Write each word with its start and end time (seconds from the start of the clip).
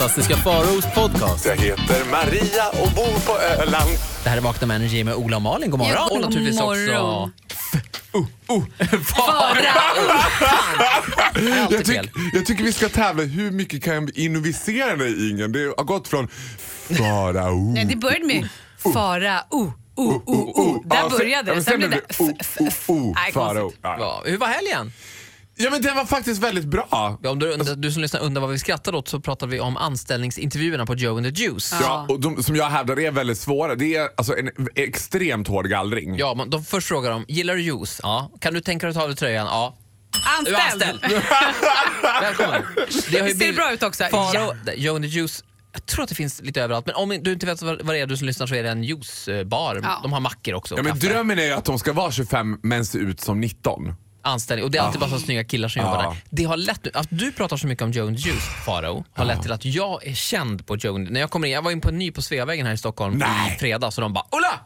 Fantastiska 0.00 0.36
Faraos 0.36 0.84
podcast. 0.94 1.46
Jag 1.46 1.56
heter 1.56 2.10
Maria 2.10 2.68
och 2.68 2.90
bor 2.90 3.26
på 3.26 3.38
Öland. 3.38 3.90
Det 4.24 4.30
här 4.30 4.36
är 4.36 4.40
Vakna 4.40 4.66
med 4.66 4.76
Energy 4.76 5.04
med 5.04 5.14
Ola 5.14 5.36
och 5.36 5.42
Malin. 5.42 5.70
God 5.70 5.78
morgon. 5.78 5.94
Ja, 5.94 6.08
god 6.10 6.12
och 6.12 6.20
naturligtvis 6.20 6.60
morgon. 6.60 7.32
också... 8.46 8.66
Fara! 9.04 9.54
Det 11.34 11.40
är 11.40 11.48
Jag, 11.48 11.58
alltid 11.58 11.84
tyck, 11.84 12.00
jag 12.32 12.46
tycker 12.46 12.64
vi 12.64 12.72
ska 12.72 12.88
tävla 12.88 13.22
hur 13.22 13.50
mycket 13.50 13.82
kan 13.82 13.94
jag 13.94 14.18
innovisera 14.18 14.96
dig 14.96 15.30
Ingen? 15.30 15.52
Det 15.52 15.74
har 15.76 15.84
gått 15.84 16.08
från 16.08 16.28
fara 16.98 17.52
oh. 17.52 17.72
Nej, 17.72 17.84
det 17.84 17.96
började 17.96 18.26
med 18.26 18.48
fara, 18.94 19.40
o, 19.50 19.72
o, 19.94 20.22
o, 20.26 20.34
o. 20.36 20.82
Där 20.86 21.10
började 21.10 21.50
ja, 21.50 21.54
det. 21.54 21.62
Sen 21.62 21.64
sen 21.64 21.78
blev 21.78 21.90
det 21.90 21.96
blev 21.96 22.04
f, 22.08 22.16
det 22.18 22.34
f, 22.40 22.56
oh, 22.60 22.66
f. 22.68 22.84
oh, 22.90 22.96
oh, 22.96 23.14
Nej, 23.14 23.32
fara 23.32 23.60
konstigt. 23.60 23.84
oh. 23.84 23.90
Ja. 23.90 23.96
Ja, 23.98 24.22
hur 24.24 24.38
var 24.38 24.46
helgen? 24.46 24.92
Ja 25.60 25.70
men 25.70 25.82
den 25.82 25.96
var 25.96 26.04
faktiskt 26.04 26.42
väldigt 26.42 26.64
bra. 26.64 27.18
Ja, 27.22 27.30
om 27.30 27.38
du, 27.38 27.52
undrar, 27.52 27.74
du 27.74 27.92
som 27.92 28.02
lyssnar 28.02 28.20
undrar 28.20 28.40
vad 28.40 28.50
vi 28.50 28.58
skrattar 28.58 28.94
åt 28.94 29.08
så 29.08 29.20
pratar 29.20 29.46
vi 29.46 29.60
om 29.60 29.76
anställningsintervjuerna 29.76 30.86
på 30.86 30.94
Joe 30.94 31.16
and 31.16 31.36
the 31.36 31.42
Juice. 31.42 31.74
Ja, 31.80 32.06
och 32.08 32.20
de, 32.20 32.42
som 32.42 32.56
jag 32.56 32.70
hävdar 32.70 32.98
är 32.98 33.10
väldigt 33.10 33.38
svåra. 33.38 33.74
Det 33.74 33.96
är 33.96 34.08
alltså 34.16 34.36
en 34.36 34.50
extremt 34.74 35.48
hård 35.48 35.66
gallring. 35.68 36.16
Ja, 36.18 36.34
men 36.34 36.50
de 36.50 36.64
först 36.64 36.88
frågar 36.88 37.10
de, 37.10 37.24
gillar 37.28 37.54
du 37.54 37.62
juice? 37.62 38.00
Ja. 38.02 38.32
Kan 38.40 38.54
du 38.54 38.60
tänka 38.60 38.86
dig 38.86 38.90
att 38.90 38.96
ta 38.96 39.02
av 39.02 39.08
dig 39.08 39.16
tröjan? 39.16 39.46
Ja. 39.46 39.76
Du 40.44 40.54
är 40.54 40.60
Anställd! 40.60 40.82
anställd. 40.82 41.22
Välkommen. 42.22 42.62
Det 43.10 43.20
har 43.20 43.28
ju 43.28 43.34
Ser 43.34 43.52
bra 43.52 43.72
ut 43.72 43.82
också. 43.82 44.04
Faro, 44.04 44.54
Joe 44.76 44.94
and 44.94 45.04
the 45.04 45.08
Juice, 45.08 45.44
jag 45.72 45.86
tror 45.86 46.02
att 46.02 46.08
det 46.08 46.14
finns 46.14 46.42
lite 46.42 46.62
överallt. 46.62 46.86
Men 46.86 46.94
om 46.94 47.08
du 47.08 47.32
inte 47.32 47.46
vet 47.46 47.62
vad 47.62 47.82
vad 47.82 47.94
det 47.94 48.00
är 48.00 48.06
du 48.06 48.16
som 48.16 48.26
lyssnar 48.26 48.46
så 48.46 48.54
är 48.54 48.62
det 48.62 48.70
en 48.70 48.84
juicebar. 48.84 49.80
Ja. 49.82 50.00
De 50.02 50.12
har 50.12 50.20
mackor 50.20 50.54
också. 50.54 50.76
Ja, 50.76 50.82
men 50.82 50.98
drömmen 50.98 51.38
är 51.38 51.44
ju 51.44 51.52
att 51.52 51.64
de 51.64 51.78
ska 51.78 51.92
vara 51.92 52.10
25 52.10 52.58
men 52.62 52.84
se 52.84 52.98
ut 52.98 53.20
som 53.20 53.40
19. 53.40 53.94
Anställning. 54.22 54.64
Och 54.64 54.70
det 54.70 54.78
är 54.78 54.82
alltid 54.82 55.00
bara 55.00 55.10
så 55.10 55.18
snygga 55.18 55.44
killar 55.44 55.68
som 55.68 55.82
jobbar 55.82 56.02
där. 56.02 56.16
Det 56.30 56.44
har 56.44 56.56
lett, 56.56 56.96
att 56.96 57.06
du 57.10 57.32
pratar 57.32 57.56
så 57.56 57.66
mycket 57.66 57.82
om 57.82 57.92
the 57.92 57.98
Juice, 58.00 58.48
Faro, 58.66 59.04
har 59.14 59.24
lett 59.24 59.42
till 59.42 59.52
att 59.52 59.64
jag 59.64 60.06
är 60.06 60.14
känd 60.14 60.66
på 60.66 60.76
the- 60.76 60.90
När 60.92 61.20
jag 61.20 61.30
kommer 61.30 61.46
in, 61.48 61.54
jag 61.54 61.62
var 61.62 61.70
in 61.70 61.80
på 61.80 61.88
en 61.88 61.98
ny 61.98 62.10
på 62.10 62.22
Sveavägen 62.22 62.66
här 62.66 62.72
i 62.72 62.76
Stockholm 62.78 63.18
Nej. 63.18 63.54
i 63.56 63.58
fredags 63.58 63.98
och 63.98 64.02
de 64.02 64.12
bara 64.12 64.24
“Ola! 64.30 64.60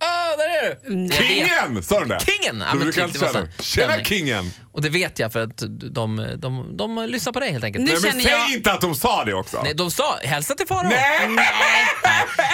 Ah, 0.00 0.36
där 0.36 0.44
är 0.44 0.68
du!” 0.90 1.00
Jag 1.02 1.08
vet- 1.08 1.14
Kingen! 1.28 1.82
Sa 1.82 2.00
de 2.00 2.08
det? 2.08 2.20
Kingen! 2.20 2.60
Ja, 2.60 2.72
Du 2.72 2.78
men 2.78 2.86
brukar 2.86 2.92
typ, 2.92 3.04
alltid 3.04 3.20
det 3.20 3.24
var 3.26 3.32
säga 3.32 3.46
så 3.56 3.56
det. 3.58 3.62
Tjena 3.64 3.86
stämning. 3.88 4.04
kingen! 4.04 4.50
Och 4.78 4.82
det 4.82 4.88
vet 4.90 5.18
jag 5.18 5.32
för 5.32 5.42
att 5.42 5.56
de, 5.56 5.90
de, 5.92 6.36
de, 6.40 6.76
de 6.76 7.06
lyssnar 7.08 7.32
på 7.32 7.40
dig 7.40 7.52
helt 7.52 7.64
enkelt. 7.64 7.84
Nu 7.84 7.92
Nej, 7.92 8.00
men 8.02 8.10
känner 8.10 8.24
säg 8.24 8.32
jag- 8.32 8.52
inte 8.52 8.72
att 8.72 8.80
de 8.80 8.94
sa 8.94 9.24
det 9.24 9.34
också. 9.34 9.60
Nej, 9.62 9.74
de 9.74 9.90
sa 9.90 10.18
“hälsa 10.22 10.54
till 10.54 10.66
Faro”. 10.66 10.88
Nej! 10.88 11.28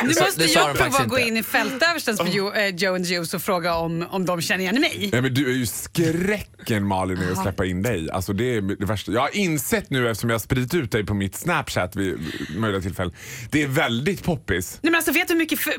Nu 0.03 0.08
måste 0.08 0.41
det 0.41 0.47
jag 0.47 0.77
prova 0.77 0.98
att 0.98 1.08
gå 1.08 1.19
in 1.19 1.36
i 1.36 1.42
fältöverstens 1.42 2.20
på 2.20 2.27
Joe, 2.27 2.53
eh, 2.53 2.75
Joe 2.75 2.94
and 2.94 3.06
Juice 3.06 3.34
och 3.34 3.42
fråga 3.42 3.75
om, 3.75 4.06
om 4.11 4.27
de 4.27 4.41
känner 4.41 4.61
igen 4.64 4.81
mig. 4.81 5.08
Nej, 5.12 5.22
men 5.22 5.34
du 5.34 5.50
är 5.50 5.55
ju 5.55 5.66
skräcken 5.66 6.86
Malin 6.86 7.22
i 7.22 7.33
att 7.33 7.42
släppa 7.42 7.64
in 7.64 7.83
dig. 7.83 8.11
Alltså, 8.11 8.33
det 8.33 8.56
är 8.56 8.61
det 8.61 8.86
värsta. 8.86 9.12
Jag 9.12 9.20
har 9.20 9.36
insett 9.36 9.91
nu 9.91 10.11
eftersom 10.11 10.31
jag 10.31 10.34
har 10.34 10.41
spridit 10.41 10.75
ut 10.75 10.92
dig 10.92 11.06
på 11.06 11.14
mitt 11.14 11.36
snapchat 11.36 11.97
vid 11.97 12.19
möjliga 12.56 12.83
tillfällen. 12.83 13.14
Det 13.50 13.62
är 13.62 13.66
väldigt 13.66 14.25
poppis. 14.25 14.78
Nej, 14.83 14.91
men 14.91 14.98
alltså, 14.98 15.12
vet, 15.12 15.28
du 15.28 15.34
hur 15.34 15.38
mycket 15.38 15.61
för, 15.61 15.70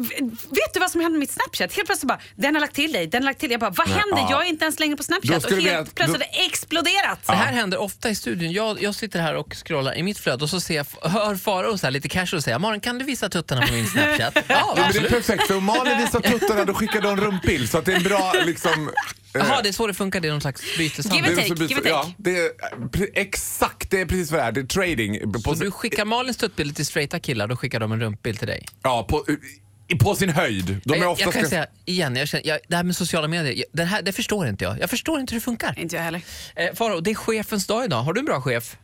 vet 0.49 0.73
du 0.73 0.79
vad 0.79 0.91
som 0.91 1.01
hände 1.01 1.11
med 1.13 1.19
mitt 1.19 1.31
Snapchat? 1.31 1.73
Helt 1.73 1.87
plötsligt 1.87 2.07
bara, 2.07 2.19
den 2.35 2.55
har 2.55 2.61
lagt 2.61 2.75
till 2.75 2.91
dig, 2.91 3.07
den 3.07 3.23
har 3.23 3.29
lagt 3.29 3.39
till 3.39 3.49
dig. 3.49 3.53
Jag 3.53 3.59
bara, 3.59 3.69
vad 3.77 3.87
händer? 3.87 4.17
ja. 4.17 4.27
Jag 4.31 4.45
är 4.45 4.49
inte 4.49 4.65
ens 4.65 4.79
längre 4.79 4.97
på 4.97 5.03
Snapchat. 5.03 5.45
Och 5.45 5.51
helt 5.51 5.95
plötsligt 5.95 6.21
då- 6.35 6.41
har 6.41 6.43
det 6.43 6.45
exploderat. 6.45 7.19
Det 7.27 7.33
här 7.33 7.53
händer 7.53 7.77
ofta 7.77 8.09
i 8.09 8.15
studion. 8.15 8.51
Jag, 8.51 8.81
jag 8.81 8.95
sitter 8.95 9.19
här 9.21 9.35
och 9.35 9.53
scrollar 9.65 9.95
i 9.97 10.03
mitt 10.03 10.17
flöde 10.19 10.43
och 10.43 10.49
så 10.49 10.59
ser 10.61 10.75
jag, 10.75 11.09
hör 11.09 11.35
Faro 11.35 11.77
så 11.77 11.85
här 11.87 11.91
lite 11.91 12.09
casual 12.09 12.41
säga 12.41 12.59
“Malin, 12.59 12.81
kan 12.81 12.97
du 12.99 13.05
visa 13.05 13.29
tuttarna 13.29 13.67
på 13.67 13.73
min 13.73 13.87
Snapchat?” 13.87 14.33
Ja, 14.35 14.43
Ja, 14.47 14.73
men 14.77 14.91
det 14.93 14.99
är 14.99 15.09
perfekt 15.09 15.47
för 15.47 15.57
om 15.57 15.63
Malin 15.63 15.97
visar 15.97 16.19
tuttarna 16.19 16.65
då 16.65 16.73
skickar 16.73 17.01
de 17.01 17.09
en 17.09 17.17
rumpbild 17.19 17.69
så 17.69 17.77
att 17.77 17.85
det 17.85 17.91
är 17.91 17.97
en 17.97 18.03
bra 18.03 18.33
liksom... 18.45 18.87
eh, 18.87 18.93
Jaha, 19.33 19.61
det 19.61 19.69
är 19.69 19.73
så 19.73 19.87
det 19.87 19.93
funkar. 19.93 20.19
Det 20.19 20.27
är 20.27 20.31
någon 20.31 20.41
slags 20.41 20.77
byteshandel. 20.77 21.25
Give 21.31 21.35
det 21.35 21.41
and 21.41 21.51
är 21.51 21.55
take, 21.55 21.67
så- 21.67 21.79
give 21.79 21.95
and 21.95 22.05
ja, 22.07 22.13
det 22.17 22.37
är, 22.39 23.09
exakt, 23.13 23.91
det 23.91 24.01
är 24.01 24.05
precis 24.05 24.31
vad 24.31 24.41
det 24.41 24.45
är. 24.45 24.51
Det 24.51 24.61
är 24.61 24.65
trading. 24.65 25.31
På, 25.33 25.55
Så 25.55 25.63
du 25.63 25.71
skickar 25.71 26.05
Malins 26.05 26.37
tuttbilder 26.37 26.75
till 26.75 26.85
straighta 26.85 27.19
killar, 27.19 27.47
då 27.47 27.55
skickar 27.55 27.79
de 27.79 27.91
en 27.91 27.99
rumpbild 27.99 28.39
till 28.39 28.47
dig. 28.47 28.65
ja, 28.83 29.05
på, 29.09 29.25
på 29.99 30.15
sin 30.15 30.29
höjd. 30.29 30.81
De 30.85 30.93
är 30.93 30.97
jag, 30.97 31.09
jag 31.11 31.17
kan 31.19 31.31
ska- 31.31 31.49
säga 31.49 31.65
igen, 31.85 32.15
jag 32.15 32.27
känner, 32.27 32.47
jag, 32.47 32.59
det 32.67 32.75
här 32.75 32.83
med 32.83 32.95
sociala 32.95 33.27
medier, 33.27 33.53
jag, 33.53 33.65
det, 33.71 33.83
här, 33.83 34.01
det 34.01 34.11
förstår 34.11 34.47
inte 34.47 34.63
jag. 34.63 34.79
Jag 34.79 34.89
förstår 34.89 35.19
inte 35.19 35.33
hur 35.33 35.39
det 35.39 35.43
funkar. 35.45 35.79
Inte 35.79 35.95
jag 35.95 36.03
heller. 36.03 36.21
Eh, 36.55 36.73
Faro, 36.75 36.99
det 36.99 37.11
är 37.11 37.15
chefens 37.15 37.67
dag 37.67 37.85
idag. 37.85 38.01
Har 38.03 38.13
du 38.13 38.19
en 38.19 38.25
bra 38.25 38.41
chef? 38.41 38.77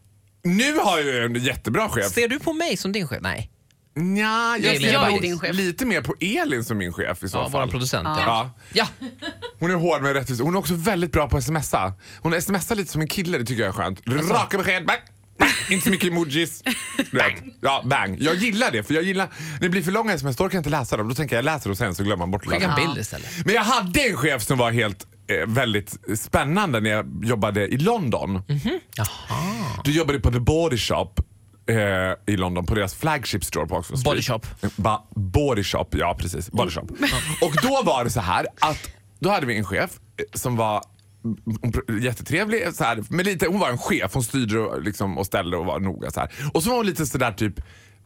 Nu 0.43 0.77
har 0.77 0.99
jag 0.99 1.25
en 1.25 1.35
jättebra 1.35 1.89
chef. 1.89 2.11
Ser 2.13 2.27
du 2.27 2.39
på 2.39 2.53
mig 2.53 2.77
som 2.77 2.91
din 2.91 3.07
chef? 3.07 3.19
Nej. 3.21 3.49
Nja, 3.95 4.57
jag 4.61 4.77
ser 4.81 4.93
är 5.05 5.09
nog 5.11 5.21
din 5.21 5.39
chef. 5.39 5.55
lite 5.55 5.85
mer 5.85 6.01
på 6.01 6.15
Elin 6.19 6.63
som 6.63 6.77
min 6.77 6.93
chef 6.93 7.23
i 7.23 7.29
så 7.29 7.37
Ja, 7.37 7.49
fall. 7.49 7.61
vår 7.65 7.71
producent. 7.71 8.07
Ja. 8.07 8.51
Ja. 8.73 8.87
Hon 9.59 9.71
är 9.71 9.75
hård 9.75 10.01
med 10.01 10.13
rättvisa. 10.13 10.43
Hon 10.43 10.55
är 10.55 10.59
också 10.59 10.73
väldigt 10.73 11.11
bra 11.11 11.29
på 11.29 11.37
att 11.37 11.43
smsa. 11.43 11.93
Hon 12.21 12.41
smsar 12.41 12.75
lite 12.75 12.91
som 12.91 13.01
en 13.01 13.07
kille, 13.07 13.37
det 13.37 13.45
tycker 13.45 13.61
jag 13.63 13.69
är 13.69 13.73
skönt. 13.73 14.01
Alltså. 14.07 14.33
Raka 14.33 14.57
besked. 14.57 14.89
Inte 15.69 15.83
så 15.83 15.89
mycket 15.89 16.11
emojis. 16.11 16.63
Vet. 17.11 17.23
Ja, 17.61 17.81
bang. 17.85 18.17
Jag 18.19 18.35
gillar 18.35 18.71
det, 18.71 18.83
för 18.83 18.93
jag 18.93 19.03
gillar, 19.03 19.29
när 19.53 19.59
det 19.59 19.69
blir 19.69 19.81
för 19.81 19.91
långa 19.91 20.13
sms 20.13 20.35
då 20.35 20.43
orkar 20.43 20.55
jag 20.55 20.59
inte 20.59 20.69
läsa 20.69 20.97
dem. 20.97 21.09
Då 21.09 21.15
tänker 21.15 21.35
jag, 21.35 21.37
jag 21.37 21.45
läser 21.45 21.69
och 21.69 21.77
sen 21.77 21.95
så 21.95 22.03
glömmer 22.03 22.17
man 22.17 22.31
bort 22.31 22.45
Skicka 22.45 22.67
en 22.67 22.75
bild 22.75 22.97
istället. 22.97 23.45
Men 23.45 23.55
jag 23.55 23.63
hade 23.63 24.01
en 24.01 24.17
chef 24.17 24.43
som 24.43 24.57
var 24.57 24.71
helt 24.71 25.07
eh, 25.27 25.47
väldigt 25.47 25.97
spännande 26.15 26.79
när 26.79 26.89
jag 26.89 27.25
jobbade 27.25 27.67
i 27.67 27.77
London. 27.77 28.41
Jaha. 28.95 29.07
Du 29.83 29.91
jobbade 29.91 30.19
på 30.19 30.31
The 30.31 30.39
Body 30.39 30.77
Shop 30.77 31.13
eh, 31.69 32.33
i 32.33 32.37
London 32.37 32.65
på 32.65 32.75
deras 32.75 32.95
flagship 32.95 33.43
store 33.45 33.67
på 33.67 33.75
Oxford 33.75 33.97
Street. 33.97 34.13
Body 34.13 34.21
Shop. 34.21 34.41
Ba, 34.75 35.07
body 35.15 35.63
Shop, 35.63 35.87
ja 35.91 36.15
precis. 36.19 36.51
Body 36.51 36.71
Shop. 36.71 36.87
Och 37.41 37.53
då 37.61 37.81
var 37.83 38.03
det 38.03 38.09
så 38.09 38.19
här 38.19 38.47
att 38.59 38.89
då 39.19 39.29
hade 39.29 39.45
vi 39.45 39.57
en 39.57 39.65
chef 39.65 39.91
eh, 40.17 40.23
som 40.33 40.55
var 40.55 40.73
mm, 40.73 40.83
jättetrevlig, 42.01 42.73
så 42.73 42.83
här, 42.83 43.03
men 43.09 43.25
lite, 43.25 43.47
hon 43.47 43.59
var 43.59 43.69
en 43.69 43.77
chef, 43.77 44.13
hon 44.13 44.23
styrde 44.23 44.59
och, 44.59 44.81
liksom, 44.81 45.17
och 45.17 45.25
ställde 45.25 45.57
och 45.57 45.65
var 45.65 45.79
noga. 45.79 46.11
Så 46.11 46.19
här. 46.19 46.31
Och 46.53 46.63
så 46.63 46.69
var 46.69 46.77
hon 46.77 46.85
lite 46.85 47.05
sådär 47.05 47.31
typ 47.31 47.53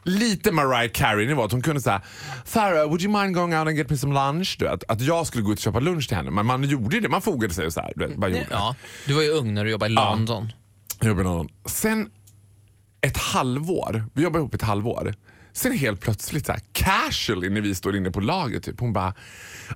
Lite 0.08 0.52
Mariah 0.52 0.92
Carey-nivå, 0.92 1.44
att 1.44 1.52
hon 1.52 1.62
kunde 1.62 1.82
säga 1.82 2.02
Farah, 2.46 2.88
would 2.88 3.02
you 3.02 3.22
mind 3.22 3.36
going 3.36 3.54
out 3.56 3.68
and 3.68 3.78
get 3.78 3.90
me 3.90 3.98
some 3.98 4.14
lunch? 4.14 4.56
Du 4.60 4.66
vet, 4.66 4.84
att 4.88 5.02
jag 5.02 5.28
skulle 5.28 5.44
gå 5.44 5.52
ut 5.52 5.58
och 5.58 5.64
köpa 5.64 5.80
lunch 5.80 6.08
till 6.08 6.18
henne. 6.18 6.32
Men 6.32 6.46
man 6.46 6.64
gjorde 6.64 7.00
det, 7.00 7.10
man 7.10 7.22
fogade 7.22 7.54
sig 7.54 7.66
och 7.66 7.74
så 7.74 7.82
här, 7.82 7.94
du 7.96 8.08
vet, 8.08 8.18
bara 8.18 8.30
gjorde. 8.32 8.48
Ja, 8.52 8.76
du 9.08 9.14
var 9.14 9.22
ju 9.22 9.30
ung 9.30 9.54
när 9.54 9.64
du 9.66 9.72
jobbade 9.72 9.92
i 9.92 9.96
Ja. 9.96 10.10
London. 10.12 10.52
Jag 11.00 11.08
jobbade 11.08 11.30
någon. 11.30 11.48
Sen 11.66 12.10
ett 13.02 13.18
halvår, 13.18 14.04
vi 14.14 14.24
jobbade 14.24 14.40
ihop 14.40 14.54
ett 14.54 14.62
halvår. 14.62 15.14
Sen 15.56 15.72
helt 15.72 16.02
plötsligt 16.02 16.46
så 16.46 16.52
här, 16.52 16.62
casually 16.74 17.50
när 17.50 17.62
vi 17.62 17.76
står 17.76 17.96
inne 17.96 18.12
på 18.12 18.20
laget, 18.20 18.64
typ, 18.64 18.80
hon 18.80 18.94
bara 18.94 19.14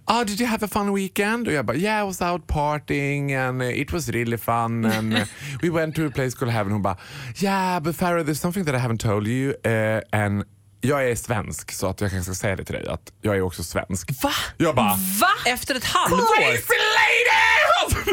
ah, 0.06 0.24
“Did 0.24 0.42
you 0.42 0.50
have 0.50 0.66
a 0.66 0.70
fun 0.72 0.94
weekend?” 0.96 1.48
och 1.48 1.54
jag 1.54 1.66
bara 1.66 1.78
“Yeah, 1.78 2.04
I 2.04 2.06
was 2.06 2.22
out 2.22 2.48
partying 2.48 3.34
and 3.34 3.62
uh, 3.62 3.80
it 3.80 3.94
was 3.94 4.10
really 4.10 4.38
fun 4.38 4.86
and 4.86 5.14
uh, 5.14 5.20
we 5.62 5.70
went 5.70 5.96
to 5.96 6.06
a 6.06 6.10
place 6.10 6.38
called 6.38 6.54
Heaven”. 6.54 6.72
Hon 6.72 6.82
bara 6.82 6.98
“Yeah, 7.36 7.80
but 7.80 7.96
Farah, 7.96 8.24
there's 8.24 8.42
something 8.42 8.66
that 8.66 8.76
I 8.76 8.78
haven't 8.78 9.02
told 9.02 9.28
you 9.28 9.54
uh, 9.66 10.02
and 10.12 10.44
jag 10.82 11.10
är 11.10 11.16
svensk 11.16 11.72
så 11.72 11.88
att 11.88 12.02
jag 12.02 12.12
kanske 12.12 12.34
ska 12.34 12.42
säga 12.42 12.56
det 12.56 12.64
till 12.64 12.76
dig 12.76 12.88
att 12.88 13.12
jag 13.22 13.38
är 13.38 13.42
också 13.42 13.64
svensk.” 13.64 14.24
Va? 14.24 14.32
Jag 14.58 14.76
bara 14.76 14.96
Va? 15.22 15.30
Efter 15.46 15.76
ett 15.76 15.84
halvår? 15.84 16.18
“Crazy 16.18 16.74
lady!” 16.98 17.60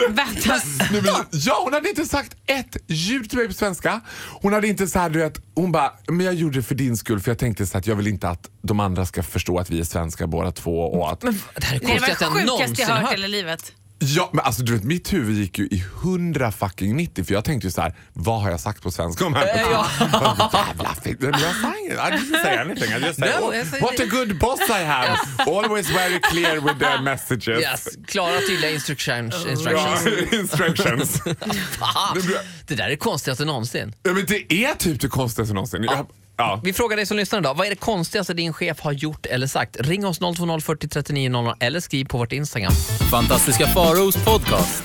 Vänta, 0.09 0.61
men, 0.93 1.05
ja, 1.31 1.61
hon 1.65 1.73
hade 1.73 1.89
inte 1.89 2.05
sagt 2.05 2.37
ett 2.47 2.77
ljud 2.87 3.31
till 3.31 3.39
mig 3.39 3.49
på 3.49 3.55
svenska. 3.55 4.01
Hon 4.41 4.53
hade 4.53 4.69
inte 4.69 4.87
så 4.87 4.99
här, 4.99 5.11
du 5.11 5.19
vet, 5.19 5.41
hon 5.55 5.73
bara, 5.73 5.93
men 6.09 6.27
jag 6.27 6.35
gjorde 6.35 6.59
det 6.59 6.63
för 6.63 6.75
din 6.75 6.97
skull 6.97 7.21
för 7.21 7.31
jag 7.31 7.39
tänkte 7.39 7.67
så 7.67 7.79
att 7.79 7.87
jag 7.87 7.97
vill 7.97 8.07
inte 8.07 8.29
att 8.29 8.51
de 8.63 8.81
andra 8.81 9.07
ska 9.07 9.23
förstå 9.23 9.59
att 9.59 9.71
vi 9.71 9.81
är 9.81 9.85
svenska 9.85 10.27
båda 10.27 10.53
två 10.53 10.81
och 10.81 11.13
att... 11.13 11.23
Men 11.23 11.41
det 11.55 11.65
här 11.65 11.77
är 11.77 11.81
det 11.81 11.87
det 11.87 11.93
konstigt 11.93 12.21
jag 12.21 12.33
sjukaste 12.33 12.47
någonsin 12.47 12.87
jag 12.89 12.95
hört 12.97 13.11
i 13.11 13.15
hela 13.15 13.27
livet. 13.27 13.73
Ja, 13.99 14.31
men 14.33 14.45
alltså 14.45 14.63
du 14.63 14.73
vet, 14.73 14.85
mitt 14.85 15.13
huvud 15.13 15.37
gick 15.37 15.59
ju 15.59 15.67
i 15.67 15.85
100 16.03 16.53
fucking 16.53 16.97
90 16.97 17.25
för 17.25 17.35
jag 17.35 17.45
tänkte 17.45 17.67
ju 17.67 17.71
så 17.71 17.81
här, 17.81 17.95
vad 18.13 18.43
har 18.43 18.51
jag 18.51 18.61
sagt 18.61 18.83
på 18.83 18.91
svenska 18.91 19.27
om 19.27 19.35
henne? 19.35 19.61
ja. 19.71 19.87
Jävla 20.53 20.97
jag 21.23 21.55
sa 21.57 21.75
inget. 21.81 21.99
I 21.99 22.11
didn't 22.17 22.43
say 22.43 22.57
anything. 22.57 22.93
I 22.93 23.07
just 23.07 23.19
said, 23.19 23.41
No, 23.41 23.47
oh, 23.47 23.81
what 23.81 24.01
a 24.01 24.07
good 24.11 24.39
boss 24.39 24.61
I 24.71 24.85
have. 24.85 25.19
Always 25.47 25.91
very 25.91 26.21
clear 26.21 26.61
with 26.61 26.79
the 26.79 27.03
messages. 27.03 27.61
Yes, 27.61 27.89
klara 28.07 28.41
tydliga 28.41 28.71
instructions. 28.71 29.47
Instructions. 29.47 30.33
instructions. 30.33 31.23
Det 32.67 32.75
där 32.75 32.85
är 32.85 32.89
det 32.89 32.97
konstigaste 32.97 33.45
någonsin. 33.45 33.95
ja, 34.03 34.13
men 34.13 34.27
det 34.27 34.53
är 34.53 34.75
typ 34.75 35.01
det 35.01 35.09
konstigaste 35.09 35.55
någonsin. 35.55 35.83
Jag, 35.83 36.07
ja. 36.37 36.61
Vi 36.65 36.73
frågar 36.73 36.97
dig 36.97 37.07
som 37.07 37.17
lyssnar 37.17 37.39
idag, 37.39 37.55
vad 37.55 37.67
är 37.67 37.71
det 37.71 37.77
konstigaste 37.77 38.35
din 38.35 38.53
chef 38.53 38.81
har 38.81 38.93
gjort 38.93 39.27
eller 39.27 39.47
sagt? 39.47 39.77
Ring 39.81 40.07
oss 40.07 40.19
020 40.19 40.61
40 40.61 40.89
39 40.89 41.29
00 41.29 41.55
eller 41.61 41.81
skriv 41.81 42.05
på 42.05 42.19
vårt 42.19 42.33
Instagram. 42.33 42.73
Fantastiska 43.11 43.67
Faraos 43.67 44.25
podcast. 44.25 44.83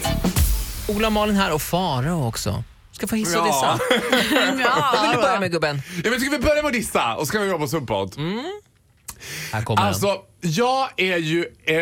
Ola 0.87 1.09
Malin 1.09 1.35
här 1.35 1.53
och 1.53 1.61
Farao 1.61 2.27
också. 2.27 2.63
Ska 2.91 3.07
få 3.07 3.15
hissa 3.15 3.41
och 3.41 3.47
Ja. 3.47 3.79
dissa. 3.99 4.71
Vad 4.93 5.01
vill 5.01 5.11
du 5.15 5.21
börja 5.21 5.39
med 5.39 5.51
gubben? 5.51 5.81
Ja, 6.03 6.09
men 6.09 6.19
ska 6.19 6.29
vi 6.29 6.39
börja 6.39 6.61
med 6.61 6.65
att 6.65 6.73
dissa 6.73 7.15
och 7.15 7.27
så 7.27 7.33
kan 7.33 7.41
vi 7.41 7.47
jobba 7.49 7.63
oss 7.65 7.73
uppåt? 7.73 8.15
Här 9.51 9.61
kommer 9.61 9.81
den. 9.81 9.87
Alltså, 9.87 10.17
jag 10.41 10.89
är 10.97 11.17
ju... 11.17 11.45
Eh, 11.63 11.75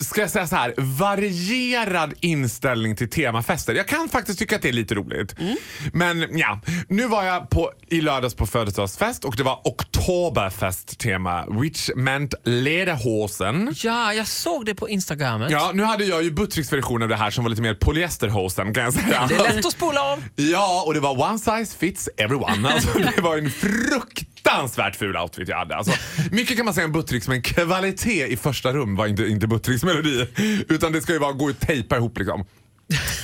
ska 0.00 0.20
jag 0.20 0.30
säga 0.30 0.46
så 0.46 0.56
här, 0.56 0.74
varierad 0.76 2.14
inställning 2.20 2.96
till 2.96 3.10
temafester. 3.10 3.74
Jag 3.74 3.88
kan 3.88 4.08
faktiskt 4.08 4.38
tycka 4.38 4.56
att 4.56 4.62
det 4.62 4.68
är 4.68 4.72
lite 4.72 4.94
roligt. 4.94 5.34
Men 5.92 6.38
ja, 6.38 6.60
nu 6.88 7.06
var 7.06 7.24
jag 7.24 7.50
på, 7.50 7.72
i 7.88 8.00
lördags 8.00 8.34
på 8.34 8.46
födelsedagsfest 8.46 9.24
och 9.24 9.36
det 9.36 9.42
var 9.42 9.60
Oktoberfest-tema, 9.64 11.60
which 11.60 11.90
meant 11.96 12.34
lederhosen. 12.44 13.74
Ja, 13.76 14.14
jag 14.14 14.26
såg 14.26 14.66
det 14.66 14.74
på 14.74 14.88
Instagramet. 14.88 15.50
Ja, 15.50 15.70
nu 15.74 15.82
hade 15.82 16.04
jag 16.04 16.22
ju 16.22 16.30
Buttricks 16.30 16.72
version 16.72 17.02
av 17.02 17.08
det 17.08 17.16
här 17.16 17.30
som 17.30 17.44
var 17.44 17.50
lite 17.50 17.62
mer 17.62 17.74
polyesterhosen 17.74 18.74
kan 18.74 18.84
jag 18.84 18.92
säga. 18.92 19.26
Det 19.28 19.34
är 19.34 19.54
lätt 19.54 19.66
att 19.66 19.72
spola 19.72 20.02
av. 20.02 20.24
Ja, 20.36 20.82
och 20.86 20.94
det 20.94 21.00
var 21.00 21.22
one 21.30 21.38
size 21.38 21.78
fits 21.78 22.08
everyone. 22.16 22.68
Alltså, 22.68 22.98
det 22.98 23.20
var 23.20 23.38
en 23.38 23.50
fruktansvärt 24.48 24.96
ful 24.96 25.16
outfit 25.16 25.48
jag 25.48 25.56
hade. 25.56 25.76
Alltså, 25.76 25.92
mycket 26.30 26.56
kan 26.56 26.64
man 26.64 26.74
säga 26.74 26.84
om 26.84 26.92
Buttricks 26.92 27.28
men 27.28 27.42
kvalitet 27.42 28.26
i 28.26 28.36
första 28.36 28.72
rum 28.72 28.96
var 28.96 29.06
inte, 29.06 29.26
inte 29.26 29.46
Buttricks 29.46 29.84
melodi. 29.84 30.26
Utan 30.68 30.92
det 30.92 31.00
ska 31.00 31.12
ju 31.12 31.18
vara 31.18 31.32
gå 31.32 31.44
och 31.44 31.60
tejpa 31.60 31.96
ihop 31.96 32.18
liksom. 32.18 32.44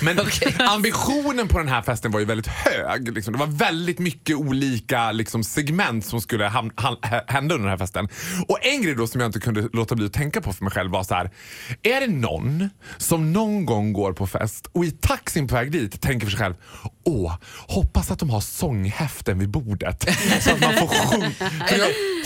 Men 0.03 0.21
ambitionen 0.69 1.49
på 1.49 1.59
den 1.59 1.69
här 1.69 1.83
festen 1.83 2.11
var 2.11 2.21
ju 2.21 2.27
väldigt 2.27 2.47
hög. 2.47 3.15
Liksom. 3.15 3.33
Det 3.33 3.39
var 3.39 3.47
väldigt 3.47 3.99
mycket 3.99 4.37
olika 4.37 5.13
liksom, 5.13 5.45
segment 5.45 6.07
som 6.07 6.21
skulle 6.21 6.49
ham- 6.49 6.99
hända 7.27 7.55
under 7.55 7.69
den 7.69 7.79
här 7.79 7.87
festen. 7.87 8.09
Och 8.49 8.59
en 8.67 8.83
grej 8.83 8.95
då 8.95 9.07
som 9.07 9.21
jag 9.21 9.29
inte 9.29 9.41
kunde 9.41 9.69
låta 9.73 9.95
bli 9.95 10.07
att 10.07 10.13
tänka 10.13 10.41
på 10.41 10.53
för 10.53 10.65
mig 10.65 10.73
själv 10.73 10.91
var 10.91 11.05
så 11.05 11.15
här. 11.15 11.31
Är 11.83 12.01
det 12.01 12.07
någon 12.07 12.71
som 12.97 13.33
någon 13.33 13.67
gång 13.67 13.93
går 13.93 14.13
på 14.13 14.27
fest 14.27 14.67
och 14.73 14.85
i 14.85 14.91
taxin 14.91 15.49
på 15.49 15.55
väg 15.55 15.73
dit 15.73 16.01
tänker 16.01 16.27
för 16.27 16.31
sig 16.31 16.41
själv 16.41 16.55
Åh, 17.05 17.35
hoppas 17.69 18.11
att 18.11 18.19
de 18.19 18.31
har 18.31 18.41
sånghäften 18.41 19.39
vid 19.39 19.51
bordet. 19.51 20.05
så 20.41 20.51
att 20.51 20.61
man 20.61 20.75
får 20.77 20.87
sjunga. 20.89 21.31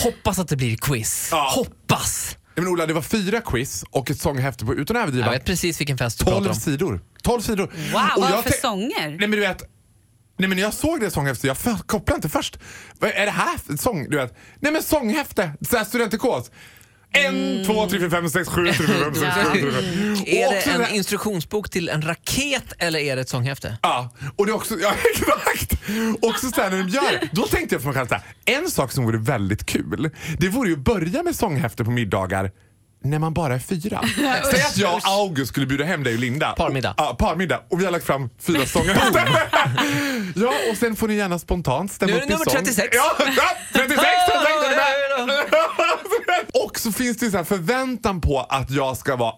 Hoppas 0.02 0.38
att 0.38 0.48
det 0.48 0.56
blir 0.56 0.76
quiz. 0.76 1.28
Ja. 1.32 1.52
Hoppas! 1.54 2.37
Men 2.62 2.68
Ola, 2.72 2.86
det 2.86 2.92
var 2.92 3.02
fyra 3.02 3.40
quiz 3.40 3.84
och 3.90 4.10
ett 4.10 4.20
sånghäfte 4.20 4.64
på, 4.64 4.74
utan 4.74 4.96
att 4.96 5.02
överdriva, 5.02 5.26
Jag 5.26 5.32
vet 5.32 5.44
precis 5.44 5.80
vilken 5.80 5.98
fest 5.98 6.18
du 6.18 6.24
pratar 6.24 6.38
12 6.38 6.48
om. 6.50 6.54
sidor. 6.54 7.00
12 7.22 7.40
sidor. 7.40 7.66
Wow, 7.92 8.02
Och 8.16 8.22
vad 8.22 8.30
jag 8.30 8.44
för 8.44 8.52
sånger? 8.52 9.08
Nej 9.08 9.18
men 9.18 9.30
du 9.30 9.40
vet, 9.40 9.62
nej, 10.38 10.48
men 10.48 10.56
när 10.56 10.62
jag 10.62 10.74
såg 10.74 11.00
det 11.00 11.10
sånghäftet, 11.10 11.44
jag 11.44 11.56
för- 11.58 11.76
kopplade 11.86 12.16
inte 12.16 12.28
först. 12.28 12.58
Vad 12.98 13.10
är 13.10 13.24
det 13.24 13.30
här 13.30 13.58
för 13.58 13.76
sång? 13.76 14.10
Du 14.10 14.16
vet, 14.16 14.34
nej 14.60 14.72
men 14.72 14.82
sånghäfte, 14.82 15.52
såhär 15.70 15.84
studentikos. 15.84 16.50
En, 17.12 17.64
två, 17.66 17.86
tre, 17.86 17.98
fyra, 17.98 18.10
fem, 18.10 18.28
sex, 18.30 18.48
sju, 18.48 18.64
tre, 18.64 18.72
fyra, 18.72 19.04
fem, 19.04 19.14
sex, 19.14 19.34
sju, 19.34 19.60
tre, 19.60 19.70
fyra. 19.70 19.78
Är 20.26 20.46
Och 20.48 20.52
det 20.52 20.84
en 20.88 20.94
instruktionsbok 20.94 21.70
till 21.70 21.88
en 21.88 22.02
raket 22.02 22.72
eller 22.78 22.98
är 22.98 23.16
det 23.16 23.22
ett 23.22 23.28
sånghäfte? 23.28 23.78
Ja, 23.82 24.10
och 24.36 24.46
det 24.46 24.52
är 24.52 24.56
också, 24.56 24.74
ja 24.78 24.94
exakt. 25.14 25.72
Också 26.20 26.50
såhär 26.50 26.70
när 26.70 26.78
de 26.78 26.88
gör 26.88 27.02
det, 27.20 27.28
då 27.32 27.42
tänkte 27.42 27.74
jag 27.74 27.82
för 27.82 27.88
mig 27.88 27.96
själv 27.96 28.06
såhär, 28.08 28.22
en 28.44 28.70
sak 28.70 28.92
som 28.92 29.04
vore 29.04 29.18
väldigt 29.18 29.66
kul, 29.66 30.10
det 30.38 30.48
vore 30.48 30.68
ju 30.68 30.74
att 30.74 30.80
börja 30.80 31.22
med 31.22 31.36
sånghäfte 31.36 31.84
på 31.84 31.90
middagar 31.90 32.50
när 33.04 33.18
man 33.18 33.34
bara 33.34 33.54
är 33.54 33.58
fyra. 33.58 34.04
Säg 34.50 34.62
att 34.62 34.76
jag 34.76 34.94
och 34.94 35.00
August 35.04 35.48
skulle 35.48 35.66
bjuda 35.66 35.84
hem 35.84 36.04
dig 36.04 36.14
och 36.14 36.20
Linda. 36.20 36.54
Parmiddag. 36.56 36.94
Ja, 36.96 37.16
parmiddag. 37.18 37.60
Och 37.70 37.80
vi 37.80 37.84
har 37.84 37.92
lagt 37.92 38.06
fram 38.06 38.30
fyra 38.40 38.66
sånghäften. 38.66 39.26
ja, 40.36 40.52
och 40.70 40.76
sen 40.76 40.96
får 40.96 41.08
ni 41.08 41.14
gärna 41.14 41.38
spontant 41.38 41.92
stämma 41.92 42.12
Nu 42.12 42.18
är 42.18 42.22
upp 42.22 42.28
det 42.28 42.34
i 42.34 42.36
nummer 42.36 42.44
sång. 42.44 42.54
36. 42.54 42.88
Ja, 42.92 43.16
ja 43.18 43.26
36! 43.72 43.98
36 43.98 44.02
är 44.02 45.57
Och 46.78 46.82
så 46.82 46.92
finns 46.92 47.16
det 47.16 47.30
så 47.30 47.36
här 47.36 47.44
förväntan 47.44 48.20
på 48.20 48.40
att 48.40 48.70
jag 48.70 48.96
ska 48.96 49.16
vara... 49.16 49.34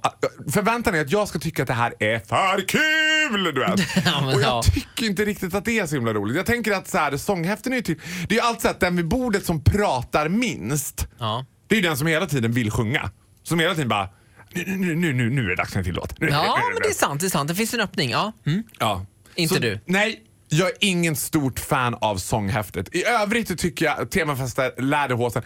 Förväntan 0.53 0.95
är 0.95 1.01
att 1.01 1.11
jag 1.11 1.29
ska 1.29 1.39
tycka 1.39 1.63
att 1.63 1.69
det 1.69 1.75
här 1.75 1.95
är 1.99 2.19
för 2.19 2.69
kul! 2.69 3.55
Du 3.55 3.61
vet. 3.61 3.81
Ja, 4.05 4.27
och 4.27 4.33
jag 4.33 4.43
ja. 4.43 4.63
tycker 4.63 5.07
inte 5.07 5.25
riktigt 5.25 5.55
att 5.55 5.65
det 5.65 5.79
är 5.79 5.87
så 5.87 5.95
himla 5.95 6.13
roligt. 6.15 6.37
Jag 6.37 6.47
tänker 6.47 6.73
att 6.73 6.89
så 6.89 6.99
här, 6.99 7.17
sånghäften 7.17 7.73
är 7.73 7.77
ju 7.77 7.83
typ... 7.83 7.99
Det 8.29 8.35
är 8.35 8.39
ju 8.39 8.47
alltid 8.47 8.63
så 8.63 8.69
att 8.69 8.81
den 8.81 8.97
vid 8.97 9.09
bordet 9.09 9.47
som 9.47 9.65
pratar 9.65 10.29
minst, 10.29 11.07
Ja. 11.19 11.47
det 11.69 11.75
är 11.75 11.77
ju 11.77 11.89
den 11.89 11.97
som 11.97 12.07
hela 12.07 12.27
tiden 12.27 12.53
vill 12.53 12.71
sjunga. 12.71 13.11
Som 13.43 13.61
hela 13.61 13.75
tiden 13.75 13.89
bara... 13.89 14.09
Nu, 14.53 14.65
nu, 14.67 14.95
nu, 14.95 15.13
nu, 15.13 15.31
nu 15.31 15.45
är 15.45 15.49
det 15.49 15.57
dags 15.57 15.73
för 15.73 15.79
en 15.79 15.85
till 15.85 15.95
låt. 15.95 16.15
Ja, 16.19 16.59
men 16.73 16.83
det 16.83 16.89
är 16.89 16.95
sant. 16.95 17.21
Det 17.21 17.27
är 17.27 17.31
sant. 17.31 17.49
Det 17.49 17.55
finns 17.55 17.75
en 17.75 17.81
öppning. 17.81 18.11
Ja. 18.11 18.33
Mm. 18.47 18.63
Ja. 18.79 19.07
Inte 19.35 19.55
Så, 19.55 19.61
du? 19.61 19.81
Nej, 19.85 20.21
jag 20.49 20.69
är 20.69 20.75
ingen 20.81 21.17
stort 21.17 21.61
fan 21.61 21.97
av 22.01 22.17
sånghäftet. 22.17 22.95
I 22.95 23.05
övrigt 23.05 23.59
tycker 23.59 23.85
jag 23.85 24.11
temafester 24.11 24.83
Läderhosen. 24.83 25.43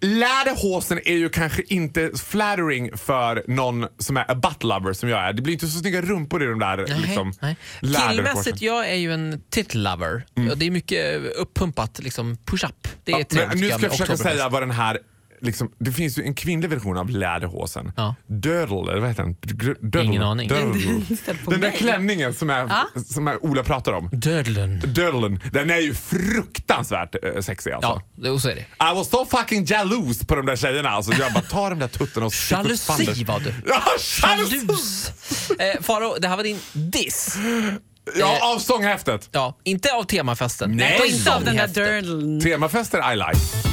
Läderhosen 0.00 1.00
är 1.04 1.14
ju 1.16 1.28
kanske 1.28 1.62
inte 1.66 2.10
flattering 2.18 2.96
för 2.96 3.44
någon 3.48 3.86
som 3.98 4.16
är 4.16 4.30
a 4.30 4.34
butt 4.34 4.62
lover 4.64 4.92
som 4.92 5.08
jag 5.08 5.20
är. 5.28 5.32
Det 5.32 5.42
blir 5.42 5.52
inte 5.54 5.66
så 5.66 5.78
snygga 5.78 6.02
rumpor 6.02 6.42
i 6.42 6.46
de 6.46 6.58
där 6.58 6.84
Nej, 6.88 7.00
liksom, 7.00 7.32
nej. 7.40 7.56
Killmässigt, 8.10 8.62
jag 8.62 8.90
är 8.90 8.94
ju 8.94 9.12
en 9.12 9.42
titlover. 9.50 10.26
Ja, 10.34 10.54
Det 10.54 10.66
är 10.66 10.70
mycket 10.70 11.16
uppumpat, 11.36 11.98
liksom 11.98 12.36
push-up. 12.44 12.88
Det 13.04 13.12
är 13.12 13.16
Mm. 13.16 13.26
Ja, 13.30 13.46
nu 13.54 13.58
ska 13.58 13.66
jag 13.68 13.80
försöka 13.80 13.92
Oktoberfest. 13.94 14.22
säga 14.22 14.48
vad 14.48 14.62
den 14.62 14.70
här 14.70 14.98
Liksom, 15.40 15.72
det 15.78 15.92
finns 15.92 16.18
ju 16.18 16.22
en 16.22 16.34
kvinnlig 16.34 16.70
version 16.70 16.96
av 16.98 17.10
läderhosen. 17.10 17.92
Ja. 17.96 18.14
Dödel, 18.26 18.88
eller 18.88 18.98
vad 18.98 19.08
heter 19.08 19.22
den? 19.22 19.36
Dödel. 19.80 20.06
Ingen 20.06 20.22
aning. 20.22 20.48
Dödel. 20.48 21.04
Den 21.46 21.60
där 21.60 21.70
klänningen 21.70 22.34
som, 22.34 22.50
är, 22.50 22.68
som 23.12 23.28
är 23.28 23.44
Ola 23.44 23.62
pratar 23.64 23.92
om. 23.92 24.08
Dödlen. 24.12 24.80
Dödlen. 24.86 25.40
Den 25.52 25.70
är 25.70 25.78
ju 25.78 25.94
fruktansvärt 25.94 27.14
eh, 27.22 27.40
sexig 27.40 27.72
alltså. 27.72 28.02
Ja, 28.16 28.30
och 28.30 28.40
så 28.40 28.48
är 28.48 28.54
det. 28.54 28.60
I 28.60 28.94
was 28.94 29.10
so 29.10 29.26
fucking 29.26 29.64
jealous 29.64 30.26
på 30.26 30.34
de 30.34 30.46
där 30.46 30.56
tjejerna. 30.56 30.88
Alltså, 30.88 31.12
jag 31.12 31.32
bara, 31.32 31.44
ta 31.44 31.70
de 31.70 31.78
där 31.78 31.88
tuttarna 31.88 32.26
och 32.26 32.32
Jalusi 32.50 33.24
var 33.24 33.40
du. 33.40 33.54
Ja! 33.66 33.82
Jalus. 34.22 35.12
Eh, 35.58 35.82
Faro, 35.82 36.16
det 36.20 36.28
här 36.28 36.36
var 36.36 36.44
din 36.44 36.58
diss. 36.72 37.38
Ja, 38.18 38.54
av 38.54 38.58
sånghäftet. 38.58 39.28
Ja, 39.32 39.58
inte 39.64 39.92
av 39.92 40.02
temafesten. 40.02 40.76
Nej. 40.76 41.00
Inte 41.06 41.34
av 41.34 41.44
den 41.44 41.56
där 41.56 41.68
dirlen. 41.68 42.40
Temafester 42.40 43.12
I 43.12 43.16
like. 43.16 43.67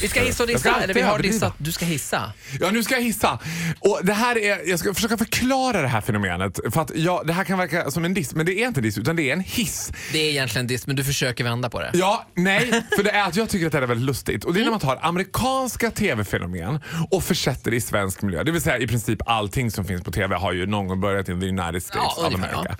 Vi 0.00 0.08
ska 0.08 0.20
hissa 0.20 0.42
och 0.42 0.48
dissa, 0.48 0.80
eller 0.82 0.94
vi 0.94 1.00
har 1.00 1.18
dissat. 1.18 1.54
Du 1.58 1.72
ska 1.72 1.84
hissa. 1.84 2.32
Ja, 2.60 2.70
nu 2.70 2.82
ska 2.82 2.94
jag 2.94 3.02
hissa. 3.02 3.38
Och 3.80 4.00
det 4.02 4.12
här 4.12 4.38
är, 4.38 4.68
jag 4.68 4.78
ska 4.78 4.94
försöka 4.94 5.16
förklara 5.16 5.82
det 5.82 5.88
här 5.88 6.00
fenomenet. 6.00 6.60
För 6.70 6.80
att 6.80 6.90
ja, 6.94 7.22
Det 7.26 7.32
här 7.32 7.44
kan 7.44 7.58
verka 7.58 7.90
som 7.90 8.04
en 8.04 8.14
diss, 8.14 8.34
men 8.34 8.46
det 8.46 8.52
är 8.62 8.66
inte 8.66 8.80
en 8.80 8.84
diss 8.84 8.98
utan 8.98 9.16
det 9.16 9.22
är 9.22 9.32
en 9.32 9.40
hiss. 9.40 9.92
Det 10.12 10.18
är 10.18 10.30
egentligen 10.30 10.66
diss, 10.66 10.86
men 10.86 10.96
du 10.96 11.04
försöker 11.04 11.44
vända 11.44 11.70
på 11.70 11.80
det. 11.80 11.90
Ja, 11.94 12.26
nej, 12.34 12.82
för 12.96 13.02
det 13.02 13.10
är 13.10 13.22
att 13.28 13.36
jag 13.36 13.48
tycker 13.48 13.66
att 13.66 13.72
det 13.72 13.78
här 13.78 13.82
är 13.82 13.86
väldigt 13.86 14.06
lustigt. 14.06 14.44
Och 14.44 14.54
det 14.54 14.60
är 14.60 14.64
när 14.64 14.70
man 14.70 14.80
tar 14.80 14.98
amerikanska 15.02 15.90
tv-fenomen 15.90 16.80
och 17.10 17.24
försätter 17.24 17.70
det 17.70 17.76
i 17.76 17.80
svensk 17.80 18.22
miljö. 18.22 18.42
Det 18.42 18.52
vill 18.52 18.62
säga 18.62 18.78
i 18.78 18.86
princip 18.86 19.18
allting 19.26 19.70
som 19.70 19.84
finns 19.84 20.02
på 20.02 20.12
tv 20.12 20.36
har 20.36 20.52
ju 20.52 20.66
någon 20.66 20.88
gång 20.88 21.00
börjat 21.00 21.28
in 21.28 21.40
the 21.40 21.46
United 21.46 21.82
States 21.82 22.14
Ja, 22.16 22.26
of 22.28 22.34
America. 22.34 22.76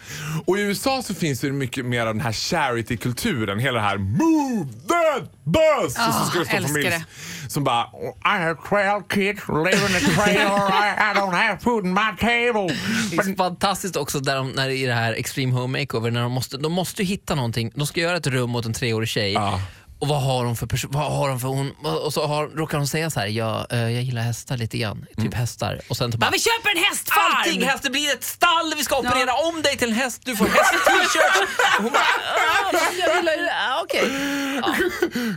Och 0.47 0.59
i 0.59 0.61
USA 0.61 1.03
så 1.03 1.15
finns 1.15 1.41
det 1.41 1.53
mycket 1.53 1.85
mer 1.85 2.01
av 2.07 2.15
den 2.15 2.21
här 2.21 2.33
charity-kulturen. 2.33 3.59
Hela 3.59 3.81
det 3.81 3.87
här 3.87 3.99
move 3.99 4.73
that 4.73 5.33
bus! 5.45 5.99
och 6.09 6.15
så 6.15 6.31
ska 6.31 6.39
det 6.39 6.47
stå 6.47 6.69
familj. 6.69 7.05
Som 7.49 7.65
bara 7.65 7.87
I 8.25 8.43
have 8.43 8.57
12 8.69 9.03
kids 9.09 9.49
live 9.49 9.87
in 9.89 9.97
a 9.97 10.25
trailer 10.25 10.57
I, 10.69 11.11
I 11.11 11.15
don't 11.15 11.35
have 11.35 11.59
food 11.59 11.85
in 11.85 11.93
my 11.95 12.17
table. 12.21 12.77
Det 13.11 13.17
är 13.17 13.37
fantastiskt 13.37 13.97
också 13.97 14.21
där 14.21 14.37
de, 14.37 14.51
när 14.51 14.69
det 14.69 14.77
är 14.77 14.83
i 14.85 14.87
det 14.87 14.95
här 14.95 15.13
Extreme 15.13 15.53
Home 15.53 15.81
Makeover, 15.81 16.11
när 16.11 16.23
de 16.23 16.33
måste, 16.33 16.57
de 16.57 16.73
måste 16.73 17.05
hitta 17.05 17.35
någonting. 17.35 17.73
De 17.75 17.87
ska 17.87 18.01
göra 18.01 18.17
ett 18.17 18.27
rum 18.27 18.57
åt 18.57 18.67
en 18.67 18.73
treårig 18.73 19.09
tjej. 19.09 19.33
Ja. 19.33 19.61
Och 19.99 20.09
vad 20.09 20.23
har 20.23 20.45
de 20.45 20.57
för 20.57 20.67
person? 20.67 20.91
Vad 20.95 21.13
har 21.13 21.29
de 21.29 21.41
för 21.41 21.49
hon? 21.49 21.71
Och 22.05 22.13
så 22.13 22.27
har, 22.27 22.47
råkar 22.49 22.79
hon 22.79 22.87
säga 22.87 23.11
så 23.11 23.21
här, 23.21 23.27
ja, 23.27 23.67
eh, 23.71 23.79
jag 23.79 24.03
gillar 24.03 24.23
hästar 24.23 24.57
lite 24.57 24.79
grann. 24.79 25.07
Typ 25.17 25.35
hästar. 25.35 25.81
Och 25.89 25.97
sen 25.97 26.13
så 26.13 26.19
bara, 26.19 26.31
vi 26.31 26.39
köper 26.39 26.71
en 26.71 26.85
hästfarm! 26.85 27.35
Allting 27.37 27.63
häst, 27.63 27.83
det 27.83 27.91
blir 27.91 28.13
ett 28.13 28.25
stall, 28.25 28.75
vi 28.77 28.85
ska 28.85 28.99
operera 28.99 29.33
om 29.35 29.63
dig 29.63 29.77
till 29.77 29.89
en 29.89 29.95
häst, 29.95 30.23
du 30.25 30.37
får 30.37 30.45
häst-t-shirt. 30.45 31.49
Och 31.79 31.83
Hon 31.83 31.93
bara, 31.93 32.03
ah, 32.03 32.73
jag 32.99 33.17
gillar 33.17 33.33
ju 33.33 33.43
det, 33.43 33.53
ah, 33.69 33.83
okej. 33.83 34.11
Ja, 34.63 34.75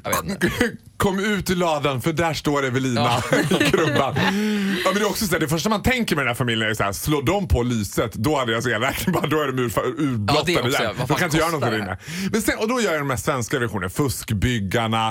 jag 0.04 0.10
vet 0.12 0.26
inte. 0.32 0.52
Kom 0.98 1.20
ut 1.20 1.50
ur 1.50 1.56
ladan 1.56 2.02
för 2.02 2.14
där 2.14 2.34
står 2.34 2.66
Evelina 2.66 3.24
i 3.50 3.72
krubban. 3.72 4.16
Ja, 4.86 4.92
men 4.92 4.94
det, 4.94 5.06
är 5.08 5.10
också 5.10 5.26
så 5.26 5.32
här, 5.32 5.40
det 5.40 5.48
första 5.48 5.70
man 5.70 5.84
tänker 5.84 6.16
med 6.16 6.24
den 6.26 6.28
här 6.28 6.36
familjen 6.36 6.70
är 6.70 6.74
så 6.74 6.84
här, 6.84 6.92
slår 6.92 7.24
de 7.24 7.48
på 7.48 7.64
lyset 7.64 8.14
då 8.14 8.38
hade 8.38 8.52
jag 8.52 8.68
elräkning 8.72 9.14
bara, 9.22 9.28
då 9.28 9.42
är 9.42 9.48
de 9.48 9.60
ur, 9.60 9.72
Ja, 9.76 9.82
urblottade 9.98 10.54
det 10.54 10.88
också, 10.88 11.06
De 11.08 11.16
kan 11.16 11.26
inte 11.26 11.38
göra 11.38 11.52
något 11.52 11.62
där 11.62 11.78
inne. 11.78 11.98
Men 12.32 12.42
sen, 12.42 12.58
och 12.60 12.68
då 12.68 12.82
gör 12.82 12.92
jag 12.92 13.02
de 13.02 13.10
här 13.10 13.18
svenska 13.18 13.60
versionerna, 13.60 13.90
Fuskbyggarna, 13.90 15.10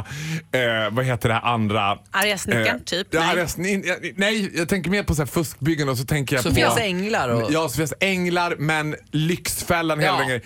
eh, 0.53 0.91
vad 0.91 1.05
heter 1.05 1.29
det 1.29 1.35
här 1.35 1.43
andra? 1.55 1.99
Arga 2.11 2.39
snickaren, 2.39 2.85
typ? 2.85 3.07
Ja, 3.11 3.21
Nej. 3.21 3.29
arga 3.31 3.49
nej. 3.57 4.15
nej, 4.17 4.51
jag 4.55 4.69
tänker 4.69 4.91
mer 4.91 5.03
på 5.03 5.15
så 5.15 5.23
här 5.23 5.27
Fuskbyggarna 5.27 5.91
och 5.93 5.99
så 5.99 6.05
tänker 6.05 6.37
jag 6.37 6.43
Sofias 6.43 6.75
på... 6.75 6.81
änglar 6.81 7.29
och... 7.29 7.53
Ja, 7.53 7.69
Sofias 7.69 7.93
änglar, 8.01 8.57
men 8.59 8.97
Lyxfällan, 9.11 10.01
hela 10.01 10.13
Ja. 10.13 10.19
den 10.19 10.27
grejen. 10.29 10.43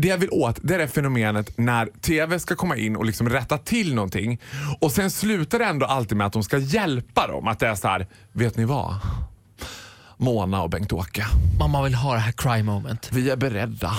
Det 0.00 0.08
jag 0.08 0.18
vill 0.18 0.30
åt, 0.30 0.58
det 0.62 0.74
är 0.74 0.78
det 0.78 0.88
fenomenet 0.88 1.58
när 1.58 1.86
TV 1.86 2.38
ska 2.38 2.54
komma 2.54 2.76
in 2.76 2.96
och 2.96 3.04
liksom 3.04 3.28
rätta 3.28 3.58
till 3.58 3.94
någonting 3.94 4.40
och 4.80 4.92
sen 4.92 5.10
slutar 5.10 5.58
det 5.58 5.64
ändå 5.64 5.86
alltid 5.86 6.18
med 6.18 6.26
att 6.26 6.32
de 6.32 6.42
ska 6.42 6.58
hjälpa 6.58 7.26
dem. 7.26 7.48
Att 7.48 7.58
det 7.58 7.68
är 7.68 7.74
så 7.74 7.88
här, 7.88 8.06
vet 8.32 8.56
ni 8.56 8.64
vad? 8.64 8.94
Mona 10.16 10.62
och 10.62 10.70
Bengt-Åke, 10.70 11.26
Mamma 11.58 11.82
vill 11.82 11.94
ha 11.94 12.14
det 12.14 12.20
här 12.20 12.32
cry 12.32 12.62
moment. 12.62 13.08
vi 13.12 13.30
är 13.30 13.36
beredda 13.36 13.92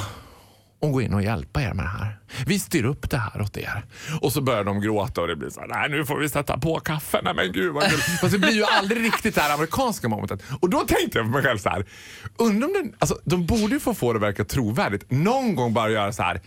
att 0.81 0.91
gå 0.91 1.01
in 1.01 1.13
och 1.13 1.23
hjälpa 1.23 1.61
er 1.61 1.73
med 1.73 1.85
det 1.85 1.89
här. 1.89 2.17
Vi 2.45 2.59
styr 2.59 2.83
upp 2.85 3.09
det 3.09 3.17
här 3.17 3.41
åt 3.41 3.57
er. 3.57 3.85
Och 4.21 4.33
så 4.33 4.41
börjar 4.41 4.63
de 4.63 4.81
gråta 4.81 5.21
och 5.21 5.27
det 5.27 5.35
blir 5.35 5.49
så 5.49 5.59
här, 5.59 5.67
nej 5.67 5.89
nu 5.89 6.05
får 6.05 6.17
vi 6.17 6.29
sätta 6.29 6.57
på 6.57 6.79
kaffen. 6.79 7.21
Nej 7.23 7.33
men 7.35 7.51
gud 7.51 7.73
vad 7.73 7.83
kul. 7.89 7.99
Fast 8.21 8.31
det 8.33 8.39
blir 8.39 8.51
ju 8.53 8.63
aldrig 8.63 9.03
riktigt 9.03 9.35
det 9.35 9.41
här 9.41 9.53
amerikanska 9.53 10.07
momentet. 10.07 10.41
Och 10.61 10.69
då 10.69 10.79
tänkte 10.79 11.17
jag 11.17 11.25
för 11.25 11.31
mig 11.33 11.43
själv 11.43 11.57
så 11.57 11.69
här, 11.69 11.85
undrar 12.37 12.67
om 12.67 12.73
den, 12.73 12.93
alltså 12.99 13.19
de 13.23 13.45
borde 13.45 13.73
ju 13.73 13.79
få 13.79 13.93
få 13.93 14.13
det 14.13 14.17
att 14.17 14.23
verka 14.23 14.45
trovärdigt. 14.45 15.11
Någon 15.11 15.55
gång 15.55 15.73
bara 15.73 15.89
göra 15.89 16.11
så 16.13 16.23
här, 16.23 16.41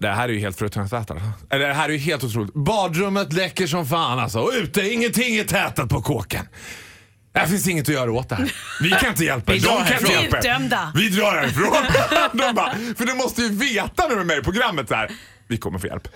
Det 0.00 0.08
här 0.08 0.28
är 0.28 0.32
ju 0.32 0.38
helt 0.38 0.58
fruktansvärt. 0.58 1.10
alltså. 1.10 1.26
Eller, 1.50 1.68
Det 1.68 1.74
här 1.74 1.88
är 1.88 1.92
ju 1.92 1.98
helt 1.98 2.24
otroligt. 2.24 2.54
Badrummet 2.54 3.32
läcker 3.32 3.66
som 3.66 3.86
fan 3.86 4.18
alltså. 4.18 4.38
Och 4.40 4.50
ute, 4.62 4.80
ingenting 4.92 5.36
är 5.36 5.44
tätat 5.44 5.88
på 5.88 6.02
kåken. 6.02 6.46
Det 7.42 7.48
finns 7.48 7.68
inget 7.68 7.88
att 7.88 7.94
göra 7.94 8.12
åt 8.12 8.28
det 8.28 8.34
här. 8.34 8.52
Vi 8.82 8.90
kan 8.90 9.08
inte 9.08 9.24
hjälpa 9.24 9.52
er. 9.52 9.56
Vi 9.56 9.60
drar 9.62 9.70
De 9.70 9.76
kan 9.76 9.84
inte 9.98 10.06
härifrån. 10.36 10.50
hjälpa 10.62 10.76
er. 10.76 10.90
Vi 10.94 11.08
drar 11.08 11.32
härifrån. 11.32 11.74
de 12.46 12.54
bara, 12.54 12.74
för 12.98 13.06
de 13.06 13.12
måste 13.16 13.42
ju 13.42 13.48
veta 13.48 14.08
nu 14.08 14.16
med 14.16 14.26
mig 14.26 14.38
i 14.38 14.42
programmet 14.42 14.88
så 14.88 14.94
här. 14.94 15.10
Vi 15.48 15.56
kommer 15.56 15.78
få 15.78 15.86
hjälp. 15.86 16.08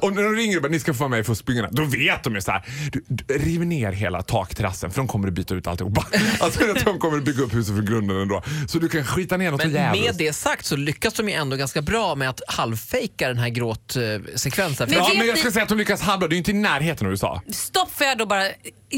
Och 0.00 0.12
när 0.12 0.22
de 0.22 0.34
ringer 0.34 0.56
och 0.56 0.62
bara, 0.62 0.68
ni 0.68 0.80
ska 0.80 0.94
få 0.94 0.98
vara 0.98 1.08
med 1.08 1.20
i 1.20 1.24
Fuskbyggarna, 1.24 1.68
då 1.72 1.84
vet 1.84 2.22
de 2.24 2.34
ju 2.34 2.40
så 2.40 2.52
här. 2.52 2.62
Du, 2.92 3.04
du, 3.08 3.34
riv 3.34 3.66
ner 3.66 3.92
hela 3.92 4.22
takterrassen 4.22 4.90
för 4.90 4.96
de 4.96 5.08
kommer 5.08 5.28
att 5.28 5.34
byta 5.34 5.54
ut 5.54 5.66
alltihopa. 5.66 6.06
Alltså 6.40 6.60
de 6.84 6.98
kommer 6.98 7.18
att 7.18 7.24
bygga 7.24 7.42
upp 7.42 7.54
huset 7.54 7.74
från 7.76 7.86
grunden 7.86 8.16
ändå. 8.16 8.42
Så 8.68 8.78
du 8.78 8.88
kan 8.88 9.04
skita 9.04 9.36
ner 9.36 9.50
något 9.50 9.60
Men 9.64 9.72
jävligt. 9.72 10.04
med 10.04 10.14
det 10.16 10.32
sagt 10.32 10.64
så 10.64 10.76
lyckas 10.76 11.14
de 11.14 11.28
ju 11.28 11.34
ändå 11.34 11.56
ganska 11.56 11.82
bra 11.82 12.14
med 12.14 12.28
att 12.30 12.40
halvfejka 12.48 13.28
den 13.28 13.38
här 13.38 13.48
gråtsekvensen. 13.48 14.88
Ja, 14.92 15.08
men 15.16 15.26
jag 15.26 15.34
ni- 15.34 15.40
ska 15.40 15.50
säga 15.50 15.62
att 15.62 15.68
de 15.68 15.78
lyckas 15.78 16.02
halvbra. 16.02 16.28
Det 16.28 16.32
är 16.32 16.36
ju 16.36 16.38
inte 16.38 16.50
i 16.50 16.54
närheten 16.54 17.06
av 17.06 17.12
USA. 17.12 17.42
Stopp 17.52 17.94
för 17.94 18.04
jag 18.04 18.18
då 18.18 18.26
bara, 18.26 18.44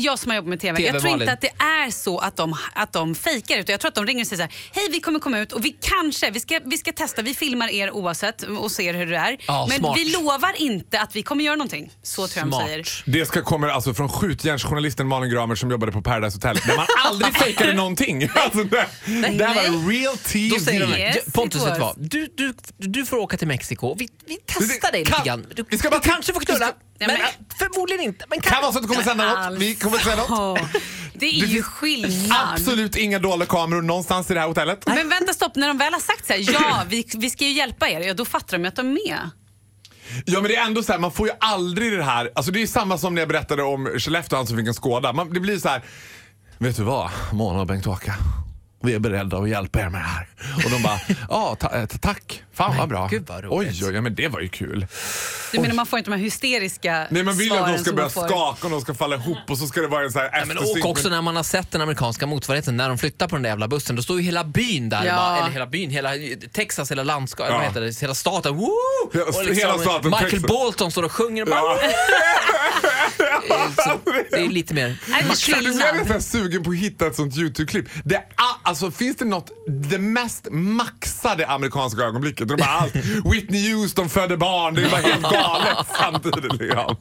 jag 0.01 0.19
som 0.19 0.31
har 0.31 0.37
jobbat 0.37 0.49
med 0.49 0.61
TV. 0.61 0.77
TV, 0.77 0.89
jag 0.93 1.01
tror 1.01 1.11
Malin. 1.11 1.23
inte 1.23 1.33
att 1.33 1.41
det 1.41 1.63
är 1.65 1.91
så 1.91 2.19
att 2.19 2.37
de, 2.37 2.57
att 2.75 2.93
de 2.93 3.15
fejkar 3.15 3.57
utan 3.59 3.73
jag 3.73 3.81
tror 3.81 3.89
att 3.89 3.95
de 3.95 4.07
ringer 4.07 4.21
och 4.25 4.27
säger 4.27 4.43
så 4.43 4.43
här, 4.43 4.53
hej 4.73 4.89
vi 4.91 5.01
kommer 5.01 5.19
komma 5.21 5.39
ut 5.39 5.53
och 5.53 5.65
vi 5.65 5.77
kanske, 5.81 6.31
vi 6.31 6.41
ska, 6.41 6.61
vi 6.65 6.79
ska 6.79 6.93
testa, 6.93 7.23
vi 7.23 7.35
filmar 7.35 7.69
er 7.69 7.91
oavsett 7.91 8.43
och 8.43 8.71
ser 8.73 8.95
hur 8.95 9.07
det 9.07 9.17
är. 9.17 9.37
Ja, 9.47 9.67
men 9.69 9.79
smart. 9.79 9.99
vi 9.99 10.05
lovar 10.13 10.53
inte 10.57 11.01
att 11.01 11.17
vi 11.17 11.23
kommer 11.23 11.45
göra 11.45 11.57
någonting. 11.57 11.91
Så 12.03 12.29
tror 12.29 12.45
jag 12.47 12.61
de 12.61 12.67
säger. 12.67 13.03
Det 13.07 13.27
ska 13.27 13.43
komma 13.43 13.71
alltså 13.73 13.95
från 13.95 14.09
skjutjärnsjournalisten 14.09 15.07
Malin 15.09 15.31
Gramer 15.31 15.55
som 15.55 15.71
jobbade 15.71 15.93
på 15.93 16.03
Paradise 16.03 16.37
Hotel 16.37 16.57
där 16.67 16.77
man 16.77 16.87
aldrig 17.05 17.37
fejkade 17.39 17.73
någonting. 17.73 18.29
Alltså 18.35 18.65
det, 18.65 18.87
det 19.39 19.45
här 19.45 19.71
var 19.71 19.89
real 19.93 20.17
TV. 20.19 20.49
Då 20.59 20.61
säger 20.65 20.81
de 20.87 20.97
Yes, 20.97 21.33
Pontus 21.33 21.67
vet 21.67 21.75
du 21.75 21.81
vad? 21.81 21.95
Du, 21.99 22.29
du, 22.37 22.55
du 22.79 23.07
får 23.07 23.17
åka 23.17 23.37
till 23.37 23.49
Mexiko. 23.49 23.95
Vi, 23.99 24.09
vi 24.27 24.39
testar 24.47 24.93
dig 24.93 25.05
lite 25.05 25.23
grann. 25.25 25.47
Du, 25.55 25.65
vi 25.71 25.79
ska 25.79 25.91
bara- 25.91 26.01
du 26.01 26.09
kanske 26.09 26.33
får 26.33 26.41
knulla, 26.41 26.73
vi 26.99 27.07
men, 27.07 27.17
Nej, 27.19 27.39
förmodligen 27.59 28.05
inte. 28.05 28.25
Men 28.29 28.41
Kan 28.41 28.63
vara 28.63 28.73
så 28.73 28.79
att 28.79 28.83
du 28.85 28.89
kommer 28.89 29.03
sända 29.03 29.49
något. 29.49 29.59
Vi 29.59 29.75
kommer 29.75 29.99
säga 29.99 30.17
något. 30.17 30.59
Det 31.15 31.27
är 31.27 31.41
Det 31.41 31.47
ju 31.47 31.63
skillnad. 31.63 32.49
Absolut 32.53 32.97
inga 32.97 33.19
dolda 33.19 33.47
kameror 33.47 33.83
någonstans 33.83 34.31
i 34.31 34.35
det 34.35 34.41
här 34.41 34.47
hotellet. 34.49 34.87
Men 34.87 35.09
vänta 35.09 35.33
stopp, 35.33 35.57
när 35.57 35.69
de 35.69 35.79
väl 35.79 35.93
har 35.93 36.01
sagt 36.01 36.27
så 36.27 36.33
här, 36.33 36.53
ja 36.53 36.83
vi, 36.89 37.07
vi 37.17 37.31
ska 37.31 37.45
ju 37.45 37.53
hjälpa 37.53 37.89
er, 37.89 38.01
ja, 38.01 38.15
då 38.15 38.25
fattar 38.25 38.59
de 38.59 38.63
ju 38.63 38.69
att 38.69 38.77
de 38.77 38.87
är 38.87 39.09
med. 39.09 39.31
Ja 40.25 40.41
men 40.41 40.51
det 40.51 40.57
är 40.57 40.65
ändå 40.67 40.83
så 40.83 40.93
här, 40.93 40.99
man 40.99 41.13
får 41.13 41.27
ju 41.29 41.33
aldrig 41.41 41.93
det 41.93 42.03
här. 42.05 42.31
Alltså 42.35 42.53
det 42.53 42.63
är 42.63 42.67
samma 42.67 42.99
som 42.99 43.15
när 43.15 43.23
jag 43.23 43.29
berättade 43.29 43.63
om 43.63 43.87
Skellefteå, 43.99 44.37
han 44.37 44.47
som 44.47 44.57
fick 44.57 44.67
en 44.67 44.75
Skåda. 44.75 45.13
Man, 45.13 45.33
det 45.33 45.41
blir 45.41 45.59
så 45.59 45.69
här. 45.69 45.83
Vet 46.59 46.77
du 46.77 46.83
vad, 46.83 47.11
Mona 47.33 47.61
och 47.61 47.67
Bengt-Åke. 47.67 48.15
Vi 48.83 48.95
är 48.95 48.99
beredda 48.99 49.37
att 49.39 49.49
hjälpa 49.49 49.81
er 49.81 49.89
med 49.89 50.01
det 50.01 50.05
här. 50.05 50.29
Och 50.65 50.71
de 50.71 50.83
bara, 50.83 51.01
ja 51.29 51.57
ta, 51.61 51.77
eh, 51.77 51.87
tack. 51.87 52.43
Fan 52.57 52.77
vad 52.77 52.89
bra. 52.89 53.09
gud 53.11 53.25
vad 53.29 53.45
roligt. 53.45 53.73
oj, 53.83 53.87
oj, 53.89 53.95
ja, 53.95 54.01
men 54.01 54.15
det 54.15 54.29
var 54.29 54.41
ju 54.41 54.49
kul. 54.49 54.87
Du 55.53 55.61
menar 55.61 55.75
man 55.75 55.87
får 55.87 55.99
inte 55.99 56.11
de 56.11 56.17
här 56.17 56.23
hysteriska 56.25 57.07
Nej 57.11 57.23
man 57.23 57.37
vill 57.37 57.53
att 57.53 57.67
de 57.73 57.79
ska 57.79 57.93
börja 57.93 58.09
skaka 58.11 58.67
och 58.67 58.71
de 58.71 58.81
ska 58.81 58.95
falla 58.95 59.17
ihop 59.17 59.39
och 59.49 59.59
så 59.59 59.67
ska 59.67 59.81
det 59.81 59.87
vara 59.89 60.05
en 60.05 60.13
så 60.13 60.19
här 60.19 60.31
Ja, 60.33 60.45
men 60.47 60.57
eftersynk. 60.57 60.85
och 60.85 60.91
också 60.91 61.09
när 61.09 61.23
man 61.23 61.37
har 61.37 61.43
sett 61.43 61.71
den 61.71 61.81
amerikanska 61.81 62.27
motsvarigheten, 62.27 62.77
när 62.77 62.89
de 62.89 62.99
flyttar 62.99 63.29
på 63.29 63.37
den 63.37 63.43
där 63.43 63.51
jävla 63.51 63.69
bussen, 63.69 63.97
då 63.97 64.03
står 64.03 64.17
ju 64.17 64.23
hela 64.23 64.45
byn 64.45 64.89
där. 64.89 65.05
Ja. 65.05 65.17
Bara, 65.17 65.39
eller 65.39 65.51
hela 65.51 65.67
byn, 65.67 65.91
hela 65.91 66.11
Texas, 66.53 66.91
hela 66.91 67.03
landskapet, 67.03 67.53
Ja. 67.53 67.57
vad 67.59 67.67
heter 67.67 67.81
det, 67.81 68.01
hela 68.01 68.15
staten. 68.15 68.57
Woo! 68.57 68.71
Hela- 69.13 69.25
Och 69.25 69.45
hela 69.55 69.79
staten 69.79 70.11
Michael 70.11 70.31
Texas. 70.31 70.49
Bolton 70.49 70.91
står 70.91 71.03
och 71.03 71.13
sjunger. 71.13 71.43
och 71.43 71.49
Bara, 71.49 71.61
Ja. 71.61 71.79
Så 73.85 73.99
det 74.31 74.37
är 74.37 74.49
lite 74.49 74.75
mer... 74.75 74.99
Nej, 75.09 75.25
Jag 75.49 76.17
är 76.17 76.21
sugen 76.21 76.63
på 76.65 76.71
att 76.71 76.77
hitta 76.77 77.07
ett 77.07 77.17
sånt 77.17 77.37
YouTube-klipp. 77.37 77.87
Det 78.05 78.23
alltså, 78.63 78.91
finns 78.91 79.17
det 79.17 79.25
något, 79.25 79.51
det 79.91 79.99
mest 79.99 80.47
maxade 80.51 81.47
amerikanska 81.47 82.03
ögonblicket? 82.03 82.46
De 82.47 82.57
bara 82.57 82.69
allt, 82.69 82.95
Whitney 83.33 83.75
Houston 83.75 84.09
födde 84.09 84.37
barn, 84.37 84.75
det 84.75 84.89
var 84.89 84.99
helt 84.99 85.23
galet 85.23 85.87
samtidigt. 85.99 86.53
Liksom. 86.53 86.97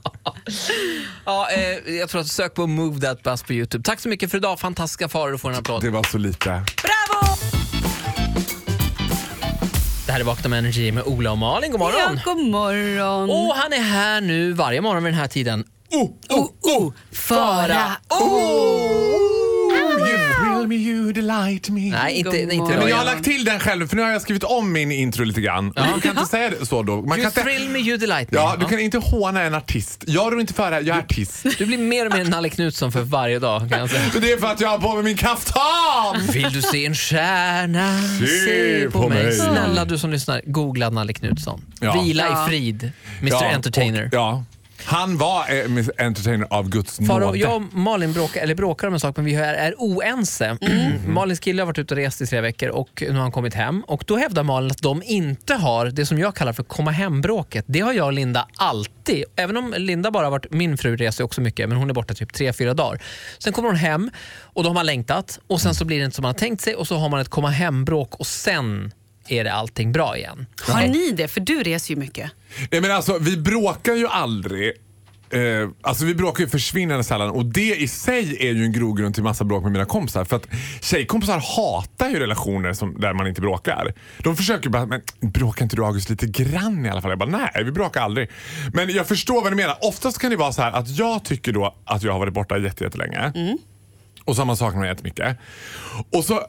Ja, 1.26 1.48
eh, 1.52 1.94
jag 1.96 2.10
tror 2.10 2.22
att 2.22 2.28
sök 2.28 2.54
på 2.54 2.68
Move 2.68 3.02
That 3.02 3.24
Bus 3.24 3.44
på 3.44 3.54
Youtube. 3.54 3.84
Tack 3.84 4.00
så 4.00 4.10
mycket 4.10 4.32
för 4.32 4.38
idag, 4.38 4.60
fantastiska 4.60 5.10
faror. 5.10 5.38
Får 5.38 5.50
en 5.50 5.56
applåd. 5.56 5.82
Det 5.82 5.90
var 5.90 6.04
så 6.04 6.18
lite. 6.18 6.50
Bravo! 6.50 7.36
Det 10.06 10.12
här 10.12 10.20
är 10.20 10.24
Vakna 10.24 10.50
med 10.50 10.60
Energy 10.60 10.92
med 10.92 11.04
Ola 11.04 11.32
och 11.32 11.38
Malin. 11.38 11.72
God 11.72 11.80
morgon! 11.80 12.20
Ja, 12.26 12.34
god 12.34 12.46
morgon. 12.46 13.30
Och 13.30 13.56
han 13.56 13.74
är 13.74 13.82
här 13.82 14.22
nu 14.22 14.54
varje 14.54 14.82
morgon 14.82 15.04
vid 15.04 15.14
den 15.14 15.20
här 15.20 15.28
tiden. 15.28 15.64
Oh, 15.92 16.10
oh, 16.30 16.50
oh, 16.62 16.94
fara. 17.12 17.92
You 18.12 19.45
thrill 20.68 20.80
me, 20.80 20.90
you 20.90 21.12
delight 21.14 21.70
me. 21.70 21.82
Nej, 21.92 22.14
inte, 22.14 22.30
nej, 22.32 22.42
inte. 22.56 22.70
Nej, 22.70 22.78
men 22.80 22.88
jag 22.88 22.98
har 22.98 23.06
lagt 23.06 23.24
till 23.24 23.46
den 23.46 23.60
själv 23.60 23.88
för 23.88 23.96
nu 23.96 24.02
har 24.02 24.10
jag 24.10 24.22
skrivit 24.22 24.44
om 24.44 24.72
min 24.72 24.92
intro 24.92 25.24
lite 25.24 25.42
grann. 25.42 25.74
Man 25.76 26.02
kan 26.02 26.12
inte 26.12 26.26
säga 26.26 26.50
det 26.50 26.66
så 26.66 26.84
då. 26.84 26.96
Man 26.96 27.04
kan 27.10 27.18
You 27.20 27.26
inte, 27.28 27.42
thrill 27.44 27.70
me, 27.70 27.80
you 27.80 27.98
delight 27.98 28.32
me. 28.32 28.38
ja, 28.38 28.56
du 28.60 28.66
kan 28.66 28.80
inte 28.80 28.98
håna 28.98 29.42
en 29.42 29.56
artist. 29.56 30.04
Jag 30.08 30.34
rår 30.34 30.42
inte 30.42 30.54
för 30.54 30.70
det, 30.70 30.76
här, 30.76 30.84
jag 30.84 30.98
är 30.98 31.02
artist. 31.02 31.46
Du 31.58 31.66
blir 31.66 31.78
mer 31.78 32.06
och 32.06 32.14
mer 32.18 32.26
Nalle 32.26 32.50
Knutsson 32.50 32.92
för 32.92 33.02
varje 33.02 33.40
dag 33.40 33.70
kan 33.70 33.80
jag 33.80 33.90
säga. 33.90 34.02
Det 34.22 34.32
är 34.32 34.38
för 34.38 34.48
att 34.48 34.62
jag 34.62 34.70
har 34.70 34.78
på 34.78 34.94
mig 34.96 35.04
min 35.04 35.18
kaftan! 35.18 36.28
Vill 36.34 36.52
du 36.54 36.62
se 36.62 36.86
en 36.86 36.96
stjärna? 36.96 38.02
Se 38.46 38.90
på 38.92 39.10
mig. 39.10 39.32
Snälla 39.34 39.86
du 39.86 39.98
som 39.98 40.12
lyssnar, 40.12 40.42
googla 40.46 40.90
Nalle 40.90 41.14
Knutsson. 41.14 41.62
Ja. 41.80 42.02
Vila 42.02 42.24
Ja. 42.30 42.46
i 42.46 42.50
frid, 42.50 42.92
Mr 43.22 43.32
Ja, 43.32 43.46
Entertainer. 43.46 44.06
Och, 44.06 44.14
ja. 44.14 44.44
Han 44.86 45.18
var 45.18 45.40
eh, 45.40 46.06
entertainer 46.06 46.48
av 46.50 46.70
Guds 46.70 46.98
Faro, 47.08 47.20
nåde. 47.20 47.38
jag 47.38 47.56
och 47.56 47.74
Malin 47.74 48.14
bråkar, 48.14 48.42
eller 48.42 48.56
bråkar 48.56 48.88
om 48.88 48.94
en 48.94 49.00
sak 49.00 49.16
men 49.16 49.26
vi 49.26 49.36
är, 49.36 49.54
är 49.54 49.74
oense. 49.78 50.58
Malins 51.08 51.40
kille 51.40 51.62
har 51.62 51.68
varit 51.68 51.78
ute 51.78 51.94
och 51.94 51.98
rest 51.98 52.22
i 52.22 52.28
tre 52.28 52.42
veckor 52.42 52.70
och 52.70 53.04
nu 53.08 53.14
har 53.14 53.22
han 53.22 53.32
kommit 53.32 53.54
hem. 53.54 53.84
Och 53.88 54.04
Då 54.08 54.18
hävdar 54.18 54.44
Malin 54.44 54.72
att 54.72 54.82
de 54.82 55.04
inte 55.06 55.54
har 55.54 55.86
det 55.86 56.06
som 56.06 56.20
jag 56.20 56.36
kallar 56.36 56.54
för 56.54 56.64
komma 56.64 56.92
hem-bråket. 56.92 57.66
Det 57.68 57.80
har 57.80 57.94
jag 57.94 58.06
och 58.06 58.14
Linda 58.14 58.48
alltid. 58.58 59.24
Även 59.36 59.58
om 59.58 59.74
Linda 59.78 60.12
bara 60.12 60.26
har 60.26 60.32
varit, 60.32 60.52
min 60.52 60.78
fru 60.78 60.96
reser 60.96 61.24
också 61.24 61.42
mycket 61.42 61.70
men 61.70 61.78
hon 61.78 61.90
är 61.90 61.94
borta 61.94 62.14
typ 62.14 62.34
tre 62.34 62.54
fyra 62.54 62.74
dagar. 62.74 63.02
Sen 63.40 63.54
kommer 63.54 63.70
hon 63.70 63.78
hem 63.78 64.12
och 64.42 64.64
då 64.64 64.70
har 64.70 64.74
man 64.74 64.86
längtat 64.86 65.40
och 65.48 65.62
sen 65.62 65.76
så 65.76 65.86
blir 65.86 66.00
det 66.00 66.06
inte 66.06 66.16
som 66.16 66.22
man 66.24 66.30
har 66.30 66.40
tänkt 66.40 66.62
sig 66.62 66.76
och 66.76 66.88
så 66.88 66.96
har 66.98 67.10
man 67.10 67.20
ett 67.20 67.30
komma 67.30 67.50
hem-bråk 67.50 68.16
och 68.16 68.28
sen 68.28 68.92
är 69.28 69.44
det 69.44 69.54
allting 69.54 69.92
bra 69.92 70.18
igen. 70.18 70.46
Har 70.62 70.88
ni 70.88 71.12
det? 71.12 71.28
För 71.28 71.40
du 71.42 71.64
reser 71.64 71.94
ju 71.94 72.00
mycket. 72.00 72.32
Nej, 72.72 72.82
men 72.82 72.92
alltså, 72.92 73.18
vi 73.20 73.38
bråkar 73.38 73.94
ju 73.94 74.08
aldrig. 74.08 74.74
Eh, 75.30 75.70
alltså 75.82 76.06
vi 76.06 76.16
bråkar 76.16 76.44
ju 76.44 76.50
försvinnande 76.50 77.04
sällan 77.04 77.30
och 77.30 77.46
det 77.46 77.76
i 77.76 77.88
sig 77.88 78.38
är 78.48 78.54
ju 78.54 78.64
en 78.64 78.72
grogrund 78.72 79.14
till 79.14 79.24
massa 79.24 79.44
bråk 79.44 79.64
med 79.64 79.72
mina 79.72 79.86
kompisar. 79.86 80.26
För 80.26 80.36
att 80.36 80.48
tjejkompisar 80.82 81.44
hatar 81.58 82.10
ju 82.10 82.20
relationer 82.20 82.74
som, 82.74 83.00
där 83.00 83.14
man 83.14 83.28
inte 83.28 83.42
bråkar. 83.42 83.94
De 84.24 84.36
försöker 84.38 84.70
bara, 84.70 84.86
men 84.86 85.02
bråkar 85.22 85.64
inte 85.64 85.76
du 85.76 85.86
August 85.86 86.10
lite 86.10 86.28
grann 86.28 86.86
i 86.86 86.90
alla 86.90 87.02
fall? 87.02 87.10
Jag 87.12 87.20
bara, 87.20 87.30
nej 87.30 87.64
vi 87.66 87.72
bråkar 87.72 88.02
aldrig. 88.02 88.30
Men 88.74 88.90
jag 88.90 89.08
förstår 89.08 89.42
vad 89.44 89.52
du 89.52 89.56
menar. 89.56 89.78
Oftast 89.82 90.20
kan 90.20 90.30
det 90.30 90.36
vara 90.38 90.52
så 90.52 90.62
här 90.62 90.72
att 90.72 90.90
jag 90.90 91.26
tycker 91.26 91.52
då 91.52 91.76
att 91.86 92.04
jag 92.04 92.12
har 92.12 92.20
varit 92.20 92.34
borta 92.34 92.58
jätte- 92.58 92.84
jättelänge. 92.84 93.32
Och 94.26 94.36
så 94.36 94.42
har 94.42 94.46
man 94.46 94.58
saknat 94.58 94.80
mig 94.82 94.90
jättemycket. 94.90 95.38
Och 96.12 96.24
så 96.24 96.42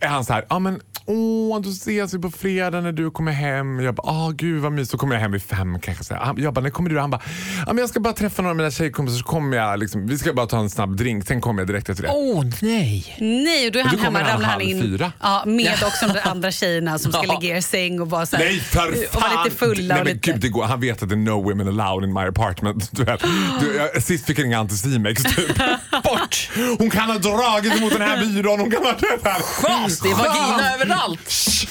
är 0.00 0.08
han 0.08 0.24
så 0.24 0.32
här, 0.32 0.46
ja 0.48 0.58
men 0.58 0.80
åh 1.06 1.60
då 1.60 1.70
ses 1.70 2.14
vi 2.14 2.18
på 2.18 2.30
fredag 2.30 2.80
när 2.80 2.92
du 2.92 3.10
kommer 3.10 3.32
hem. 3.32 3.80
Jag 3.80 3.94
bara, 3.94 4.08
ah 4.10 4.30
gud 4.30 4.62
vad 4.62 4.72
mysigt. 4.72 4.90
Så 4.90 4.98
kommer 4.98 5.14
jag 5.14 5.20
hem 5.22 5.32
vid 5.32 5.42
fem 5.42 5.80
kanske. 5.80 6.04
Så 6.04 6.14
här. 6.14 6.34
Jag 6.38 6.54
bara, 6.54 6.60
när 6.60 6.70
kommer 6.70 6.90
du? 6.90 6.98
Han 7.00 7.10
bara, 7.10 7.20
men 7.66 7.78
jag 7.78 7.88
ska 7.88 8.00
bara 8.00 8.12
träffa 8.12 8.42
några 8.42 8.50
av 8.50 8.56
mina 8.56 8.70
tjejkompisar 8.70 9.18
så 9.18 9.24
kommer 9.24 9.56
jag 9.56 9.78
liksom, 9.78 10.06
vi 10.06 10.18
ska 10.18 10.32
bara 10.32 10.46
ta 10.46 10.58
en 10.58 10.70
snabb 10.70 10.96
drink, 10.96 11.26
sen 11.26 11.40
kommer 11.40 11.60
jag 11.62 11.66
direkt 11.68 11.88
efter 11.88 12.02
det. 12.02 12.10
Åh 12.12 12.40
oh, 12.40 12.46
nej! 12.62 13.16
Nej, 13.20 13.66
och 13.66 13.72
då 13.72 13.78
är 13.78 13.82
Och 13.84 13.88
han 13.90 13.98
hemma, 13.98 14.20
ramlar 14.20 14.48
han 14.48 14.60
in. 14.60 14.82
fyra. 14.82 15.12
Ja, 15.20 15.42
med 15.46 15.72
också 15.86 16.06
de 16.06 16.28
andra 16.30 16.50
tjejerna 16.50 16.98
som 16.98 17.12
ska 17.12 17.22
Ja. 17.26 17.38
ligga 17.40 17.54
i 17.54 17.58
er 17.58 17.60
säng 17.60 18.00
och 18.00 18.10
vara 18.10 18.26
så 18.26 18.36
här, 18.36 18.44
Nej 18.44 18.60
för 18.60 18.88
och 18.88 18.94
vara 19.14 19.24
fan! 19.30 19.44
lite 19.44 19.56
fulla. 19.56 19.94
Nej 19.94 20.00
och 20.00 20.06
men 20.06 20.14
lite... 20.14 20.32
gud, 20.32 20.40
det 20.40 20.48
går. 20.48 20.64
Han 20.64 20.80
vet 20.80 21.02
att 21.02 21.08
det 21.08 21.14
är 21.14 21.16
no 21.16 21.42
women 21.50 21.68
allowed 21.68 22.08
in 22.08 22.14
my 22.14 22.20
apartment. 22.20 22.88
Du 22.92 23.04
vet. 23.04 23.20
Du, 23.60 23.76
jag, 23.76 24.02
sist 24.02 24.26
fick 24.26 24.38
jag 24.38 24.44
ringa 24.44 24.58
Anticimex 24.58 25.22
typ. 25.22 25.56
Bort! 26.04 26.50
Hon 26.78 26.90
kan 26.90 27.10
ha 27.10 27.18
dragit 27.18 27.80
mot 27.80 27.92
den 27.92 28.02
här 28.02 28.20
byrån. 28.26 28.60
Hon 28.60 28.70
kan 28.70 28.82
ha 28.84 28.92
det 28.92 29.28
här. 29.30 29.40
Chas! 29.42 29.98
Det 30.00 30.08
är 30.08 30.14
vagina 30.14 30.74
överallt! 30.74 30.91
Shh. 31.28 31.66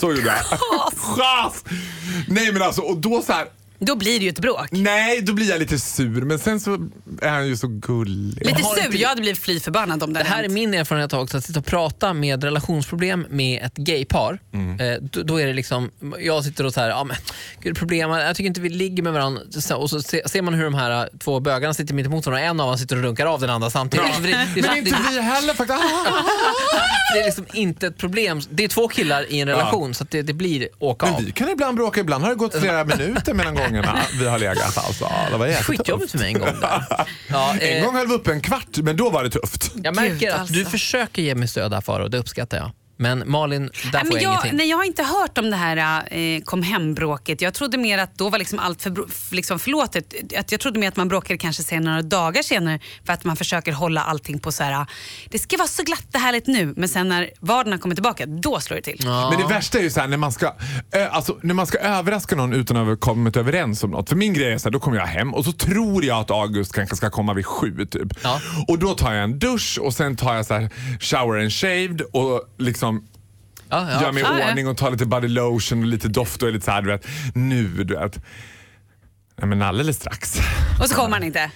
Så 0.00 0.12
gjorde 0.12 0.26
jag. 0.26 0.60
Nej 2.28 2.52
men 2.52 2.62
alltså, 2.62 2.80
och 2.82 2.96
då 2.96 3.22
så 3.22 3.32
här. 3.32 3.46
Då 3.78 3.96
blir 3.96 4.18
det 4.18 4.24
ju 4.24 4.28
ett 4.30 4.38
bråk. 4.40 4.66
Nej, 4.70 5.20
då 5.20 5.32
blir 5.32 5.48
jag 5.50 5.58
lite 5.58 5.78
sur. 5.78 6.22
Men 6.22 6.38
sen 6.38 6.60
så 6.60 6.74
är 7.22 7.28
han 7.28 7.46
ju 7.48 7.56
så 7.56 7.66
gullig. 7.68 8.46
Lite 8.46 8.62
sur, 8.62 8.84
inte- 8.86 8.98
jag 8.98 9.08
hade 9.08 9.20
blivit 9.20 9.40
fly 9.40 9.60
förbannad 9.60 10.02
om 10.02 10.12
det 10.12 10.20
Det 10.20 10.26
här 10.28 10.44
är 10.44 10.48
min 10.48 10.74
erfarenhet 10.74 11.12
också, 11.12 11.36
att 11.38 11.44
sitta 11.44 11.58
och 11.60 11.66
prata 11.66 12.12
med 12.12 12.44
relationsproblem 12.44 13.26
med 13.30 13.62
ett 13.66 13.76
gaypar. 13.76 14.38
Mm. 14.52 14.80
Eh, 14.80 14.96
då, 15.02 15.22
då 15.22 15.40
är 15.40 15.46
det 15.46 15.52
liksom, 15.52 15.90
jag 16.18 16.44
sitter 16.44 16.66
och 16.66 16.74
så 16.74 16.80
här, 16.80 16.88
ja 16.88 17.04
men 17.04 17.16
gud 17.62 17.76
problem, 17.76 18.10
jag 18.10 18.36
tycker 18.36 18.46
inte 18.48 18.60
vi 18.60 18.68
ligger 18.68 19.02
med 19.02 19.12
varandra. 19.12 19.40
Så- 19.50 19.76
Och 19.76 19.90
så 19.90 20.02
se- 20.02 20.28
ser 20.28 20.42
man 20.42 20.54
hur 20.54 20.64
de 20.64 20.74
här 20.74 20.90
eh, 21.02 21.08
två 21.18 21.40
bögarna 21.40 21.74
sitter 21.74 21.94
mitt 21.94 22.06
emot 22.06 22.26
varandra 22.26 22.42
och 22.44 22.48
en 22.50 22.60
av 22.60 22.66
dem 22.68 22.78
sitter 22.78 22.96
och 22.96 23.02
runkar 23.02 23.26
av 23.26 23.40
den 23.40 23.50
andra 23.50 23.70
samtidigt. 23.70 24.14
Så 24.14 24.20
det, 24.22 24.28
det, 24.28 24.36
Men 24.54 24.62
det, 24.62 24.78
inte 24.78 24.96
vi 25.10 25.20
heller 25.20 25.54
faktiskt. 25.54 25.80
det 27.14 27.20
är 27.20 27.24
liksom 27.24 27.46
inte 27.52 27.86
ett 27.86 27.98
problem. 27.98 28.40
Det 28.50 28.64
är 28.64 28.68
två 28.68 28.88
killar 28.88 29.32
i 29.32 29.40
en 29.40 29.48
relation 29.48 29.94
så 29.94 30.04
att 30.04 30.10
det, 30.10 30.22
det 30.22 30.32
blir 30.32 30.68
åka 30.78 31.06
av. 31.06 31.12
Men 31.12 31.24
vi 31.24 31.32
kan 31.32 31.48
ibland 31.48 31.76
bråka. 31.76 32.00
Ibland 32.00 32.24
har 32.24 32.30
det 32.30 32.36
gått 32.36 32.60
flera 32.60 32.84
minuter 32.96 33.34
mellan 33.34 33.54
gångerna 33.54 33.65
vi 34.18 34.26
har 34.28 34.38
legat. 34.38 34.78
Alltså, 34.78 35.10
det 35.30 35.36
var 35.36 35.46
jättetufft. 35.46 35.66
Skitjobbigt 35.78 36.10
för 36.10 36.18
mig 36.18 36.28
en 36.32 36.38
gång 36.40 36.60
där. 36.60 36.84
Ja, 37.28 37.54
En 37.60 37.78
eh, 37.78 37.84
gång 37.84 37.94
höll 37.96 38.06
vi 38.08 38.14
upp 38.14 38.28
en 38.28 38.40
kvart, 38.40 38.76
men 38.76 38.96
då 38.96 39.10
var 39.10 39.24
det 39.24 39.30
tufft. 39.30 39.72
jag 39.82 39.94
märker 39.96 40.14
Gud, 40.14 40.30
att 40.30 40.48
du 40.48 40.58
alltså. 40.60 40.70
försöker 40.70 41.22
ge 41.22 41.34
mig 41.34 41.48
stöd 41.48 41.74
här 41.74 41.80
Faro, 41.80 42.08
det 42.08 42.18
uppskattar 42.18 42.56
jag. 42.56 42.70
Men 42.96 43.30
Malin, 43.30 43.62
där 43.62 43.70
Nej, 43.92 44.00
får 44.00 44.12
men 44.12 44.22
jag, 44.22 44.22
jag, 44.22 44.32
ingenting. 44.32 44.56
nej, 44.56 44.68
jag 44.68 44.76
har 44.76 44.84
inte 44.84 45.02
hört 45.02 45.38
om 45.38 45.50
det 45.50 45.56
här 45.56 46.08
eh, 46.10 46.40
kom 46.40 46.62
hem-bråket. 46.62 47.40
Jag 47.40 47.54
trodde 47.54 47.78
mer 47.78 47.98
att 47.98 48.18
då 48.18 48.28
var 48.28 48.38
liksom 48.38 48.58
allt 48.58 48.82
för, 48.82 48.94
liksom 49.34 49.58
förlåtet. 49.58 50.14
Att 50.38 50.52
jag 50.52 50.60
trodde 50.60 50.78
mer 50.80 50.88
att 50.88 50.96
man 50.96 51.08
bråkade 51.08 51.38
kanske 51.38 51.62
sen 51.62 51.82
några 51.82 52.02
dagar 52.02 52.42
senare 52.42 52.80
för 53.06 53.12
att 53.12 53.24
man 53.24 53.36
försöker 53.36 53.72
hålla 53.72 54.02
allting 54.02 54.38
på 54.38 54.52
så 54.52 54.62
här. 54.64 54.86
Det 55.30 55.38
ska 55.38 55.56
vara 55.56 55.68
så 55.68 55.82
glatt 55.82 56.06
och 56.14 56.20
härligt 56.20 56.46
nu, 56.46 56.74
men 56.76 56.88
sen 56.88 57.08
när 57.08 57.30
vardagen 57.40 57.78
kommer 57.78 57.94
tillbaka, 57.94 58.26
då 58.26 58.60
slår 58.60 58.76
det 58.76 58.82
till. 58.82 59.00
Ja. 59.04 59.30
Men 59.30 59.40
det 59.48 59.54
värsta 59.54 59.78
är 59.78 59.82
ju 59.82 59.90
så 59.90 60.00
här, 60.00 60.08
när 60.08 60.16
man 60.16 60.32
ska, 60.32 60.54
ö, 60.92 61.08
alltså, 61.10 61.38
när 61.42 61.54
man 61.54 61.66
ska 61.66 61.78
överraska 61.78 62.36
någon 62.36 62.52
utan 62.52 62.76
att 62.76 62.86
ha 62.86 62.96
kommit 62.96 63.36
överens 63.36 63.84
om 63.84 63.90
något. 63.90 64.08
För 64.08 64.16
min 64.16 64.34
grej 64.34 64.52
är 64.52 64.58
så 64.58 64.68
här, 64.68 64.72
då 64.72 64.80
kommer 64.80 64.96
jag 64.96 65.06
hem 65.06 65.34
och 65.34 65.44
så 65.44 65.52
tror 65.52 66.04
jag 66.04 66.18
att 66.18 66.30
August 66.30 66.74
kanske 66.74 66.96
ska 66.96 67.10
komma 67.10 67.34
vid 67.34 67.46
sju 67.46 67.86
typ. 67.90 68.08
Ja. 68.22 68.40
Och 68.68 68.78
då 68.78 68.94
tar 68.94 69.12
jag 69.12 69.24
en 69.24 69.38
dusch 69.38 69.78
och 69.82 69.94
sen 69.94 70.16
tar 70.16 70.34
jag 70.34 70.46
så 70.46 70.54
här 70.54 70.70
shower 71.00 71.40
and 71.40 71.52
shaved 71.52 72.00
och 72.00 72.42
liksom 72.58 72.85
Ja, 73.68 73.90
ja. 73.92 74.02
gör 74.02 74.12
mig 74.12 74.22
i 74.22 74.26
Ja, 74.26 74.48
ordning 74.48 74.68
och 74.68 74.76
tar 74.76 74.90
lite 74.90 75.06
body 75.06 75.28
lotion 75.28 75.80
och 75.80 75.86
lite 75.86 76.08
doft 76.08 76.42
och 76.42 76.48
är 76.48 76.52
lite 76.52 76.64
så 76.64 76.70
här, 76.70 76.82
du 76.82 76.88
vet, 76.88 77.06
nu 77.34 77.84
du 77.84 77.94
vet. 77.94 78.18
Nej 79.38 79.48
men 79.48 79.62
alldeles 79.62 79.96
strax. 79.96 80.38
Och 80.80 80.88
så 80.88 80.94
kommer 80.94 81.16
han 81.16 81.22
inte. 81.24 81.50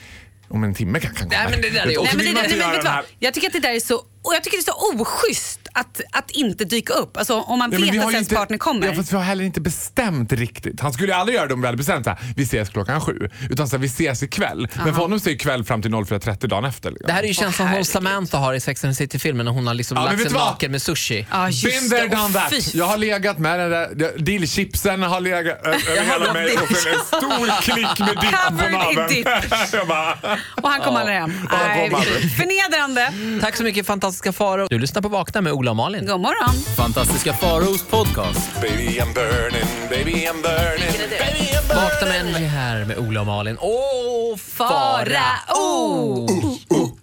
Om 0.49 0.64
en 0.64 0.75
timme 0.75 1.00
kanske 1.00 1.21
han 1.23 1.29
Nej, 1.29 1.38
kommer. 1.38 1.50
men 1.50 1.61
det 1.62 1.71
där 1.71 1.81
är 1.81 1.87
Nej, 1.87 1.97
men 2.17 2.25
det, 2.25 2.33
nej, 2.33 2.73
vet 2.76 2.85
vad? 2.85 3.05
Jag 3.19 3.35
tycker 3.35 3.47
att 3.47 3.52
det 3.52 3.61
där 3.61 3.75
är 3.75 3.81
så, 3.81 4.02
och 4.22 4.34
jag 4.34 4.44
tycker 4.44 4.56
det 4.56 4.60
är 4.60 4.96
så 4.96 5.02
oschysst 5.02 5.60
att, 5.72 6.00
att 6.12 6.30
inte 6.30 6.64
dyka 6.64 6.92
upp. 6.92 7.16
Alltså, 7.16 7.34
om 7.40 7.58
man 7.58 7.72
Ja, 7.72 7.78
men 7.78 7.86
vet 7.86 7.94
vi 7.94 7.98
att 7.98 8.12
ens 8.12 8.18
inte- 8.26 8.34
partner 8.34 8.58
kommer. 8.58 8.86
Ja, 8.86 8.94
fast 8.94 9.12
vi 9.12 9.16
har 9.16 9.24
heller 9.24 9.44
inte 9.44 9.60
bestämt 9.60 10.32
riktigt. 10.32 10.80
Han 10.80 10.92
skulle 10.92 11.08
ju 11.08 11.14
aldrig 11.18 11.36
göra 11.36 11.46
det 11.46 11.54
om 11.54 11.60
vi 11.60 11.66
hade 11.66 11.76
bestämt 11.76 12.04
så 12.04 12.10
här, 12.10 12.18
vi 12.36 12.42
ses 12.42 12.68
klockan 12.68 13.00
sju. 13.00 13.28
Utan 13.50 13.68
så 13.68 13.76
här, 13.76 13.80
vi 13.80 13.86
ses 13.86 14.22
ikväll. 14.22 14.68
Men 14.76 14.94
för 14.94 15.02
honom 15.02 15.20
så 15.20 15.30
är 15.30 15.34
kväll 15.38 15.64
fram 15.64 15.82
till 15.82 15.90
04.30 15.90 16.46
dagen 16.46 16.64
efter. 16.64 16.90
Liksom. 16.90 17.06
Det 17.06 17.12
här 17.12 17.22
är 17.22 17.26
ju 17.26 17.34
känslan 17.34 17.52
som 17.52 17.66
herregud. 17.66 17.86
Samantha 17.86 18.38
har 18.38 18.54
i 18.54 18.60
Sex 18.60 18.84
and 18.84 18.92
the 18.94 18.96
City-filmen 18.96 19.44
när 19.46 19.52
hon 19.52 19.66
har 19.66 19.74
liksom 19.74 19.96
Ja, 19.96 20.04
lagt 20.04 20.22
sig 20.22 20.32
naken 20.32 20.70
med 20.72 20.82
sushi. 20.82 21.26
Just 21.50 21.64
Been 21.64 21.90
there, 21.90 22.08
det. 22.08 22.16
done 22.16 22.34
that. 22.34 22.50
fy. 22.50 22.78
Jag 22.78 22.84
har 22.84 22.96
legat 22.96 23.38
med 23.38 23.58
den 23.60 23.70
där 23.70 24.18
dillchipsen 24.18 25.02
har 25.02 25.20
legat 25.20 25.66
över 25.66 26.02
hela 26.12 26.32
mig 26.32 26.56
och 26.58 26.76
sen 26.76 26.92
en 26.92 27.00
stor 27.06 27.60
klick 27.62 27.98
med 27.98 28.08
dipp 28.08 28.30
på 28.32 28.48
Covered 28.48 28.72
in 28.72 28.78
naveln. 28.96 29.08
dip. 29.08 29.26
Jag 29.72 29.88
bara, 29.88 30.18
Och 30.62 30.68
han 30.70 30.80
kom 30.80 30.96
aldrig 30.96 31.16
hem. 31.18 31.32
Nej. 31.50 31.90
Förnedrande. 32.36 33.12
Tack 33.40 33.56
så 33.56 33.62
mycket 33.62 33.86
fantastiska 34.11 34.33
Farao. 34.33 34.67
Du 34.69 34.79
lyssnar 34.79 35.02
på 35.02 35.09
Vakna 35.09 35.40
med 35.40 35.52
Ola 35.52 35.71
och 35.71 35.76
Malin. 35.76 36.07
God 36.07 36.21
morgon. 36.21 36.55
Fantastiska 36.76 37.33
Faraos 37.35 37.83
podcast. 37.87 38.61
baby 38.61 38.99
I'm 39.00 39.14
burning, 39.14 39.67
baby 39.90 40.12
I'm 40.26 40.43
burning, 40.43 40.93
baby 41.11 41.50
I'm 41.52 41.69
burning. 41.69 41.76
Vakna 41.83 42.07
med 42.09 42.21
Energy 42.21 42.45
här 42.45 42.85
med 42.85 42.99
Ola 42.99 43.21
och 43.21 43.26
Malin. 43.26 43.57
Åh, 43.61 44.37
Farao! 44.37 46.26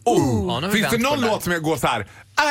Ja, 0.05 0.59
nu 0.59 0.67
har 0.67 0.67
vi 0.67 0.71
Finns 0.71 0.73
det 0.73 0.97
vänt 0.97 1.03
på 1.03 1.09
någon 1.09 1.21
där. 1.21 1.27
låt 1.29 1.43
som 1.43 1.51
jag 1.53 1.61
går 1.63 1.77
så 1.77 1.87
här? 1.87 2.01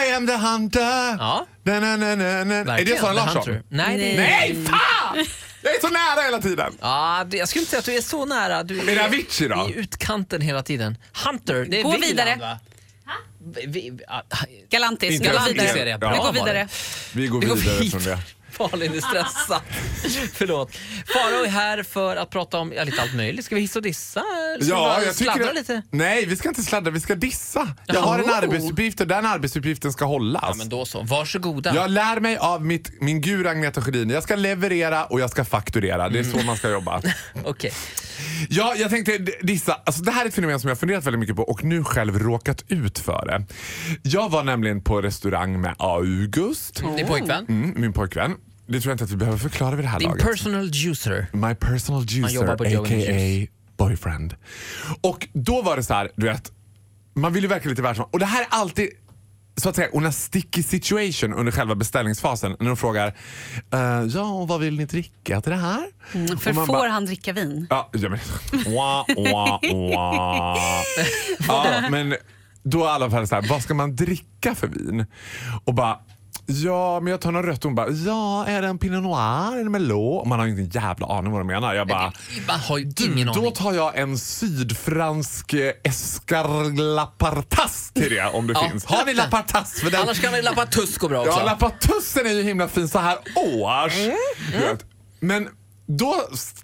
I 0.09 0.13
am 0.15 0.27
the 0.27 0.37
hunter. 0.37 1.17
Ja. 1.19 1.47
Na, 1.63 1.81
na, 1.81 1.97
na, 1.97 2.15
na, 2.15 2.15
na. 2.15 2.31
Är 2.33 2.45
det 2.45 2.65
Verkligen, 2.65 3.01
Sara 3.01 3.11
The 3.11 3.17
Larsson? 3.17 3.37
Hunter. 3.37 3.63
Nej, 3.69 3.99
det 3.99 4.13
är... 4.13 4.17
Nej, 4.17 4.57
fan! 4.67 5.27
Jag 5.63 5.75
är 5.75 5.81
så 5.81 5.89
nära 5.89 6.23
hela 6.25 6.39
tiden. 6.39 6.73
Ja, 6.81 7.25
det- 7.27 7.37
jag 7.37 7.49
skulle 7.49 7.61
inte 7.61 7.71
säga 7.71 7.79
att 7.79 7.85
du 7.85 7.97
är 7.97 8.01
så 8.01 8.25
nära. 8.25 8.63
Du 8.63 8.81
Är 8.91 8.95
det 8.97 9.05
Avicii 9.05 9.49
då? 9.49 9.69
I 9.71 9.79
utkanten 9.79 10.41
hela 10.41 10.63
tiden. 10.63 10.97
Hunter, 11.27 11.67
det 11.71 11.79
är 11.81 11.83
Gå 11.83 11.91
Wieland, 11.91 12.05
vidare. 12.11 12.37
va? 12.41 12.59
Vi, 13.55 13.67
vi, 13.67 13.99
ah, 14.09 14.21
Galantis. 14.71 15.11
Vi 15.11 15.19
går 15.19 15.49
vidare. 15.49 15.99
Bra, 15.99 16.11
Vi 16.13 16.19
går 16.19 16.33
vidare. 16.33 16.69
Vi 17.13 17.27
går 17.27 17.41
Vi 17.41 17.47
går 17.47 17.57
vidare 17.57 17.79
vidare. 17.81 17.91
från 18.01 18.03
det. 18.13 18.19
Malin 18.73 18.95
är 18.95 19.01
stressad. 19.01 19.61
Förlåt. 20.33 20.73
Farao 21.07 21.45
är 21.45 21.49
här 21.49 21.83
för 21.83 22.17
att 22.17 22.31
prata 22.31 22.59
om 22.59 22.73
ja, 22.77 22.85
lite 22.85 23.03
allt 23.03 23.15
möjligt. 23.15 23.45
Ska 23.45 23.55
vi 23.55 23.61
hissa 23.61 23.79
och 23.79 23.83
dissa? 23.83 24.21
Ska 24.61 24.71
Ja, 24.71 25.03
jag 25.03 25.17
tycker 25.17 25.33
sladdra 25.33 25.47
det- 25.53 25.59
lite? 25.59 25.83
Nej, 25.91 26.27
vi 26.27 26.37
ska 26.37 26.49
inte 26.49 26.63
sladda, 26.63 26.91
vi 26.91 27.01
ska 27.01 27.15
dissa. 27.15 27.69
Jag 27.87 28.01
har 28.01 28.19
en 28.19 28.31
arbetsuppgift 28.31 29.01
och 29.01 29.07
den 29.07 29.27
arbetsuppgiften 29.27 29.93
ska 29.93 30.05
hållas. 30.05 30.43
Ja, 30.49 30.55
men 30.57 30.69
då 30.69 30.85
så. 30.85 31.03
Varsågoda. 31.03 31.75
Jag 31.75 31.91
lär 31.91 32.21
mig 32.21 32.37
av 32.37 32.65
mitt, 32.65 33.01
min 33.01 33.21
guru 33.21 33.49
Agneta 33.49 33.83
Sjödin. 33.83 34.11
Jag 34.11 34.23
ska 34.23 34.37
leverera 34.37 35.05
och 35.05 35.21
jag 35.21 35.31
ska 35.31 35.45
fakturera. 35.45 36.09
Det 36.09 36.19
är 36.19 36.25
så 36.25 36.37
man 36.43 36.57
ska 36.57 36.71
jobba. 36.71 37.03
Okej. 37.45 37.73
Ja, 38.49 38.75
jag 38.79 38.91
tänkte 38.91 39.19
dissa. 39.43 39.75
Alltså, 39.87 40.03
det 40.03 40.11
här 40.11 40.25
är 40.25 40.29
ett 40.29 40.35
fenomen 40.35 40.61
som 40.61 40.69
jag 40.69 40.79
funderat 40.79 41.07
väldigt 41.07 41.21
mycket 41.21 41.37
på 41.37 41.43
och 41.43 41.65
nu 41.65 41.85
själv 41.85 42.19
råkat 42.19 42.65
ut 42.69 42.99
för 42.99 43.27
det. 43.27 43.45
Jag 44.03 44.29
var 44.31 44.45
nämligen 44.45 44.81
på 44.81 45.03
restaurang 45.03 45.61
med 45.61 45.75
August, 45.79 46.83
Din 46.97 47.07
pojkvän? 47.07 47.47
mm, 47.49 47.75
min 47.81 47.93
pojkvän. 47.93 48.35
Det 48.69 48.81
tror 48.81 48.91
jag 48.91 48.95
inte 48.95 49.05
att 49.05 49.11
vi 49.11 49.17
behöver 49.17 49.39
förklara 49.39 49.77
vid 49.77 49.85
det 49.85 49.89
här 49.89 49.99
Din 49.99 50.09
laget. 50.09 50.25
personal 50.27 50.71
juicer. 50.73 51.27
My 51.33 51.55
personal 51.55 52.05
jobbar 52.09 52.65
juicer, 52.67 53.47
a.k.a. 53.47 53.53
Boyfriend. 53.77 54.35
Och 55.01 55.29
då 55.33 55.63
var 55.63 55.77
det 55.77 55.83
så 55.83 55.95
här, 55.95 56.11
du 56.17 56.27
vet, 56.27 56.53
man 57.15 57.33
vill 57.33 57.43
ju 57.43 57.49
verka 57.49 57.69
lite 57.69 57.83
världsman. 57.83 58.09
Och 58.13 58.19
det 58.19 58.27
här 58.27 58.41
är 58.43 58.47
alltid 58.51 58.89
så 59.57 59.69
att 59.69 59.77
säga 59.77 59.89
on 59.93 60.07
a 60.07 60.13
sticky 60.13 60.63
situation 60.63 61.35
under 61.35 61.53
själva 61.53 61.75
beställningsfasen. 61.75 62.57
När 62.61 62.67
de 62.67 62.77
frågar, 62.77 63.07
eh, 63.73 63.81
ja 64.09 64.45
vad 64.45 64.61
vill 64.61 64.77
ni 64.77 64.85
dricka 64.85 65.41
till 65.41 65.53
det 65.53 65.59
här? 65.59 65.87
För 66.39 66.51
Och 66.51 66.55
man 66.57 66.67
får 66.67 66.73
bara- 66.75 66.91
han 66.91 67.05
dricka 67.07 67.33
vin? 67.33 67.67
Ja, 67.71 67.91
ja 67.93 68.09
men... 68.09 68.19
Wah, 68.75 69.05
wah, 69.33 69.61
wah. 69.63 70.83
ja, 71.49 71.89
men 71.91 72.17
då 72.63 72.79
i 72.81 72.83
alla 72.83 73.11
fall 73.11 73.29
så 73.29 73.35
här, 73.35 73.49
vad 73.49 73.63
ska 73.63 73.75
man 73.75 73.97
dricka 73.97 74.55
för 74.55 74.67
vin? 74.67 75.07
Och 75.65 75.75
bara, 75.75 75.99
ja 76.47 77.01
men 77.01 77.11
jag 77.11 77.21
tar 77.21 77.33
något 77.33 77.45
rött. 77.45 77.65
Hon 77.65 77.75
bara, 77.75 77.91
ja 77.91 78.47
är 78.47 78.63
det 78.63 78.69
en 78.69 78.79
pinot 78.79 79.03
noir? 79.03 79.61
Är 79.61 79.65
det? 79.89 79.95
Och 79.95 80.27
man 80.27 80.39
har 80.39 80.47
ju 80.47 80.53
ingen 80.53 80.69
jävla 80.69 81.07
aning 81.07 81.33
vad 81.33 81.41
de 81.41 81.47
menar. 81.47 81.75
Jag 81.75 81.89
bara, 81.89 82.13
Man 82.49 82.61
har 82.61 82.79
du, 82.79 83.25
då 83.25 83.51
tar 83.51 83.73
jag 83.73 83.99
en 83.99 84.19
sydfransk 84.19 85.53
eh, 85.53 85.73
escarlapartas 85.85 87.91
till 87.95 88.11
det 88.11 88.27
om 88.33 88.47
det 88.47 88.53
Ja. 88.57 88.69
finns. 88.71 88.85
Har 88.85 89.07
ni 89.07 89.15
lapartas? 89.15 89.81
För 89.81 89.91
den, 89.91 90.01
Annars 90.01 90.21
kan 90.21 90.33
det 90.33 90.43
lappa 90.43 90.67
tusko 90.67 91.09
bra 91.09 91.21
också. 91.21 91.33
Ja, 91.39 91.45
lapatussen 91.45 92.27
är 92.27 92.31
ju 92.31 92.43
himla 92.43 92.69
fin 92.69 92.89
så 92.89 92.99
här 92.99 93.17
års. 93.37 93.95
Du 94.53 94.59
vet. 94.59 94.85
Men 95.21 95.49
då 95.89 96.15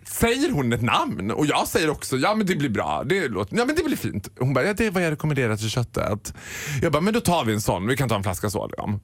säger 0.04 0.52
hon 0.52 0.72
ett 0.72 0.82
namn 0.82 1.30
och 1.30 1.46
jag 1.46 1.68
säger 1.68 1.90
också 1.90 2.16
ja 2.16 2.34
men 2.34 2.46
det 2.46 2.56
blir 2.56 2.68
bra, 2.68 3.02
det, 3.06 3.28
låter, 3.28 3.56
ja, 3.56 3.64
men 3.64 3.76
det 3.76 3.84
blir 3.84 3.96
fint. 3.96 4.28
Hon 4.38 4.54
bara 4.54 4.64
ja, 4.64 4.72
det 4.72 4.86
är 4.86 4.90
vad 4.90 5.02
jag 5.04 5.10
rekommenderar 5.10 5.56
till 5.56 5.70
köttet. 5.70 6.34
Jag 6.82 6.92
bara 6.92 7.00
men 7.00 7.14
då 7.14 7.20
tar 7.20 7.44
vi 7.44 7.52
en 7.52 7.60
sån, 7.60 7.86
vi 7.86 7.96
kan 7.96 8.08
ta 8.08 8.16
en 8.16 8.22
flaska 8.22 8.50
så. 8.50 8.66
Liksom. 8.66 9.00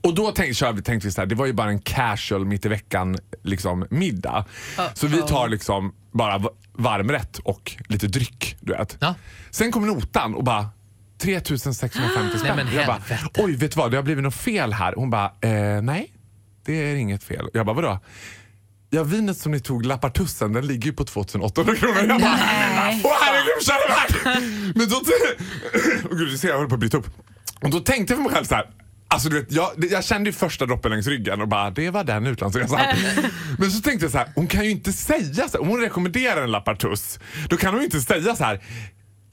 Och 0.00 0.14
då 0.14 0.32
tänkte, 0.32 0.54
kör 0.54 0.72
vi, 0.72 0.82
tänkte 0.82 1.08
vi 1.08 1.12
så 1.12 1.20
här, 1.20 1.26
det 1.26 1.34
var 1.34 1.46
ju 1.46 1.52
bara 1.52 1.68
en 1.70 1.78
casual 1.78 2.44
mitt 2.44 2.66
i 2.66 2.68
veckan 2.68 3.18
liksom, 3.42 3.86
middag. 3.90 4.44
Så 4.94 5.06
vi 5.06 5.22
tar 5.22 5.48
liksom 5.48 5.94
bara 6.12 6.42
varmrätt 6.72 7.38
och 7.38 7.72
lite 7.88 8.06
dryck. 8.06 8.56
Du 8.60 8.72
vet. 8.72 8.96
Ja. 9.00 9.14
Sen 9.50 9.72
kommer 9.72 9.86
notan 9.86 10.34
och 10.34 10.44
bara 10.44 10.68
3650 11.18 12.38
spänn. 12.38 12.68
jag 12.74 12.86
bara, 12.86 13.02
oj 13.38 13.56
vet 13.56 13.72
du 13.72 13.76
vad, 13.78 13.90
det 13.90 13.96
har 13.96 14.02
blivit 14.04 14.24
något 14.24 14.34
fel 14.34 14.72
här. 14.72 14.94
Hon 14.96 15.10
bara, 15.10 15.24
eh, 15.24 15.82
nej 15.82 16.12
det 16.66 16.72
är 16.72 16.94
inget 16.94 17.24
fel. 17.24 17.48
Jag 17.52 17.66
bara, 17.66 17.76
vadå? 17.76 18.00
Ja, 18.90 19.04
vinet 19.04 19.38
som 19.38 19.52
ni 19.52 19.60
tog, 19.60 19.86
Lappartussen, 19.86 20.52
den 20.52 20.66
ligger 20.66 20.86
ju 20.86 20.92
på 20.92 21.04
2800 21.04 21.74
kronor. 21.74 21.96
Jag 21.96 22.20
bara, 22.20 22.36
Nej. 22.36 23.02
åh 23.04 23.12
herregud 23.20 23.62
kära 23.62 23.88
värld! 23.88 24.42
Men 24.74 24.88
då... 24.88 24.96
Åh 26.10 26.18
gud, 26.18 26.28
du 26.28 26.38
ser 26.38 26.48
jag 26.48 26.54
håller 26.54 26.68
på 26.68 26.74
att 26.74 26.80
bryta 26.80 26.96
upp. 26.96 27.10
Och 27.60 27.70
då 27.70 27.80
tänkte 27.80 28.12
jag 28.12 28.18
för 28.18 28.22
mig 28.24 28.32
själv 28.32 28.44
så 28.44 28.54
här. 28.54 28.70
Alltså, 29.08 29.28
du 29.28 29.40
vet, 29.40 29.52
jag, 29.52 29.70
jag 29.90 30.04
kände 30.04 30.30
ju 30.30 30.32
första 30.32 30.66
droppen 30.66 30.90
längs 30.90 31.06
ryggen 31.06 31.40
och 31.40 31.48
bara, 31.48 31.70
det 31.70 31.90
var 31.90 32.04
den 32.04 32.26
utlandsresan. 32.26 32.80
Men 33.58 33.70
så 33.70 33.82
tänkte 33.82 34.04
jag 34.04 34.12
så 34.12 34.18
här, 34.18 34.28
hon 34.34 34.46
kan 34.46 34.64
ju 34.64 34.70
inte 34.70 34.92
säga 34.92 35.48
så 35.48 35.58
här, 35.58 35.60
om 35.60 35.68
hon 35.68 35.80
rekommenderar 35.80 36.42
en 36.42 36.50
Lappartuss, 36.50 37.18
då 37.48 37.56
kan 37.56 37.70
hon 37.70 37.80
ju 37.80 37.84
inte 37.84 38.00
säga 38.00 38.36
så 38.36 38.44
här, 38.44 38.60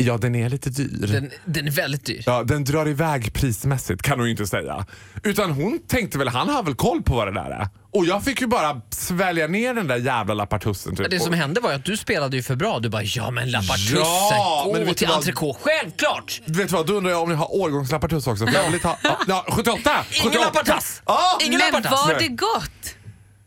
ja 0.03 0.17
den 0.17 0.35
är 0.35 0.49
lite 0.49 0.69
dyr. 0.69 1.07
Den, 1.07 1.31
den 1.45 1.67
är 1.67 1.71
väldigt 1.71 2.05
dyr. 2.05 2.23
Ja, 2.25 2.43
den 2.43 2.63
drar 2.63 2.87
iväg 2.87 3.33
prismässigt 3.33 4.01
kan 4.01 4.19
hon 4.19 4.25
ju 4.27 4.31
inte 4.31 4.47
säga. 4.47 4.85
Utan 5.23 5.51
hon 5.51 5.79
tänkte 5.87 6.17
väl, 6.17 6.27
han 6.27 6.49
har 6.49 6.63
väl 6.63 6.75
koll 6.75 7.01
på 7.03 7.15
vad 7.15 7.27
det 7.27 7.33
där 7.33 7.49
är. 7.49 7.67
Och 7.91 8.05
jag 8.05 8.23
fick 8.23 8.41
ju 8.41 8.47
bara 8.47 8.81
svälja 8.89 9.47
ner 9.47 9.73
den 9.73 9.87
där 9.87 9.97
jävla 9.97 10.33
lappartussen. 10.33 10.95
Typ. 10.95 11.09
Det 11.09 11.19
som 11.19 11.33
hände 11.33 11.61
var 11.61 11.69
ju 11.69 11.75
att 11.75 11.85
du 11.85 11.97
spelade 11.97 12.37
ju 12.37 12.43
för 12.43 12.55
bra. 12.55 12.79
Du 12.79 12.89
bara, 12.89 13.03
ja 13.03 13.31
men 13.31 13.51
lappartussen, 13.51 13.97
Ja, 13.99 14.69
men 14.73 14.81
gå 14.81 14.85
vet 14.87 14.97
till 14.97 15.07
du 15.07 15.13
entrecote. 15.13 15.59
Självklart! 15.63 16.41
Du 16.45 16.53
vet 16.59 16.71
vad, 16.71 16.87
då 16.87 16.93
undrar 16.93 17.11
jag 17.11 17.21
om 17.21 17.29
ni 17.29 17.35
har 17.35 17.55
årgångslappartuss 17.55 18.27
också. 18.27 18.47
För 18.47 18.53
jag 18.53 18.71
vill 18.71 18.79
ta, 18.79 18.97
ja, 19.03 19.17
ja, 19.27 19.45
78! 19.49 19.91
Ingen 20.11 20.23
78. 20.23 20.45
lappartass! 20.45 21.01
Ja! 21.05 21.37
Ingen 21.41 21.59
Men 21.59 21.71
lappartass. 21.73 22.07
var 22.07 22.19
det 22.19 22.27
gott? 22.27 22.95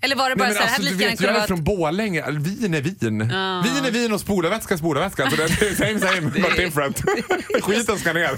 Eller 0.01 0.17
var 0.17 0.31
det 0.31 0.37
bara 0.37 0.49
Nej, 0.49 0.57
så 0.57 0.63
här, 0.63 0.67
alltså, 0.67 0.83
hade 0.83 0.95
lika 0.95 1.25
gärna 1.25 1.39
jag 1.39 1.43
är 1.43 1.47
från 1.47 1.65
Borlänge. 1.65 2.25
Vin 2.31 2.75
är 2.75 2.81
vin. 2.81 3.19
Vin 3.65 3.85
är 3.85 3.91
vin 3.91 4.13
och 4.13 4.21
spolarvätska 4.21 4.75
är 4.75 4.79
spolarvätska. 4.79 5.31
Så 5.31 5.37
det 5.37 5.43
är 5.43 5.75
same 5.75 6.01
same 6.01 6.21
but 6.31 6.57
different. 6.57 7.03
Skiten 7.63 7.99
ska 7.99 8.13
ner. 8.13 8.29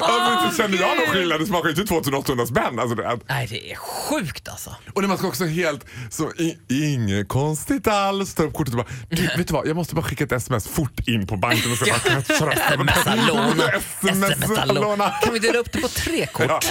alltså, 0.00 0.44
inte 0.44 0.56
känner 0.56 0.78
jag 0.80 0.96
någon 0.96 1.06
skillnad. 1.06 1.40
Det 1.40 1.46
smakar 1.46 1.68
ju 1.68 1.74
inte 1.74 1.84
2800 1.86 2.46
spänn. 2.46 2.78
Alltså, 2.78 2.94
det. 2.94 3.18
Nej, 3.28 3.46
det 3.46 3.72
är 3.72 3.76
sjukt 3.76 4.48
alltså. 4.48 4.76
Och 4.94 5.02
när 5.02 5.08
man 5.08 5.18
ska 5.18 5.26
också 5.28 5.44
helt, 5.44 5.84
så 6.10 6.32
inget 6.68 7.28
konstigt 7.28 7.86
alls, 7.86 8.34
ta 8.34 8.42
upp 8.42 8.54
kortet 8.54 8.74
och 8.74 8.78
bara, 8.78 8.88
du 9.10 9.22
vet 9.22 9.48
du 9.48 9.54
vad, 9.54 9.66
jag 9.66 9.76
måste 9.76 9.94
bara 9.94 10.02
skicka 10.02 10.24
ett 10.24 10.32
sms 10.32 10.68
fort 10.68 11.08
in 11.08 11.26
på 11.26 11.36
banken 11.36 11.72
och 11.72 11.78
säga 11.78 11.94
kan 11.94 12.12
jag 12.12 12.24
trösta 12.26 12.76
mig?" 12.76 12.94
Smsa 12.94 13.14
låna. 13.14 13.64
Smsa 14.00 14.64
låna. 14.64 15.10
Kan 15.10 15.32
vi 15.32 15.38
dela 15.38 15.58
upp 15.58 15.72
det 15.72 15.80
på 15.80 15.88
tre 15.88 16.26
kort? 16.26 16.64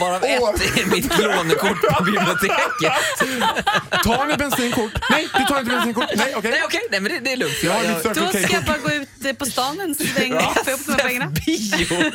Varav 0.00 0.24
ett 0.24 0.78
är 0.78 0.86
mitt 0.86 1.18
lånekort 1.18 1.96
på 1.98 2.04
biblioteket. 2.04 2.31
Tar 4.04 4.26
ni 4.26 4.36
bensinkort? 4.36 4.92
Nej, 5.10 5.28
du 5.38 5.44
tar 5.44 5.58
inte 5.58 5.70
bensinkort. 5.70 6.06
Nej, 6.16 6.34
okej. 6.36 6.50
Nej 6.50 6.60
okej, 6.64 6.80
nej 6.90 7.00
men 7.00 7.12
det, 7.12 7.18
det 7.20 7.32
är 7.32 7.36
lugnt. 7.36 7.54
Jag 7.62 7.72
har 7.72 7.84
Jag- 7.84 8.14
Då 8.14 8.28
ska 8.28 8.38
jag 8.54 8.64
bara 8.64 8.78
gå 8.78 8.90
ut 8.92 9.08
ute 9.20 9.34
på 9.34 9.44
stan 9.46 9.80
en 9.80 9.94
sväng 9.94 10.32
och 10.34 10.42
få 10.64 10.70
ihop 10.70 10.80
de 10.86 10.92
här 10.92 10.98
pengarna. 11.08 11.26
Bio, 11.46 12.10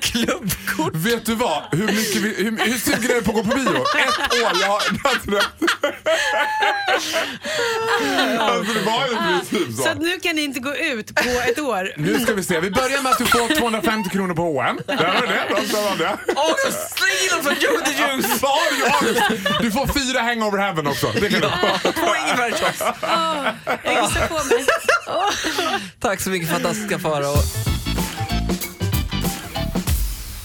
klubbkort. 0.00 0.94
Vet 0.94 1.26
du 1.26 1.34
vad? 1.34 1.62
Hur, 1.72 1.86
mycket 1.86 2.16
vi, 2.16 2.34
hur, 2.44 2.66
hur 2.70 2.78
sugen 2.78 3.10
är 3.10 3.14
du 3.14 3.22
på 3.22 3.30
att 3.30 3.36
gå 3.36 3.50
på 3.50 3.56
bio? 3.56 3.70
Ett 3.70 4.42
år. 4.44 4.52
Jag 4.60 4.68
har, 4.68 4.82
alltså, 8.38 8.72
det, 8.74 8.80
var 8.80 9.06
ju 9.06 9.12
i 9.12 9.16
princip 9.16 9.76
så. 9.76 9.82
Så 9.82 9.88
att 9.88 9.98
nu 9.98 10.20
kan 10.20 10.36
ni 10.36 10.42
inte 10.42 10.60
gå 10.60 10.76
ut 10.76 11.14
på 11.14 11.28
ett 11.50 11.58
år. 11.58 11.92
Nu 11.96 12.20
ska 12.20 12.34
vi 12.34 12.42
se. 12.44 12.60
Vi 12.60 12.70
börjar 12.70 13.02
med 13.02 13.12
att 13.12 13.18
du 13.18 13.26
får 13.26 13.56
250 13.58 14.10
kronor 14.10 14.34
på 14.34 14.42
H&M. 14.42 14.78
Där 14.86 14.96
har 14.96 15.20
du 15.20 15.26
det. 15.26 15.32
Där 15.72 15.90
du 15.98 16.04
det. 16.04 16.18
Och 16.40 16.58
släng 16.72 17.42
från 17.42 17.54
Joe 17.60 17.80
the 17.84 17.92
Juice! 17.92 18.40
Du 19.62 19.70
får 19.70 19.86
fyra 19.86 20.20
hangover 20.20 20.58
heaven 20.58 20.86
också. 20.86 21.12
Det 21.20 21.30
kan 21.30 21.40
du. 21.40 21.48
På 21.92 22.14
ingen 22.24 22.36
världsklass. 22.36 22.82
Jag 23.84 24.08
kissar 24.08 24.26
på 24.28 24.34
mig. 24.34 24.64
Tack 26.00 26.20
så 26.20 26.30
mycket 26.30 26.50
fantastiska 26.50 26.98
Farao. 26.98 27.36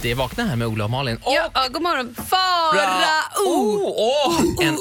Det 0.05 0.11
är 0.11 0.15
Vakna 0.15 0.43
här 0.43 0.55
med 0.55 0.67
Ola 0.67 0.83
och 0.83 0.89
Malin. 0.89 1.15
Och 1.15 1.33
Ja, 1.33 1.49
ja, 1.53 1.67
god 1.71 1.81
morgon. 1.81 2.15
Farao! 2.29 3.47
Oh, 3.47 3.83
oh, 3.87 4.65
en, 4.65 4.77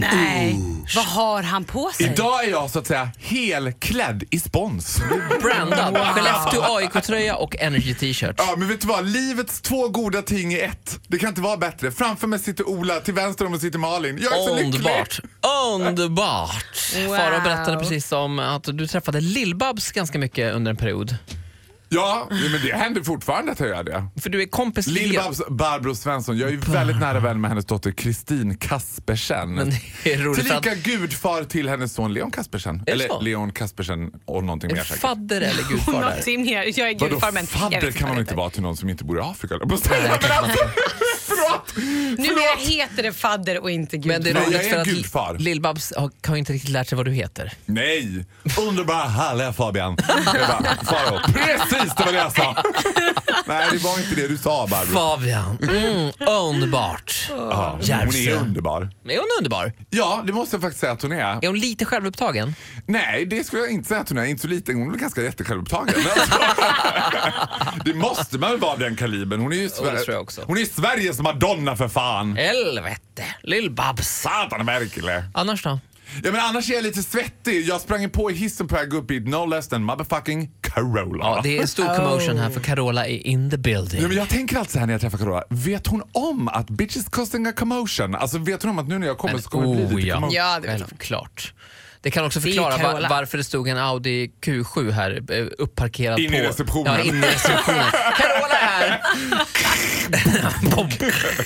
Nej, 0.00 0.60
vad 0.96 1.04
har 1.04 1.42
han 1.42 1.64
på 1.64 1.90
sig? 1.94 2.06
Idag 2.06 2.44
är 2.44 2.50
jag 2.50 2.70
så 2.70 2.78
att 2.78 2.86
säga 2.86 3.10
helklädd 3.18 4.24
i 4.30 4.40
spons. 4.40 5.00
brandad 5.42 5.96
Skellefteå 6.14 6.62
AIK-tröja 6.62 7.36
och 7.36 7.56
Energy 7.58 7.94
t-shirt. 7.94 8.34
Ja, 8.38 8.54
men 8.58 8.68
vet 8.68 8.80
du 8.80 8.86
vad? 8.86 9.06
Livets 9.06 9.60
två 9.60 9.88
goda 9.88 10.22
ting 10.22 10.52
i 10.52 10.60
ett. 10.60 11.00
Det 11.08 11.18
kan 11.18 11.28
inte 11.28 11.40
vara 11.40 11.56
bättre. 11.56 11.90
Framför 11.90 12.26
mig 12.26 12.38
sitter 12.38 12.68
Ola, 12.68 13.00
till 13.00 13.14
vänster 13.14 13.44
om 13.44 13.50
mig 13.50 13.60
sitter 13.60 13.78
Malin. 13.78 14.18
Jag 14.22 14.32
är 14.32 14.46
så 14.46 14.54
lycklig. 14.56 14.92
Underbart. 15.74 16.62
Wow. 17.06 17.16
Farao 17.16 17.40
berättade 17.40 17.78
precis 17.78 18.12
om 18.12 18.38
att 18.38 18.64
du 18.64 18.86
träffade 18.86 19.20
Lill-Babs 19.20 19.94
ganska 19.94 20.18
mycket 20.18 20.54
under 20.54 20.70
en 20.70 20.76
period. 20.76 21.16
Ja, 21.88 22.26
men 22.30 22.60
det 22.62 22.76
händer 22.76 23.02
fortfarande 23.02 23.52
att 23.52 23.60
jag 23.60 23.68
gör 23.68 23.84
det. 23.84 24.04
För 24.20 24.30
du 24.30 24.42
är 24.42 24.46
kompis 24.46 24.84
till 24.84 24.94
Lill-Babs 24.94 25.42
Barbro 25.50 25.94
Svensson. 25.94 26.38
Jag 26.38 26.48
är 26.48 26.52
ju 26.52 26.58
väldigt 26.58 27.00
nära 27.00 27.20
vän 27.20 27.40
med 27.40 27.50
hennes 27.50 27.64
dotter 27.66 27.90
Kristin 27.90 28.56
Kaspersen. 28.58 29.54
Men 29.54 29.70
det 30.04 30.12
är 30.12 30.18
roligt 30.18 30.46
för 30.48 30.54
att 30.56 30.62
Tillika 30.62 30.90
gudfar 30.90 31.44
till 31.44 31.68
hennes 31.68 31.92
son 31.92 32.12
Leon 32.14 32.30
Kaspersen. 32.30 32.82
det 32.86 32.92
Eller 32.92 33.08
så? 33.08 33.20
Leon 33.20 33.52
Kaspersen 33.52 34.10
och 34.24 34.44
någonting 34.44 34.72
mer 34.72 34.82
säkert. 34.82 35.00
fadder 35.00 35.40
eller 35.40 35.62
gudfar 35.70 35.92
där. 35.92 36.00
Någonting 36.00 36.42
mer. 36.42 36.78
Jag 36.78 36.90
är 36.90 36.98
Vadå 36.98 37.08
gudfar 37.08 37.32
men 37.32 37.42
jag 37.42 37.60
fadder 37.60 37.80
vet 37.80 37.96
kan 37.96 38.08
man 38.08 38.18
inte 38.18 38.34
vara 38.34 38.50
till 38.50 38.62
någon 38.62 38.76
som 38.76 38.88
inte 38.88 39.04
bor 39.04 39.18
i 39.18 39.20
Afrika 39.20 39.54
Men 39.58 39.70
alltså, 39.72 39.88
Förlåt! 41.38 41.76
Numera 42.18 42.56
heter 42.58 43.02
det 43.02 43.12
fadder 43.12 43.62
och 43.62 43.70
inte 43.70 43.96
gudfar. 43.96 44.12
Men 44.12 44.22
det 44.22 44.30
är 44.30 44.34
Nej, 44.34 44.42
jag 44.42 44.52
roligt 44.52 44.66
är 44.66 44.70
för 44.70 44.80
att 44.80 44.86
gudfar. 44.86 45.36
Lill-Babs 45.38 45.92
har, 45.96 46.10
har 46.26 46.36
inte 46.36 46.52
riktigt 46.52 46.70
lärt 46.70 46.88
sig 46.88 46.96
vad 46.96 47.04
du 47.06 47.12
heter. 47.12 47.52
Nej! 47.66 48.24
Underbara 48.58 49.04
härliga 49.08 49.52
Fabian. 49.52 49.96
Jag 50.08 50.48
bara, 50.48 50.76
Faro, 50.84 51.20
precis 51.32 51.94
det 51.96 52.04
var 52.04 52.12
det 52.12 52.18
jag 52.18 52.32
sa. 52.36 52.56
Nej 53.46 53.66
det 53.72 53.78
var 53.78 53.98
inte 53.98 54.14
det 54.14 54.28
du 54.28 54.36
sa 54.36 54.66
Barbro. 54.66 54.92
Fabian. 54.94 55.58
Mm, 55.62 56.12
underbart. 56.28 57.26
Ja, 57.30 57.70
hon 57.70 57.80
Järvsö. 57.80 58.30
är 58.30 58.36
underbar. 58.36 58.82
Är 59.08 59.18
hon 59.18 59.28
underbar? 59.38 59.72
Ja, 59.90 60.22
det 60.26 60.32
måste 60.32 60.56
jag 60.56 60.62
faktiskt 60.62 60.80
säga 60.80 60.92
att 60.92 61.02
hon 61.02 61.12
är. 61.12 61.18
Är 61.42 61.46
hon 61.46 61.58
lite 61.58 61.84
självupptagen? 61.84 62.54
Nej, 62.86 63.26
det 63.26 63.44
skulle 63.46 63.62
jag 63.62 63.70
inte 63.70 63.88
säga 63.88 64.00
att 64.00 64.08
hon 64.08 64.18
är. 64.18 64.24
Inte 64.24 64.42
så 64.42 64.48
liten. 64.48 64.74
Hon 64.74 64.94
är 64.94 64.98
ganska 64.98 65.22
jättesjälvupptagen. 65.22 65.94
det 67.84 67.94
måste 67.94 68.38
man 68.38 68.50
väl 68.50 68.60
vara 68.60 68.76
den 68.76 68.96
kalibern. 68.96 69.40
Hon 69.40 69.52
är 69.52 69.56
ju 69.56 69.68
det 69.68 69.74
tror 69.74 70.12
jag 70.12 70.22
också. 70.22 70.42
hon 70.46 70.58
är 70.58 70.64
Sveriges 70.64 71.20
Madonna 71.20 71.76
för 71.76 71.88
fan. 71.88 72.36
Helvete. 72.36 73.24
Lill-Babs. 73.42 74.02
Satan 74.02 74.66
verkligen. 74.66 75.22
Annars 75.34 75.62
då? 75.62 75.80
Ja, 76.24 76.32
men 76.32 76.40
annars 76.40 76.70
är 76.70 76.74
jag 76.74 76.82
lite 76.82 77.02
svettig. 77.02 77.68
Jag 77.68 77.80
sprang 77.80 78.10
på 78.10 78.30
i 78.30 78.34
hissen 78.34 78.68
på 78.68 78.74
väg 78.74 78.94
upp 78.94 79.10
i 79.10 79.20
no 79.20 79.46
less 79.46 79.68
than 79.68 79.84
motherfucking 79.84 80.50
Carola. 80.60 81.24
Ja, 81.24 81.40
det 81.42 81.58
är 81.58 81.62
en 81.62 81.68
stor 81.68 81.96
commotion 81.96 82.38
här 82.38 82.50
för 82.50 82.60
Carola 82.60 83.06
är 83.06 83.26
in 83.26 83.50
the 83.50 83.56
building. 83.56 84.02
Ja, 84.02 84.08
men 84.08 84.16
jag 84.16 84.28
tänker 84.28 84.56
alltid 84.56 84.72
så 84.72 84.78
här 84.78 84.86
när 84.86 84.94
jag 84.94 85.00
träffar 85.00 85.18
Carola. 85.18 85.44
Vet 85.50 85.86
hon 85.86 86.02
om 86.12 86.48
att 86.48 86.70
bitches 86.70 87.08
causing 87.08 87.46
a 87.46 87.52
commotion? 87.52 88.14
Alltså 88.14 88.38
vet 88.38 88.62
hon 88.62 88.70
om 88.70 88.78
att 88.78 88.88
nu 88.88 88.98
när 88.98 89.06
jag 89.06 89.18
kommer 89.18 89.38
så 89.38 89.48
kommer 89.48 89.66
det 89.66 89.74
bli 89.74 89.84
oh, 89.84 89.96
lite 89.96 90.08
ja. 90.08 90.14
commotion? 90.14 90.34
Ja, 90.36 90.60
det 90.60 90.68
vet 90.68 90.80
hon. 90.80 90.88
Självklart. 90.88 91.54
Det 92.00 92.10
kan 92.10 92.24
också 92.24 92.38
är 92.38 92.42
förklara 92.42 92.76
va- 92.76 92.82
Carola. 92.82 93.08
varför 93.08 93.38
det 93.38 93.44
stod 93.44 93.68
en 93.68 93.78
Audi 93.78 94.30
Q7 94.40 94.90
här 94.90 95.22
eh, 95.30 95.46
uppparkerad 95.58 96.18
In 96.18 96.30
på... 96.30 96.36
i 96.36 96.40
receptionen. 96.40 96.94
Ja, 96.98 97.04
in 97.04 97.24
i 97.24 97.26
receptionen. 97.26 97.84
Carola 98.18 98.54
är 98.54 98.78
här! 98.78 99.00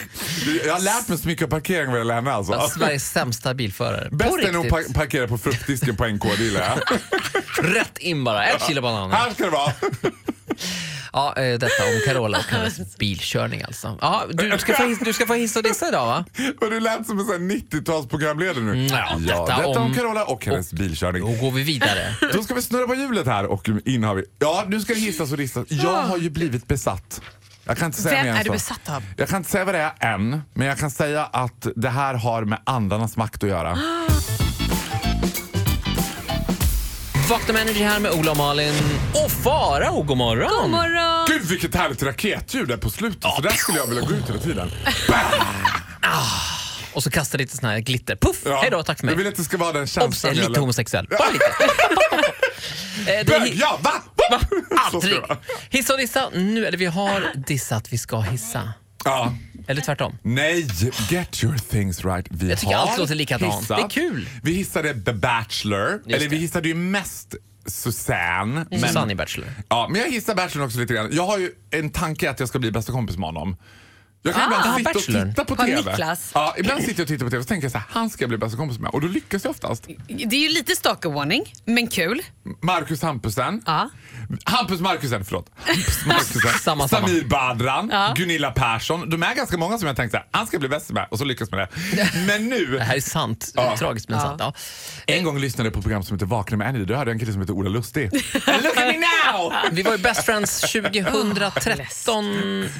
Jag 0.64 0.72
har 0.72 0.80
lärt 0.80 1.08
mig 1.08 1.18
så 1.18 1.28
mycket 1.28 1.44
om 1.44 1.50
parkering 1.50 1.90
vad 1.90 1.98
gäller 1.98 2.14
henne 2.14 2.32
alltså. 2.32 2.68
Sveriges 2.68 3.10
sämsta 3.10 3.54
bilförare. 3.54 4.08
Bäst 4.12 4.38
är 4.38 4.52
nog 4.52 4.68
par- 4.68 4.94
parkera 4.94 5.28
på 5.28 5.38
fruktdisken 5.38 5.96
på 5.96 6.06
NK, 6.06 6.22
det 6.38 6.44
gillar 6.44 6.60
jag. 6.60 6.98
Rätt 7.74 7.98
in 7.98 8.24
bara. 8.24 8.44
Ett 8.46 8.66
kilo 8.68 8.82
bananer. 8.82 9.14
Här 9.16 9.30
ska 9.30 9.44
det 9.44 9.50
vara. 9.50 9.72
Ja, 11.12 11.36
eh, 11.36 11.58
detta 11.58 11.82
om 11.84 12.00
Carola 12.06 12.38
och 12.38 12.44
hennes 12.44 12.96
bilkörning 12.98 13.62
alltså. 13.62 13.98
Ja, 14.00 14.24
du, 14.32 14.58
ska 14.58 14.74
få, 14.74 14.96
du 15.04 15.12
ska 15.12 15.26
få 15.26 15.34
hissa 15.34 15.58
och 15.58 15.62
dissa 15.62 15.88
idag 15.88 16.06
va? 16.06 16.24
Och 16.60 16.70
du 16.70 16.80
lät 16.80 17.06
som 17.06 17.18
en 17.18 17.24
sån 17.26 17.32
här 17.34 17.56
90-talsprogramledare 17.56 18.60
nu. 18.74 18.86
Ja, 18.86 18.98
ja, 19.10 19.18
detta 19.18 19.56
detta 19.56 19.68
om, 19.68 19.76
om- 19.76 19.94
Carola 19.94 20.24
och 20.24 20.46
hennes 20.46 20.72
bilkörning. 20.72 21.22
Då 21.22 21.40
går 21.44 21.50
vi 21.50 21.62
vidare. 21.62 22.14
Då 22.32 22.42
ska 22.42 22.54
vi 22.54 22.62
snurra 22.62 22.86
på 22.86 22.94
hjulet 22.94 23.26
här 23.26 23.46
och 23.46 23.68
in 23.84 24.04
har 24.04 24.14
vi... 24.14 24.24
Ja, 24.38 24.64
nu 24.68 24.80
ska 24.80 24.94
det 24.94 25.00
hissas 25.00 25.30
och 25.32 25.38
dissas. 25.38 25.66
Jag 25.68 26.02
har 26.02 26.16
ju 26.18 26.30
blivit 26.30 26.66
besatt. 26.66 27.20
Jag 27.64 27.76
kan 27.78 27.86
inte 27.86 28.02
säga 28.02 28.14
Vem 28.14 28.24
mer 28.24 28.30
än 28.32 28.36
är 28.36 28.44
du 28.44 28.48
så. 28.48 28.52
besatt 28.52 28.88
av? 28.88 29.02
Jag 29.16 29.28
kan 29.28 29.36
inte 29.38 29.50
säga 29.50 29.64
vad 29.64 29.74
det 29.74 29.80
är 29.98 30.14
än, 30.14 30.42
men 30.54 30.66
jag 30.66 30.78
kan 30.78 30.90
säga 30.90 31.24
att 31.24 31.66
det 31.76 31.88
här 31.88 32.14
har 32.14 32.44
med 32.44 32.58
andarnas 32.66 33.16
makt 33.16 33.42
att 33.42 33.48
göra. 33.50 33.70
Vakna 37.30 37.52
med 37.52 37.62
Energy 37.62 37.84
här 37.84 38.00
med 38.00 38.12
Ola 38.12 38.30
och 38.30 38.36
Malin. 38.36 38.74
Och 39.24 39.30
Farao, 39.30 40.02
god 40.02 40.16
morgon! 40.16 40.50
God 40.62 40.70
morgon! 40.70 41.26
Gud 41.28 41.42
vilket 41.48 41.74
härligt 41.74 42.02
raketljud 42.02 42.68
där 42.68 42.76
på 42.76 42.90
slutet. 42.90 43.32
Så 43.36 43.42
där 43.42 43.50
skulle 43.50 43.78
jag 43.78 43.86
vilja 43.86 44.02
gå 44.02 44.10
ut 44.12 44.28
hela 44.28 44.38
tiden. 44.40 44.70
Och 46.94 47.02
så 47.02 47.10
kastar 47.10 47.38
lite 47.38 47.56
sån 47.56 47.68
här 47.68 47.78
glitter. 47.80 48.16
Puff! 48.16 48.36
Ja. 48.44 48.58
Hej 48.62 48.70
då, 48.70 48.82
tack 48.82 48.98
för 48.98 49.06
mig. 49.06 49.12
Jag 49.12 49.18
vill 49.18 49.26
att 49.28 49.36
det 49.36 49.44
ska 49.44 49.56
vara 49.56 49.72
den 49.72 49.82
Obs, 49.82 49.92
känslan. 49.92 50.32
är 50.32 50.36
jag 50.36 50.48
lite 50.48 50.60
homosexuell. 50.60 51.06
Bara 51.18 51.30
lite. 51.30 51.44
Eh, 53.06 53.26
Bög, 53.26 53.54
ja, 53.54 53.78
va? 53.82 53.92
Va? 54.30 54.40
Aldrig. 54.92 55.18
Hissa 55.70 55.92
och 55.92 55.98
dissa. 55.98 56.30
Nu, 56.34 56.66
eller 56.66 56.78
vi 56.78 56.86
har 56.86 57.32
dissat, 57.46 57.92
vi 57.92 57.98
ska 57.98 58.20
hissa. 58.20 58.72
Ja. 59.04 59.34
Eller 59.66 59.80
tvärtom. 59.82 60.18
Nej, 60.22 60.66
get 61.10 61.44
your 61.44 61.56
things 61.58 62.04
right. 62.04 62.26
Vi 62.30 62.48
Jag 62.50 62.58
tycker 62.58 62.74
har 62.74 62.86
allt 62.88 62.98
låter 62.98 63.14
likadant. 63.14 63.62
hissat. 63.62 63.78
Det 63.78 63.84
är 63.84 63.88
kul. 64.08 64.28
Vi 64.42 64.52
hissade 64.52 64.94
The 65.00 65.12
Bachelor. 65.12 66.02
Eller 66.06 66.18
vi 66.18 66.26
det. 66.28 66.36
hissade 66.36 66.68
ju 66.68 66.74
mest 66.74 67.34
Susanne. 67.66 68.66
Men, 68.70 68.80
Susanne 68.80 69.12
i 69.12 69.16
Bachelor. 69.16 69.48
Ja, 69.68 69.88
men 69.90 70.00
jag 70.00 70.10
hissar 70.10 70.34
Bachelor 70.34 70.66
också 70.66 70.78
lite 70.78 70.94
grann. 70.94 71.08
Jag 71.12 71.26
har 71.26 71.38
ju 71.38 71.50
en 71.70 71.90
tanke 71.90 72.30
att 72.30 72.40
jag 72.40 72.48
ska 72.48 72.58
bli 72.58 72.70
bästa 72.70 72.92
kompis 72.92 73.16
med 73.16 73.26
honom. 73.26 73.56
Jag 74.24 74.34
kan 74.34 74.42
Ah, 74.42 74.46
ibland 74.46 74.78
sitta 74.78 74.92
Bachelor. 74.92 75.20
och 75.22 75.28
titta 75.28 75.44
på 75.44 75.56
TV. 75.56 75.90
Niklas? 75.90 76.30
Ja, 76.34 76.54
ibland 76.58 76.80
sitter 76.80 76.94
jag 77.00 77.04
och 77.04 77.08
tittar 77.08 77.24
på 77.26 77.30
TV 77.30 77.40
och 77.40 77.46
tänker 77.46 77.64
jag 77.64 77.72
så 77.72 77.78
här, 77.78 77.86
han 77.90 78.10
ska 78.10 78.22
jag 78.22 78.28
bli 78.28 78.38
bästa 78.38 78.56
kompis 78.56 78.78
med. 78.78 78.90
Och 78.90 79.00
då 79.00 79.06
lyckas 79.08 79.44
jag 79.44 79.50
oftast. 79.50 79.86
Det 80.08 80.36
är 80.36 80.40
ju 80.40 80.48
lite 80.48 80.72
stalker-warning, 80.76 81.52
men 81.64 81.86
kul. 81.86 82.22
Marcus 82.62 83.02
Hampusen. 83.02 83.62
Ja. 83.66 83.90
Hampus 84.44 84.80
Markusen, 84.80 85.24
förlåt. 85.24 85.50
Hampus 85.64 86.06
Markusen. 86.06 86.40
Samma, 86.60 86.88
samma. 86.88 87.08
Samir 87.08 87.24
Badran, 87.24 87.88
Ja. 87.92 88.14
Gunilla 88.16 88.50
Persson. 88.50 89.10
De 89.10 89.22
är 89.22 89.34
ganska 89.34 89.56
många 89.56 89.78
som 89.78 89.86
jag 89.86 89.96
tänkte 89.96 90.22
han 90.30 90.46
ska 90.46 90.58
bli 90.58 90.68
bäst 90.68 90.90
med 90.90 91.06
och 91.10 91.18
så 91.18 91.24
lyckas 91.24 91.50
med 91.50 91.60
det. 91.60 91.68
Men 92.26 92.48
nu, 92.48 92.66
Det 92.66 92.84
här 92.84 92.96
är 92.96 93.00
sant. 93.00 93.52
Ja. 93.54 93.76
Tragiskt 93.76 94.08
men 94.08 94.20
sant. 94.20 94.36
Ja. 94.40 94.54
en 95.06 95.24
gång 95.24 95.38
lyssnade 95.38 95.66
jag 95.66 95.72
på 95.74 95.78
ett 95.78 95.84
program 95.84 96.02
som 96.02 96.16
heter 96.16 96.26
Vakna 96.26 96.56
med 96.56 96.68
Annie. 96.68 96.84
Då 96.84 96.94
hörde 96.94 97.10
jag 97.10 97.14
en 97.14 97.18
kille 97.18 97.32
som 97.32 97.40
heter 97.40 97.54
Ola 97.54 97.70
Lustig. 97.70 98.12
Look 98.34 98.76
at 98.76 98.86
me 98.86 98.98
now! 98.98 99.52
Vi 99.72 99.82
var 99.82 99.92
ju 99.92 99.98
best 99.98 100.24
friends 100.24 100.60
2013 100.60 102.24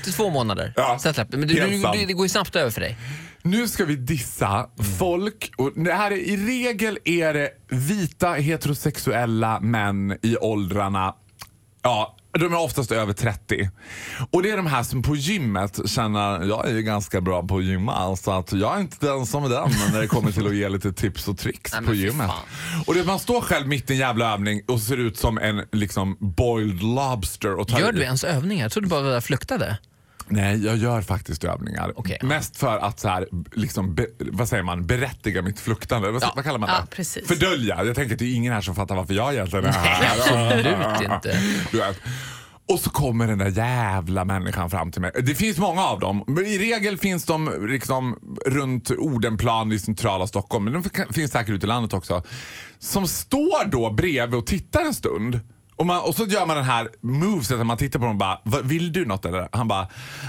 till 0.05 0.13
två 0.13 0.31
månader. 0.31 0.73
Ja. 0.77 0.99
Men 1.29 1.49
du, 1.49 1.61
helt 1.61 1.73
du, 1.73 1.81
sant. 1.81 1.99
du, 1.99 2.07
det 2.07 2.13
går 2.13 2.25
ju 2.25 2.29
snabbt 2.29 2.57
över 2.57 2.71
för 2.71 2.81
dig. 2.81 2.97
Nu 3.43 3.69
ska 3.69 3.85
vi 3.85 3.97
dissa 3.97 4.67
folk. 4.99 5.53
Och 5.57 5.73
det 5.75 5.93
här 5.93 6.11
är, 6.11 6.17
I 6.17 6.37
regel 6.37 6.99
är 7.05 7.35
det 7.35 7.51
vita 7.69 8.33
heterosexuella 8.33 9.61
män 9.61 10.19
i 10.23 10.37
åldrarna 10.37 11.15
Ja, 11.83 12.17
de 12.39 12.53
är 12.53 12.59
oftast 12.59 12.93
över 12.93 13.13
30. 13.13 13.71
Och 14.31 14.43
det 14.43 14.51
är 14.51 14.57
de 14.57 14.67
här 14.67 14.83
som 14.83 15.03
på 15.03 15.17
gymmet 15.17 15.91
känner, 15.91 16.45
jag 16.45 16.69
är 16.69 16.75
ju 16.75 16.83
ganska 16.83 17.21
bra 17.21 17.43
på 17.43 17.57
att 17.57 17.65
gymma 17.65 18.17
så 18.17 18.31
att 18.31 18.53
jag 18.53 18.77
är 18.77 18.81
inte 18.81 19.07
den 19.07 19.27
som 19.27 19.45
är 19.45 19.49
den 19.49 19.71
när 19.93 20.01
det 20.01 20.07
kommer 20.07 20.33
till 20.33 20.47
att 20.47 20.55
ge 20.55 20.69
lite 20.69 20.93
tips 20.93 21.29
och 21.29 21.39
tricks 21.39 21.73
Nej, 21.73 21.87
på 21.87 21.95
gymmet. 21.95 22.27
fan. 22.27 22.83
Och 22.87 22.95
det, 22.95 23.05
man 23.05 23.19
står 23.19 23.41
själv 23.41 23.69
mitt 23.69 23.91
i 23.91 23.93
en 23.93 23.99
jävla 23.99 24.33
övning 24.33 24.63
och 24.69 24.81
ser 24.81 24.97
ut 24.97 25.17
som 25.19 25.39
en 25.39 25.63
liksom 25.73 26.17
boiled 26.21 26.83
lobster. 26.83 27.55
Och 27.55 27.69
tar 27.69 27.81
Gör 27.81 27.93
du 27.93 28.03
ens 28.03 28.25
övningar? 28.25 28.65
Jag 28.65 28.73
trodde 28.73 28.89
bara 28.89 29.01
det 29.01 29.13
där 29.13 29.21
fluktade. 29.21 29.79
Nej, 30.33 30.65
jag 30.65 30.77
gör 30.77 31.03
faktiskt 31.03 31.45
övningar. 31.45 31.93
Ja. 32.05 32.17
Mest 32.27 32.57
för 32.57 32.79
att 32.79 33.01
så 33.01 33.09
här, 33.09 33.27
liksom, 33.53 33.95
be, 33.95 34.07
vad 34.19 34.49
säger 34.49 34.63
man, 34.63 34.87
berättiga 34.87 35.43
mitt 35.43 35.61
fluktande. 35.61 36.11
Vad, 36.11 36.23
Ja. 36.23 36.33
vad 36.37 36.45
kallar 36.45 36.59
man 36.59 36.69
Ja, 36.69 36.81
det? 36.81 36.97
precis. 36.97 37.29
Fördölja. 37.29 37.85
Jag 37.85 37.97
tänker 37.97 38.13
att 38.15 38.19
det 38.19 38.25
är 38.25 38.35
ingen 38.35 38.53
här 38.53 38.61
som 38.61 38.75
fattar 38.75 38.95
varför 38.97 39.15
jag 39.15 39.33
egentligen 39.35 39.65
är 39.65 39.73
här. 39.73 40.19
absolut 40.19 41.11
inte. 41.13 41.41
Du 41.71 41.79
vet. 41.79 41.99
Och 42.69 42.81
så 42.81 42.91
kommer 42.91 43.27
den 43.27 43.39
där 43.39 43.49
jävla 43.49 44.25
människan 44.25 44.71
fram 44.71 44.93
till 44.93 45.01
mig. 45.01 45.11
Det 45.23 45.35
finns 45.35 45.59
många 45.59 45.83
av 45.85 46.01
dem. 46.01 46.25
Men 46.27 46.47
I 46.47 46.59
regel 46.59 46.99
finns 46.99 47.25
de 47.25 47.67
liksom 47.69 48.19
runt 48.47 48.91
Odenplan 48.91 49.73
i 49.73 49.79
centrala 49.79 50.27
Stockholm. 50.27 50.65
Men 50.65 50.73
de 50.83 51.13
finns 51.15 51.33
säkert 51.33 51.51
ute 51.55 51.67
i 51.67 51.69
landet 51.69 51.93
också. 51.93 52.23
Som 52.79 53.07
står 53.09 53.65
då 53.71 53.91
bredvid 53.91 54.35
och 54.39 54.47
tittar 54.47 54.81
en 54.81 54.95
stund. 54.95 55.41
Och, 55.83 55.87
man, 55.87 56.01
och 56.03 56.15
så 56.15 56.25
gör 56.27 56.47
man 56.47 56.57
den 56.57 56.65
här 56.65 56.89
moveset 57.01 57.61
att 57.61 57.67
man 57.67 57.77
tittar 57.77 57.99
på 57.99 58.05
honom 58.05 58.17
och 58.17 58.19
bara, 58.19 58.41
"Va, 58.45 58.59
vill 58.63 58.93
du 58.93 59.05
något 59.07 59.25
eller? 59.25 59.49
Han 59.53 59.69
bara, 59.69 59.89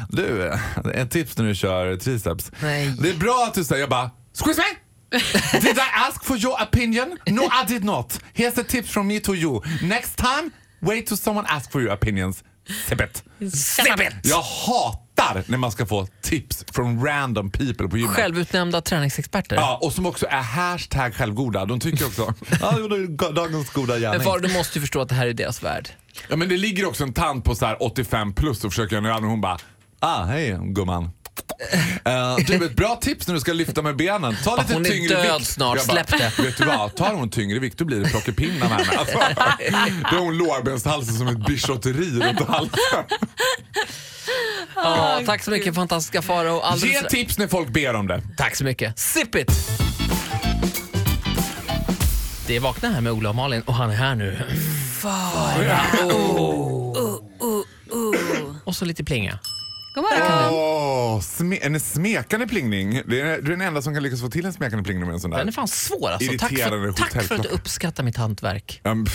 du, 0.10 0.54
ett 0.94 1.12
tips 1.12 1.38
när 1.38 1.46
du 1.46 1.56
kör 1.56 1.96
triceps. 1.98 2.52
Nej. 2.62 2.96
Det 3.00 3.10
är 3.10 3.13
bra 3.18 3.46
att 3.48 3.54
du 3.54 3.63
säger, 3.63 3.82
jag 3.82 3.89
bara, 3.89 4.12
squeeze 4.34 4.62
me! 4.62 5.20
did 5.60 5.78
I 5.78 6.08
ask 6.10 6.24
for 6.24 6.38
your 6.38 6.63
opinion? 6.63 7.18
No 7.28 7.42
I 7.42 7.66
did 7.68 7.84
not. 7.84 8.20
Here's 8.34 8.62
a 8.62 8.63
tip 8.68 8.88
from 8.88 9.08
me 9.08 9.20
to 9.20 9.36
you. 9.36 9.62
Next 9.82 10.16
time, 10.16 10.52
wait 10.80 11.08
till 11.08 11.18
someone 11.18 11.48
asks 11.50 11.72
for 11.72 11.82
your 11.82 11.94
opinions. 11.94 12.44
Sip 12.88 13.02
it. 13.02 13.24
Sip 13.54 14.00
it. 14.00 14.13
Jag 14.24 14.42
hatar 14.42 15.03
när 15.45 15.58
man 15.58 15.71
ska 15.71 15.86
få 15.86 16.08
tips 16.21 16.65
från 16.71 17.06
random 17.06 17.52
people 17.52 17.88
på 17.88 17.97
gymmet. 17.97 18.15
Självutnämnda 18.15 18.82
träningsexperter. 18.82 19.56
Ja, 19.56 19.80
och 19.82 19.93
som 19.93 20.06
också 20.06 20.26
är 20.30 20.41
hashtag 20.41 21.15
självgoda. 21.15 21.65
De 21.65 21.80
tycker 21.80 22.06
också, 22.06 22.34
ja 22.62 22.71
det 22.71 22.82
var 22.82 23.34
dagens 23.34 23.69
goda 23.69 23.93
Men 23.93 24.02
gärning. 24.02 24.21
Faro, 24.21 24.39
du 24.39 24.54
måste 24.54 24.78
ju 24.78 24.82
förstå 24.82 25.02
att 25.02 25.10
det 25.10 25.15
här 25.15 25.28
är 25.28 25.34
deras 25.34 25.63
värld. 25.63 25.89
Ja, 26.30 26.36
men 26.36 26.49
det 26.49 26.58
ligger 26.58 26.86
också 26.86 27.04
en 27.04 27.13
tant 27.13 27.45
på 27.45 27.56
så 27.56 27.65
här 27.65 27.84
85 27.84 28.34
plus 28.34 28.63
och 28.63 28.71
försöker 28.71 28.95
göra 28.95 29.13
något 29.13 29.23
och 29.23 29.30
hon 29.30 29.41
bara, 29.41 29.58
ah 29.99 30.23
hej 30.23 30.58
gumman. 30.62 31.12
Uh, 32.08 32.45
du, 32.45 32.65
ett 32.65 32.76
bra 32.76 32.95
tips 32.95 33.28
när 33.28 33.34
du 33.36 33.39
ska 33.41 33.54
lyfta 33.54 33.82
med 33.82 33.95
benen. 33.95 34.36
Ta 34.43 34.56
lite 34.56 34.73
hon 34.73 34.86
är 34.86 34.89
tyngre 34.89 35.15
död 35.15 35.39
vikt. 35.39 35.52
snart, 35.52 35.88
bara, 35.88 36.04
släpp 36.04 36.08
det. 36.08 36.43
Vet 36.43 36.58
du 36.58 36.65
vad, 36.65 36.95
tar 36.95 37.13
hon 37.13 37.30
tyngre 37.30 37.60
vikt 37.60 37.78
då 37.78 37.86
blir 37.86 37.99
det 37.99 38.10
plockepinnar 38.10 38.69
med 38.69 38.69
henne. 38.69 38.97
Alltså, 38.97 39.17
då 40.12 40.17
har 40.17 40.26
hon 40.26 40.38
lårbenshalsen 40.38 41.13
som 41.13 41.28
ett 41.28 41.45
bischotteri 41.45 42.10
runt 42.10 42.39
halsen. 42.47 43.04
Ja, 44.76 45.21
tack 45.26 45.43
så 45.43 45.52
mycket 45.52 45.76
fantastiska 45.76 46.21
Faro. 46.21 46.56
Ge 46.56 46.62
Alldeles... 46.62 47.08
tips 47.08 47.38
när 47.38 47.47
folk 47.47 47.69
ber 47.69 47.93
om 47.93 48.08
det. 48.08 48.21
Tack 48.38 48.56
så 48.56 48.63
mycket. 48.63 48.99
Sip 48.99 49.36
it! 49.36 49.52
Det 52.47 52.56
är 52.56 52.60
Vakna 52.60 52.89
här 52.89 53.02
med 53.02 53.12
Ola 53.12 53.30
och 53.30 53.36
Malin 53.36 53.62
och 53.62 53.73
han 53.73 53.89
är 53.89 53.95
här 53.95 54.15
nu. 54.15 54.39
Och 58.63 58.76
så 58.76 58.86
lite 58.86 59.04
plinga. 59.04 59.39
God 59.95 60.03
morgon. 60.03 60.53
Åh, 60.53 61.19
sme 61.21 61.58
en 61.62 61.79
smekande 61.79 62.47
plingning. 62.47 63.01
Det 63.08 63.21
är, 63.21 63.41
du 63.41 63.53
är 63.53 63.58
den 63.58 63.62
enda 63.62 63.82
som 63.82 63.93
kan 63.93 64.03
lyckas 64.03 64.21
få 64.21 64.29
till 64.29 64.45
en 64.45 64.53
smekande 64.53 64.84
plingning 64.84 65.06
med 65.06 65.13
en 65.13 65.19
sån 65.19 65.32
där. 65.32 65.38
Den 65.38 65.47
är 65.47 65.51
fan 65.51 65.67
svår 65.67 66.10
alltså. 66.12 66.32
Tack 66.39 66.51
Irriterande 66.51 66.93
för, 66.93 66.99
tack 67.03 67.12
för 67.12 67.19
att 67.19 67.27
du 67.29 67.36
hotellklocka. 67.36 67.56
uppskattar 67.56 68.03
mitt 68.03 68.17
hantverk. 68.17 68.82
Um, 68.84 69.06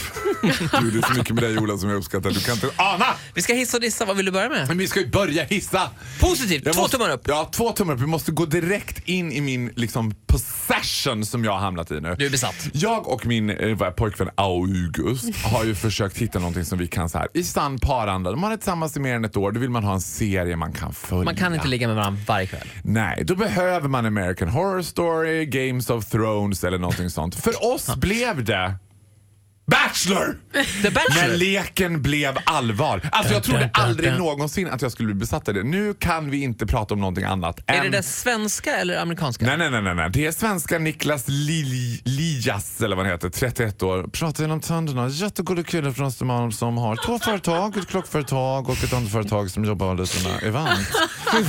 du, 0.43 0.91
det 0.91 0.99
är 0.99 1.13
så 1.13 1.19
mycket 1.19 1.35
med 1.35 1.45
dig 1.45 1.59
Ola 1.59 1.79
som 1.79 1.89
jag 1.91 1.97
uppskattar. 1.99 2.31
Du 2.31 2.41
kan 2.41 2.55
inte 2.55 2.71
ana! 2.77 3.05
Vi 3.35 3.43
ska 3.43 3.53
hissa 3.55 3.77
och 3.77 3.81
dissa. 3.81 4.05
Vad 4.05 4.17
vill 4.17 4.27
du 4.27 4.33
börja 4.33 4.49
med? 4.49 4.69
Men 4.69 4.79
vi 4.79 4.89
ska 4.89 5.01
ju 5.01 5.09
börja 5.11 5.45
hissa. 5.45 5.91
Positivt. 6.21 6.63
Jag 6.67 6.75
Två 6.75 6.81
måste- 6.83 6.97
tummar 6.97 7.11
upp. 7.11 7.23
Ja, 7.29 7.49
två 7.53 7.73
tummar 7.73 7.95
upp. 7.95 8.01
Vi 8.01 8.07
måste 8.07 8.33
gå 8.33 8.47
direkt 8.47 9.09
in 9.09 9.33
i 9.33 9.41
min 9.41 9.73
liksom, 9.77 10.15
possession 10.27 11.25
som 11.27 11.45
jag 11.45 11.53
har 11.53 11.59
hamnat 11.61 11.91
i 11.91 12.01
nu. 12.01 12.15
Du 12.19 12.27
är 12.27 12.31
besatt. 12.31 12.69
Jag 12.73 13.09
och 13.09 13.27
min 13.27 13.51
eh, 13.51 13.77
vad 13.77 13.97
pojkvän 13.97 14.29
August 14.35 15.37
har 15.45 15.65
ju 15.65 15.75
försökt 15.75 16.19
hitta 16.19 16.39
någonting 16.39 16.65
som 16.65 16.79
vi 16.79 16.87
kan 16.89 17.09
så 17.09 17.19
här 17.19 17.29
i 17.35 17.45
sann 17.45 17.79
paranda. 17.79 18.37
Man 18.37 18.53
är 18.53 18.57
tillsammans 18.57 18.97
i 18.97 19.01
mer 19.01 19.15
än 19.15 19.25
ett 19.25 19.37
år. 19.37 19.53
Då 19.53 19.61
vill 19.61 19.71
man 19.71 19.85
ha 19.85 19.93
en 19.95 20.01
serie 20.01 20.57
man 20.57 20.68
kan 20.73 20.93
följa. 20.93 21.25
Man 21.25 21.37
kan 21.37 21.55
inte 21.55 21.69
ligga 21.69 21.87
med 21.87 21.97
varandra 21.97 22.21
varje 22.27 22.47
kväll. 22.47 22.69
Nej, 22.83 23.23
då 23.25 23.35
behöver 23.35 23.89
man 23.89 24.07
American 24.07 24.49
Horror 24.49 24.83
Story, 24.83 25.47
Games 25.47 25.91
of 25.91 26.05
Thrones 26.07 26.65
eller 26.65 26.79
någonting 26.79 27.11
sånt. 27.11 27.35
För 27.35 27.75
oss 27.75 27.97
blev 27.97 28.45
det 28.45 28.75
Bachelor! 29.71 30.39
The 30.83 30.91
Bachelor. 30.91 31.29
När 31.29 31.37
leken 31.37 32.03
blev 32.03 32.39
allvar. 32.45 33.09
Alltså 33.13 33.33
jag 33.35 33.43
trodde 33.43 33.71
aldrig 33.73 34.13
någonsin 34.13 34.69
att 34.71 34.83
jag 34.83 34.93
skulle 34.93 35.07
bli 35.07 35.15
besatt 35.15 35.49
av 35.49 35.55
det. 35.55 35.63
Nu 35.63 35.95
kan 35.95 36.31
vi 36.31 36.43
inte 36.43 36.67
prata 36.67 36.95
om 36.95 37.01
någonting 37.01 37.25
annat 37.25 37.61
Är 37.67 37.75
än... 37.75 37.83
det 37.91 37.97
det 37.99 38.03
svenska 38.03 38.77
eller 38.77 38.99
amerikanska? 39.01 39.45
Nej, 39.47 39.57
nej, 39.59 39.71
nej, 39.71 39.83
nej, 39.83 39.95
nej. 39.95 40.11
Det 40.13 40.27
är 40.27 40.33
svenska 40.33 40.79
Niklas 40.79 41.29
Lil- 41.29 42.01
Lias, 42.05 42.81
eller 42.81 42.97
vad 42.97 43.05
han 43.07 43.13
heter, 43.15 43.29
31 43.29 43.83
år. 43.83 44.03
Pratar 44.13 44.45
genom 44.45 44.61
tänderna. 44.61 45.09
Jättegoda 45.09 45.63
kille 45.63 45.93
från 45.93 46.07
Östermalm 46.07 46.53
som 46.53 46.79
har 46.79 46.97
två 47.07 47.19
företag, 47.19 47.77
ett 47.77 47.89
klockföretag 47.89 48.69
och 48.69 48.85
ett 48.85 48.93
annat 48.93 49.13
företag 49.13 49.51
som 49.51 49.65
jobbar 49.65 49.95
med 49.95 50.43
event. 50.49 50.71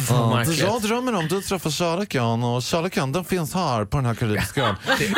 Ja, 0.10 0.36
märkligt. 0.36 0.60
jag 0.60 0.82
drömmer 0.82 1.16
om 1.16 1.28
det 1.28 1.36
är 1.36 1.38
att 1.38 1.46
träffa 1.48 1.70
kärleken 1.72 2.44
och 2.44 2.64
kärleken 2.64 3.12
den 3.12 3.26
finns 3.26 3.54
här 3.54 3.86
på 3.86 3.98
den 3.98 4.06
här 4.06 4.14
karibiska 4.16 4.64
ön. 4.66 4.76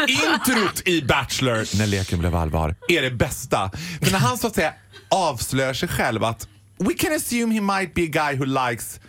Introt 0.07 0.81
i 0.87 1.01
Bachelor, 1.01 1.77
när 1.77 1.87
leken 1.87 2.19
blev 2.19 2.35
allvar, 2.35 2.75
är 2.97 3.01
det 3.01 3.11
bästa. 3.11 3.71
För 4.01 4.11
när 4.11 4.19
han 4.19 4.37
så 4.37 4.47
att 4.47 4.55
säga 4.55 4.73
avslöjar 5.09 5.73
sig 5.73 5.89
själv 5.89 6.23
att 6.23 6.47
we 6.79 6.93
can 6.93 7.15
assume 7.15 7.53
he 7.55 7.61
might 7.61 7.93
be 7.93 8.01
a 8.01 8.29
guy 8.29 8.35
who 8.39 8.45
likes 8.69 8.99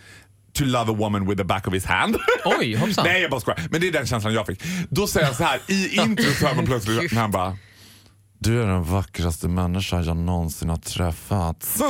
to 0.53 0.63
love 0.65 0.91
a 0.91 0.95
woman 0.95 1.27
with 1.27 1.37
the 1.37 1.43
back 1.43 1.67
of 1.67 1.73
his 1.73 1.85
hand. 1.85 2.17
Oj, 2.45 2.75
hoppsan. 2.75 3.05
Nej, 3.07 3.21
jag 3.21 3.31
bara 3.31 3.41
skojar. 3.41 3.59
Men 3.71 3.81
det 3.81 3.87
är 3.87 3.91
den 3.91 4.07
känslan 4.07 4.33
jag 4.33 4.47
fick. 4.47 4.63
Då 4.89 5.07
säger 5.07 5.25
han 5.25 5.35
så 5.35 5.43
här, 5.43 5.59
i 5.67 5.95
introt 6.01 6.35
så 6.39 6.47
hör 6.47 6.55
man 6.55 6.65
plötsligt 6.65 7.11
när 7.11 7.21
han 7.21 7.31
bara 7.31 7.57
du 8.39 8.61
är 8.63 8.67
den 8.67 8.83
vackraste 8.83 9.47
människa 9.47 10.01
jag 10.01 10.17
någonsin 10.17 10.69
har 10.69 10.77
träffat. 10.77 11.63
Så. 11.77 11.89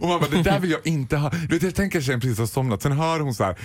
Och 0.00 0.08
man 0.08 0.20
bara, 0.20 0.30
det 0.30 0.42
där 0.42 0.58
vill 0.58 0.70
jag 0.70 0.86
inte 0.86 1.16
ha. 1.16 1.30
Du 1.30 1.46
vet, 1.46 1.62
jag 1.62 1.74
tänker 1.74 2.00
sig 2.00 2.14
en 2.14 2.20
precis 2.20 2.38
har 2.38 2.46
somnat. 2.46 2.82
Sen 2.82 2.92
hör 2.92 3.20
hon 3.20 3.34
så 3.34 3.44
här 3.44 3.56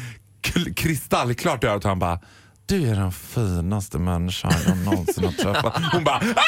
kl- 0.43 0.73
kristallklart 0.73 1.63
i 1.63 1.67
örat 1.67 1.83
och 1.85 1.89
han 1.89 1.99
bara, 1.99 2.19
du 2.65 2.89
är 2.89 2.95
den 2.95 3.11
finaste 3.11 3.97
människan 3.99 4.51
jag 4.67 4.77
någonsin 4.77 5.23
har 5.23 5.31
träffat. 5.31 5.81
Hon 5.93 6.03
bara, 6.03 6.15
"Ah!" 6.17 6.41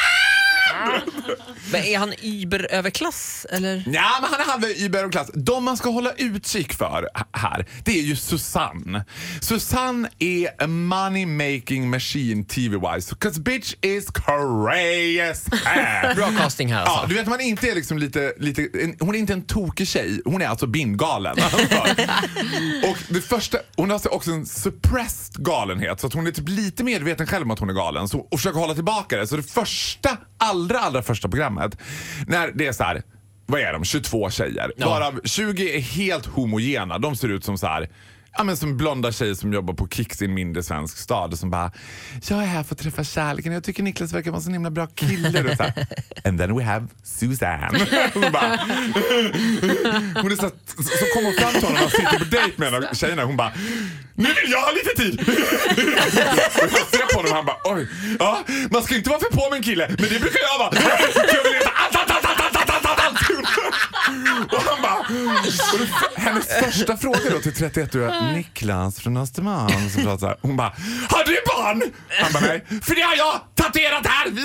Men 1.72 1.84
är 1.84 1.98
han 1.98 2.12
Uber-överklass 2.22 3.46
eller? 3.50 3.76
Ja, 3.86 4.18
men 4.20 4.30
han 4.30 4.40
är 4.40 4.44
halva 4.44 4.68
Uber 4.86 5.04
och 5.06 5.12
klass. 5.12 5.30
De 5.34 5.64
man 5.64 5.76
ska 5.76 5.90
hålla 5.90 6.12
utkik 6.12 6.72
för 6.72 7.08
här, 7.32 7.66
det 7.84 7.98
är 7.98 8.02
ju 8.02 8.16
Susanne. 8.16 9.04
Susanne 9.40 10.08
är 10.18 10.48
a 10.64 10.66
money 10.66 11.26
making 11.26 11.90
machine 11.90 12.44
TV-wise. 12.44 13.14
Cause 13.18 13.40
bitch 13.40 13.74
is 13.80 14.06
crazy. 14.10 15.50
Bra 16.16 16.30
casting 16.38 16.72
här 16.72 16.80
Ja, 16.84 16.90
alltså. 16.90 17.06
du 17.06 17.14
vet 17.14 17.26
man 17.26 17.40
inte 17.40 17.70
är 17.70 17.74
liksom 17.74 17.98
lite, 17.98 18.32
lite 18.38 18.68
en, 18.82 18.96
hon 19.00 19.14
är 19.14 19.18
inte 19.18 19.32
en 19.32 19.42
tokig 19.42 19.88
tjej, 19.88 20.20
hon 20.24 20.42
är 20.42 20.46
alltså 20.48 20.66
bindgalen. 20.66 21.36
och 22.90 22.96
det 23.08 23.20
första, 23.20 23.58
hon 23.76 23.88
har 23.90 23.94
alltså 23.94 24.08
också 24.08 24.30
en 24.30 24.46
suppressed 24.46 25.44
galenhet 25.44 26.00
så 26.00 26.06
att 26.06 26.12
hon 26.14 26.26
är 26.26 26.30
typ 26.30 26.48
lite 26.48 26.84
medveten 26.84 27.26
själv 27.26 27.42
om 27.44 27.50
att 27.50 27.58
hon 27.58 27.70
är 27.70 27.74
galen 27.74 28.08
så, 28.08 28.18
och 28.18 28.38
försöker 28.38 28.58
hålla 28.58 28.74
tillbaka 28.74 29.16
det. 29.16 29.26
Så 29.26 29.36
det 29.36 29.42
första, 29.42 30.16
allra 30.38 30.71
allra 30.80 31.02
första 31.02 31.28
programmet, 31.28 31.78
när 32.26 32.52
det 32.54 32.66
är 32.66 32.72
så 32.72 32.84
här 32.84 33.02
vad 33.46 33.60
är 33.60 33.72
de? 33.72 33.84
22 33.84 34.30
tjejer. 34.30 34.72
Ja. 34.76 34.88
Varav 34.88 35.20
20 35.24 35.76
är 35.76 35.80
helt 35.80 36.26
homogena. 36.26 36.98
De 36.98 37.16
ser 37.16 37.28
ut 37.28 37.44
som 37.44 37.58
så 37.58 37.66
här 37.66 37.88
Ja, 38.36 38.44
men 38.44 38.56
som 38.56 38.76
blonda 38.76 39.12
tjejer 39.12 39.34
som 39.34 39.52
jobbar 39.52 39.74
på 39.74 39.88
Kicks 39.88 40.22
i 40.22 40.24
en 40.24 40.34
mindre 40.34 40.62
svensk 40.62 40.98
stad 40.98 41.38
som 41.38 41.50
bara 41.50 41.72
“Jag 42.28 42.42
är 42.42 42.46
här 42.46 42.62
för 42.62 42.74
att 42.74 42.78
träffa 42.78 43.04
kärleken, 43.04 43.52
jag 43.52 43.64
tycker 43.64 43.82
Niklas 43.82 44.12
verkar 44.12 44.30
vara 44.30 44.38
en 44.38 44.42
så 44.42 44.50
himla 44.50 44.70
bra 44.70 44.86
kille”. 44.86 45.50
Och 45.50 45.56
så 45.56 45.62
här, 45.62 45.86
And 46.24 46.38
then 46.38 46.56
we 46.56 46.64
have 46.64 46.86
Suzanne. 47.02 47.78
Hon, 48.14 48.32
bara, 48.32 48.48
hon 50.22 50.32
är 50.32 50.36
så, 50.36 50.50
så, 50.82 51.06
kommer 51.14 51.40
fram 51.40 51.52
till 51.52 51.68
honom 51.68 51.84
och 51.84 51.90
sitter 51.90 52.18
på 52.18 52.24
dejt 52.24 52.52
med 52.56 52.68
en 52.68 52.74
av 52.74 52.94
tjejerna 52.94 53.24
hon 53.24 53.36
bara 53.36 53.52
nu 54.14 54.28
vill 54.28 54.50
jag 54.50 54.60
ha 54.60 54.72
lite 54.72 55.02
tid! 55.02 55.24
jag 55.76 56.86
ser 56.86 57.12
på 57.12 57.16
honom 57.16 57.30
och 57.30 57.36
han 57.36 57.44
bara 57.44 57.60
oj. 57.64 57.88
Ja, 58.18 58.44
man 58.70 58.82
ska 58.82 58.96
inte 58.96 59.10
vara 59.10 59.20
för 59.20 59.36
på 59.36 59.50
med 59.50 59.56
en 59.56 59.62
kille, 59.62 59.86
men 59.88 60.08
det 60.08 60.20
brukar 60.20 60.40
jag 60.52 60.58
vara. 60.58 60.70
Jag 61.14 61.42
vill 61.44 61.52
veta. 61.52 61.70
Ah, 61.74 62.02
och 64.52 64.62
han 64.62 64.82
bara... 64.82 65.02
Hennes 66.16 66.46
första 66.46 66.96
fråga 66.96 67.30
då 67.30 67.40
till 67.40 67.52
31-åriga 67.52 68.14
mm. 68.14 68.32
Niklas 68.34 69.00
från 69.00 69.16
Östermalm 69.16 69.90
som 69.90 70.02
pratar 70.02 70.18
så 70.18 70.26
här. 70.26 70.36
Hon 70.42 70.56
bara, 70.56 70.74
har 71.08 71.24
du 71.24 71.38
barn? 71.46 71.82
Han 72.08 72.32
bara, 72.32 72.40
nej. 72.40 72.64
För 72.82 72.94
det 72.94 73.00
har 73.02 73.16
jag 73.16 73.40
tatuerat 73.54 74.06
här! 74.06 74.30
Vi 74.30 74.42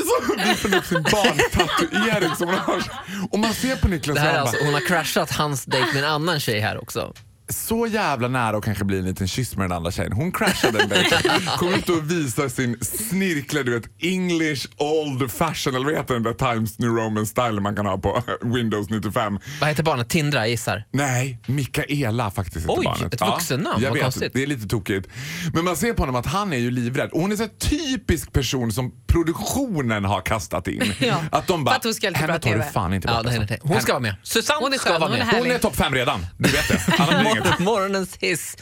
får 0.56 0.78
upp 0.78 0.86
sin 0.86 1.04
barntatuering 1.04 2.36
som 2.36 2.48
hon 2.48 2.58
har. 2.58 2.84
Och 3.32 3.40
man 3.40 3.54
ser 3.54 3.76
på 3.76 3.88
Niklas 3.88 4.18
och 4.18 4.24
han 4.24 4.34
bara, 4.34 4.42
alltså, 4.42 4.66
hon 4.66 4.74
har 4.74 4.88
crashat 4.88 5.32
hans 5.32 5.66
dejt 5.66 5.94
med 5.94 6.04
en 6.04 6.10
annan 6.10 6.40
tjej 6.40 6.60
här 6.60 6.82
också 6.82 7.14
så 7.50 7.88
jävla 7.88 8.28
nära 8.28 8.58
och 8.58 8.64
kanske 8.64 8.84
bli 8.84 9.00
en 9.00 9.06
liten 9.06 9.28
kyss 9.28 9.56
med 9.58 9.70
den 9.70 9.78
andra 9.78 9.92
tjejen. 9.92 10.12
Hon 10.14 10.32
kraschade 10.32 10.82
en 10.84 10.90
dejt. 10.90 11.16
Kom 11.58 11.74
ut 11.74 11.90
och 11.90 12.12
visar 12.12 12.50
sin 12.50 12.78
snirkliga, 12.82 13.64
du 13.64 13.74
vet, 13.80 13.90
English 14.00 14.68
old 14.78 15.32
fashion, 15.32 15.76
eller 15.76 15.86
vad 15.86 15.96
heter 15.96 16.14
den 16.14 16.24
där 16.24 16.34
Times 16.34 16.80
New 16.80 16.90
Roman 16.90 17.26
style 17.26 17.62
man 17.62 17.76
kan 17.76 17.86
ha 17.86 17.98
på 17.98 18.24
Windows 18.42 18.90
95. 18.90 19.40
Vad 19.60 19.70
heter 19.70 19.84
barnet? 19.84 20.10
Tindra, 20.10 20.40
jag 20.40 20.50
gissar. 20.50 20.84
Nej, 20.92 21.40
Mikaela 21.46 22.32
faktiskt 22.32 22.66
Oj, 22.70 22.86
barnet. 22.86 23.14
ett 23.14 23.22
vuxennamn. 23.22 23.82
jag 23.84 23.90
Vad 23.90 23.94
vet, 23.98 24.04
konstigt. 24.04 24.32
Det 24.34 24.44
är 24.44 24.48
lite 24.48 24.68
tokigt. 24.68 25.08
Men 25.54 25.64
man 25.66 25.76
ser 25.78 25.94
på 25.94 26.02
honom 26.02 26.16
att 26.16 26.26
han 26.26 26.54
är 26.54 26.58
ju 26.58 26.72
livrädd. 26.72 27.10
Och 27.12 27.22
hon 27.22 27.32
är 27.32 27.36
så 27.36 27.44
här 27.44 27.52
typisk 27.60 28.32
person 28.34 28.72
som 28.72 28.92
produktionen 29.08 30.06
har 30.06 30.22
kastat 30.22 30.68
in. 30.68 30.94
Ja, 31.00 31.24
Att 31.32 31.48
de 31.48 31.64
bara, 31.64 31.76
att 31.76 31.84
hon 31.84 31.94
ska 31.94 32.12
henne 32.12 32.28
tar 32.28 32.34
du 32.34 32.40
TV." 32.60 32.64
fan 32.74 32.94
inte 32.94 33.08
bort. 33.08 33.18
Ja, 33.26 33.32
är 33.32 33.40
alltså. 33.40 33.56
Hon 33.62 33.82
ska 33.82 33.92
vara 33.94 34.02
med. 34.02 34.16
Susanne 34.24 34.60
Hon 34.64 34.74
är 34.74 34.78
ska 34.78 34.90
vara 35.00 35.10
hon 35.10 35.14
är 35.22 35.26
med. 35.26 35.36
Hon 35.36 35.52
är 35.52 35.58
topp 35.58 35.76
fem 35.76 35.94
redan. 35.94 36.26
Du 36.38 36.50
vet 36.50 36.68
det. 36.68 36.84
Inget. 37.38 37.60
Morgon, 37.60 37.64
morgonens 37.66 38.18
hiss. 38.20 38.58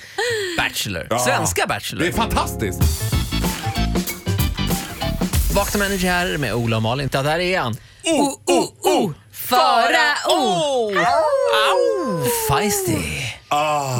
Bachelor. 0.58 1.08
Ja. 1.10 1.20
Svenska 1.20 1.68
Bachelor. 1.68 2.02
Det 2.02 2.08
är 2.08 2.12
fantastiskt. 2.14 2.82
Vakna 5.56 5.80
Manager 5.80 6.08
här 6.10 6.38
med 6.38 6.54
Ola 6.54 6.76
och 6.76 6.84
Malin. 6.84 7.10
Ja, 7.12 7.24
där 7.24 7.40
är 7.40 7.60
han. 7.60 7.78
Oh, 8.04 8.34
oh, 8.46 8.68
oh. 8.82 9.12
Farao! 9.50 10.92
Feisty. 12.50 12.98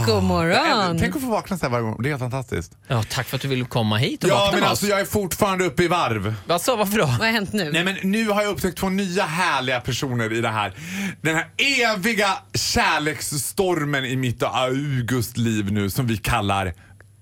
God 0.06 0.24
morgon. 0.24 0.98
Tänk 1.00 1.16
att 1.16 1.22
få 1.22 1.28
vakna 1.28 1.58
så 1.58 1.66
här 1.66 1.72
varje 1.72 1.84
gång. 1.84 1.96
Det 2.04 2.08
är 2.10 2.12
helt 2.12 2.20
fantastiskt. 2.22 2.72
Ja, 2.88 3.04
tack 3.10 3.28
för 3.28 3.36
att 3.36 3.42
du 3.42 3.48
ville 3.48 3.66
komma 3.66 3.98
hit 3.98 4.24
och 4.24 4.30
Ja, 4.30 4.36
vakna 4.36 4.52
men 4.52 4.60
med 4.60 4.70
alltså 4.70 4.86
oss. 4.86 4.90
jag 4.90 5.00
är 5.00 5.06
fortfarande 5.06 5.66
uppe 5.66 5.84
i 5.84 5.88
varv. 5.88 6.34
Alltså, 6.48 6.76
varför 6.76 6.98
då? 6.98 7.06
Vad 7.06 7.14
har 7.14 7.28
hänt 7.28 7.54
nu? 7.54 7.72
Nej 7.72 7.84
men 7.84 7.96
nu 8.04 8.30
har 8.30 8.42
jag 8.44 8.52
upptäckt 8.52 8.78
två 8.78 8.90
nya 8.90 9.24
härliga 9.26 9.82
personer 9.82 10.34
i 10.34 10.42
det 10.42 10.50
här. 10.50 10.74
Den 11.22 11.36
här 11.36 11.46
eviga 11.58 12.30
kärleksstormen 12.54 14.06
i 14.06 14.16
mitt 14.16 14.44
och 14.44 14.58
Augusts 14.58 15.38
liv 15.38 15.72
nu 15.72 15.90
som 15.90 16.08
vi 16.08 16.18
kallar 16.18 16.74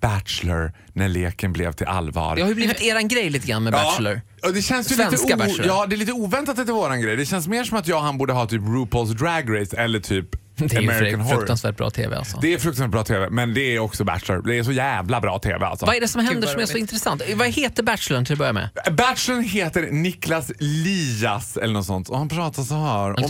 Bachelor 0.03 0.73
när 0.93 1.07
leken 1.07 1.53
blev 1.53 1.71
till 1.71 1.87
allvar. 1.87 2.35
Det 2.35 2.41
har 2.41 2.49
ju 2.49 2.55
blivit 2.55 2.81
eran 2.81 3.07
grej 3.07 3.29
lite 3.29 3.47
grann 3.47 3.63
med 3.63 3.73
Bachelor. 3.73 4.21
Ja, 4.41 4.49
det 4.49 4.61
känns 4.61 4.91
ju 4.91 4.95
Svenska 4.95 5.35
lite 5.35 5.37
Bachelor. 5.37 5.67
Ja, 5.67 5.85
det 5.85 5.95
är 5.95 5.97
lite 5.97 6.11
oväntat 6.11 6.59
att 6.59 6.65
det 6.65 6.71
är 6.71 6.73
våran 6.73 7.01
grej. 7.01 7.15
Det 7.15 7.25
känns 7.25 7.47
mer 7.47 7.63
som 7.63 7.77
att 7.77 7.87
jag 7.87 7.97
och 7.97 8.03
han 8.03 8.17
borde 8.17 8.33
ha 8.33 8.45
typ 8.45 8.61
RuPaul's 8.61 9.13
Drag 9.13 9.61
Race 9.61 9.77
eller 9.77 9.99
typ 9.99 10.42
Det 10.55 10.75
är 10.75 10.81
ju 10.81 10.89
American 10.89 11.19
Horror. 11.21 11.37
fruktansvärt 11.37 11.77
bra 11.77 11.89
TV 11.89 12.15
alltså. 12.15 12.37
Det 12.41 12.53
är 12.53 12.57
fruktansvärt 12.57 12.91
bra 12.91 13.03
TV, 13.03 13.29
men 13.29 13.53
det 13.53 13.75
är 13.75 13.79
också 13.79 14.03
Bachelor. 14.03 14.41
Det 14.41 14.57
är 14.57 14.63
så 14.63 14.71
jävla 14.71 15.21
bra 15.21 15.39
TV 15.39 15.65
alltså. 15.65 15.85
Vad 15.85 15.95
är 15.95 16.01
det 16.01 16.07
som 16.07 16.25
händer 16.25 16.47
som 16.47 16.61
är 16.61 16.65
så 16.65 16.77
intressant? 16.77 17.21
Vad 17.35 17.47
heter 17.47 17.83
Bachelorn 17.83 18.25
till 18.25 18.33
att 18.33 18.39
börja 18.39 18.53
med? 18.53 18.69
Bachelorn 18.91 19.43
heter 19.43 19.91
Niklas 19.91 20.51
Lias 20.59 21.57
eller 21.57 21.73
något 21.73 21.85
sånt 21.85 22.09
och 22.09 22.17
han 22.17 22.29
pratar 22.29 22.63
så 22.63 22.75
här. 22.75 23.11
Och 23.11 23.29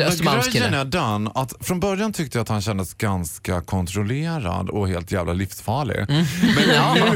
grejen 0.54 0.74
är 0.74 0.86
den 0.86 1.30
att 1.36 1.54
från 1.60 1.80
början 1.80 2.14
tyckte 2.14 2.38
jag 2.38 2.44
att 2.44 2.50
han 2.50 2.62
kändes 2.62 2.94
ganska 2.94 3.62
kontrollerad 3.62 4.70
och 4.70 4.88
helt 4.88 5.12
jävla 5.12 5.34
livsfarlig. 5.34 5.98
Mm. 5.98 6.26
Men 6.56 6.94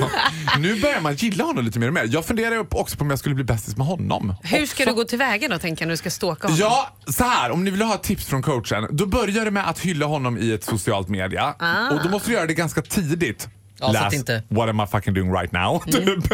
nu, 0.58 0.70
nu 0.74 0.82
börjar 0.82 1.02
man 1.02 1.16
gilla 1.16 1.44
honom 1.44 1.66
lite 1.66 1.80
mer 1.80 1.88
och 1.88 1.94
mer. 1.94 2.10
Jag 2.12 2.26
funderar 2.26 2.52
ju 2.52 2.66
också 2.72 2.98
på 2.98 3.04
om 3.04 3.10
jag 3.10 3.20
skulle 3.20 3.36
bli 3.36 3.44
bästis 3.44 3.78
med 3.78 3.88
honom. 3.88 4.36
Hur 4.44 4.66
ska 4.66 4.86
du 4.86 4.94
gå 4.94 5.04
tillväga 5.04 5.48
då, 5.48 5.60
tänker 5.60 5.82
jag, 5.82 5.88
när 5.88 5.94
du 5.94 5.98
ska 5.98 6.10
stalka 6.10 6.48
honom? 6.48 6.60
Ja, 6.60 6.90
så 7.08 7.24
här. 7.24 7.52
Om 7.52 7.64
ni 7.64 7.72
vill 7.72 7.82
ha 7.82 7.96
ett 7.96 8.04
tips 8.04 8.26
från 8.26 8.42
coachen, 8.42 8.88
då 8.92 9.06
börjar 9.06 9.46
det 9.46 9.52
med 9.52 9.70
att 9.70 9.80
hylla 9.80 10.06
honom 10.08 10.38
i 10.38 10.52
ett 10.54 10.64
socialt 10.64 11.10
media. 11.10 11.56
Och 11.92 12.04
då 12.04 12.10
måste 12.10 12.30
du 12.30 12.34
göra 12.36 12.46
det 12.46 12.54
ganska 12.54 12.82
tidigt. 12.82 13.48
Ja, 13.80 13.92
Läs 13.92 14.14
inte- 14.14 14.44
What 14.50 14.70
am 14.70 14.80
I 14.82 14.88
fucking 14.88 15.14
doing 15.14 15.34
right 15.34 15.52
now? 15.52 15.80
Typ. 15.86 16.34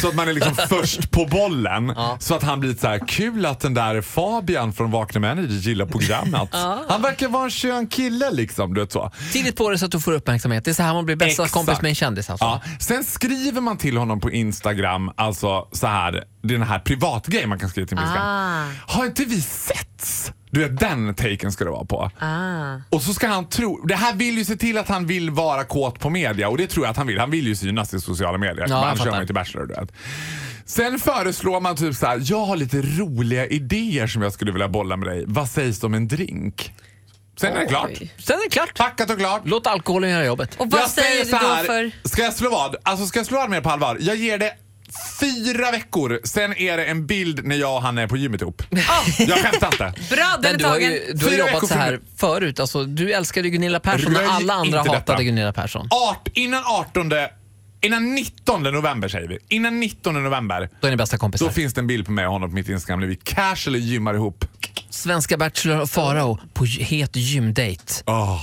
Så 0.00 0.08
att 0.08 0.14
man 0.14 0.28
är 0.28 0.32
liksom 0.32 0.54
först 0.68 1.10
på 1.10 1.24
bollen. 1.26 1.94
Så 2.18 2.34
att 2.34 2.42
han 2.42 2.60
blir 2.60 2.74
så 2.74 2.88
här 2.88 2.98
kul 3.08 3.46
att 3.46 3.60
den 3.60 3.74
där 3.74 4.00
Fabian 4.02 4.72
från 4.72 4.90
Vakna 4.90 5.20
med 5.20 5.30
Energy 5.32 5.54
gillar 5.70 5.86
programmet. 5.86 6.48
Han 6.88 7.02
verkar 7.02 7.28
vara 7.28 7.44
en 7.44 7.50
skön 7.50 7.86
kille 7.86 8.30
liksom. 8.30 8.74
Du 8.74 8.80
vet 8.80 8.92
så. 8.92 9.10
Tidigt 9.32 9.56
på 9.56 9.70
det 9.70 9.78
så 9.78 9.84
att 9.86 9.92
du 9.92 10.00
får 10.00 10.12
uppmärksamhet. 10.12 10.64
Det 10.64 10.70
är 10.70 10.74
så 10.74 10.82
här 10.82 10.94
man 10.94 11.06
blir 11.06 11.16
bästa 11.16 11.42
Exakt. 11.42 11.52
kompis 11.52 11.82
med 11.82 11.88
en 11.88 11.94
kändis 11.94 12.30
alltså. 12.30 12.44
Ja. 12.44 12.60
Sen 12.80 13.04
skriver 13.04 13.60
man 13.60 13.76
till 13.76 13.96
honom 13.96 14.20
på 14.20 14.30
Instagram, 14.30 15.10
alltså 15.16 15.68
så 15.72 15.86
här, 15.86 16.12
det 16.42 16.54
är 16.54 16.58
den 16.58 16.68
här 16.68 16.78
privatgrejen 16.78 17.48
man 17.48 17.58
kan 17.58 17.68
skriva 17.68 17.86
till 17.88 17.96
på 17.96 18.02
Instagram. 18.02 18.26
Ah. 18.26 18.64
Har 18.86 19.04
inte 19.06 19.24
vi 19.24 19.40
setts? 19.40 20.32
Du 20.50 20.60
vet 20.60 20.80
den 20.80 21.14
taken 21.14 21.52
ska 21.52 21.64
det 21.64 21.70
vara 21.70 21.84
på. 21.84 22.10
Ah. 22.18 22.76
Och 22.90 23.02
så 23.02 23.14
ska 23.14 23.26
han 23.28 23.48
tro, 23.48 23.86
det 23.86 23.94
här 23.94 24.14
vill 24.14 24.38
ju 24.38 24.44
se 24.44 24.56
till 24.56 24.78
att 24.78 24.88
han 24.88 25.06
vill 25.06 25.30
vara 25.30 25.64
kåt 25.64 25.98
på 25.98 26.10
media 26.10 26.48
och 26.48 26.58
det 26.58 26.66
tror 26.66 26.84
jag 26.86 26.90
att 26.90 26.96
han 26.96 27.06
vill. 27.06 27.18
Han 27.18 27.30
vill 27.30 27.46
ju 27.46 27.56
synas 27.56 27.94
i 27.94 28.00
sociala 28.00 28.38
medier. 28.38 28.66
Ja, 28.68 28.84
annars 28.86 28.98
kör 28.98 29.10
man 29.10 29.20
ju 29.20 29.26
till 29.26 29.34
Bachelor 29.34 29.66
du 29.66 29.74
vet. 29.74 29.92
Sen 30.64 30.98
föreslår 30.98 31.60
man 31.60 31.76
typ 31.76 31.94
så 31.94 32.06
här, 32.06 32.22
jag 32.24 32.44
har 32.44 32.56
lite 32.56 32.82
roliga 32.82 33.46
idéer 33.46 34.06
som 34.06 34.22
jag 34.22 34.32
skulle 34.32 34.52
vilja 34.52 34.68
bolla 34.68 34.96
med 34.96 35.08
dig. 35.08 35.24
Vad 35.26 35.48
sägs 35.48 35.84
om 35.84 35.94
en 35.94 36.08
drink? 36.08 36.72
Sen 37.40 37.56
är 37.56 37.60
det 37.60 37.66
klart. 37.66 37.90
Sen 38.18 38.36
är 38.36 38.44
det 38.44 38.50
klart. 38.50 38.78
Packat 38.78 39.10
och 39.10 39.18
klart. 39.18 39.42
Låt 39.44 39.66
alkoholen 39.66 40.10
göra 40.10 40.24
jobbet. 40.24 40.56
Och 40.58 40.70
vad 40.70 40.80
Jag 40.80 40.90
säger 40.90 41.24
du 41.24 41.30
så 41.30 41.36
då 41.36 41.46
här, 41.46 41.64
för... 41.64 42.08
Ska 42.08 42.22
jag 42.22 42.34
slå 42.34 42.50
vad? 42.50 42.76
Alltså 42.82 43.06
ska 43.06 43.18
jag 43.18 43.26
slå 43.26 43.36
vad 43.38 43.50
mer 43.50 43.60
på 43.60 43.70
allvar? 43.70 43.96
Jag 44.00 44.16
ger 44.16 44.38
det 44.38 44.52
fyra 45.20 45.70
veckor, 45.70 46.20
sen 46.24 46.56
är 46.56 46.76
det 46.76 46.84
en 46.84 47.06
bild 47.06 47.44
när 47.44 47.56
jag 47.56 47.76
och 47.76 47.82
han 47.82 47.98
är 47.98 48.06
på 48.06 48.16
gymmet 48.16 48.42
ihop. 48.42 48.62
Jag 49.18 49.38
skämtar 49.38 49.66
inte. 49.66 50.14
Bra, 50.14 50.36
den 50.42 50.54
är 50.54 50.58
du 50.58 50.64
har 50.64 50.72
tagen. 50.72 50.92
ju 50.92 51.12
du 51.14 51.24
har 51.24 51.30
Fyra 51.30 51.46
jobbat 51.52 51.68
så 51.68 51.74
här 51.74 52.00
för 52.16 52.26
förut. 52.40 52.60
Alltså, 52.60 52.84
du 52.84 53.12
älskade 53.12 53.48
ju 53.48 53.52
Gunilla 53.52 53.80
Persson 53.80 54.12
när 54.12 54.24
alla 54.24 54.54
andra 54.54 54.78
hatade 54.78 54.98
detta. 54.98 55.22
Gunilla 55.22 55.52
Persson. 55.52 55.88
Art, 55.90 56.28
innan 56.34 56.62
18, 56.66 57.12
innan 57.80 58.14
19 58.14 58.62
november 58.62 59.08
säger 59.08 59.28
vi. 59.28 59.38
Innan 59.48 59.80
19 59.80 60.24
november. 60.24 60.68
Då 60.80 60.86
är 60.86 60.90
ni 60.90 60.96
bästa 60.96 61.18
kompisar. 61.18 61.46
Då 61.46 61.52
finns 61.52 61.74
det 61.74 61.80
en 61.80 61.86
bild 61.86 62.06
på 62.06 62.12
mig 62.12 62.26
och 62.26 62.32
honom 62.32 62.50
på 62.50 62.54
mitt 62.54 62.68
Instagram 62.68 63.00
när 63.00 63.06
vi 63.06 63.16
casually 63.16 63.78
gymmar 63.78 64.14
ihop. 64.14 64.44
Svenska 64.90 65.36
Bachelor 65.36 65.80
och 65.80 65.90
Farao 65.90 66.38
på 66.54 66.64
het 66.64 67.16
gymdate. 67.16 67.94
Åh, 68.06 68.40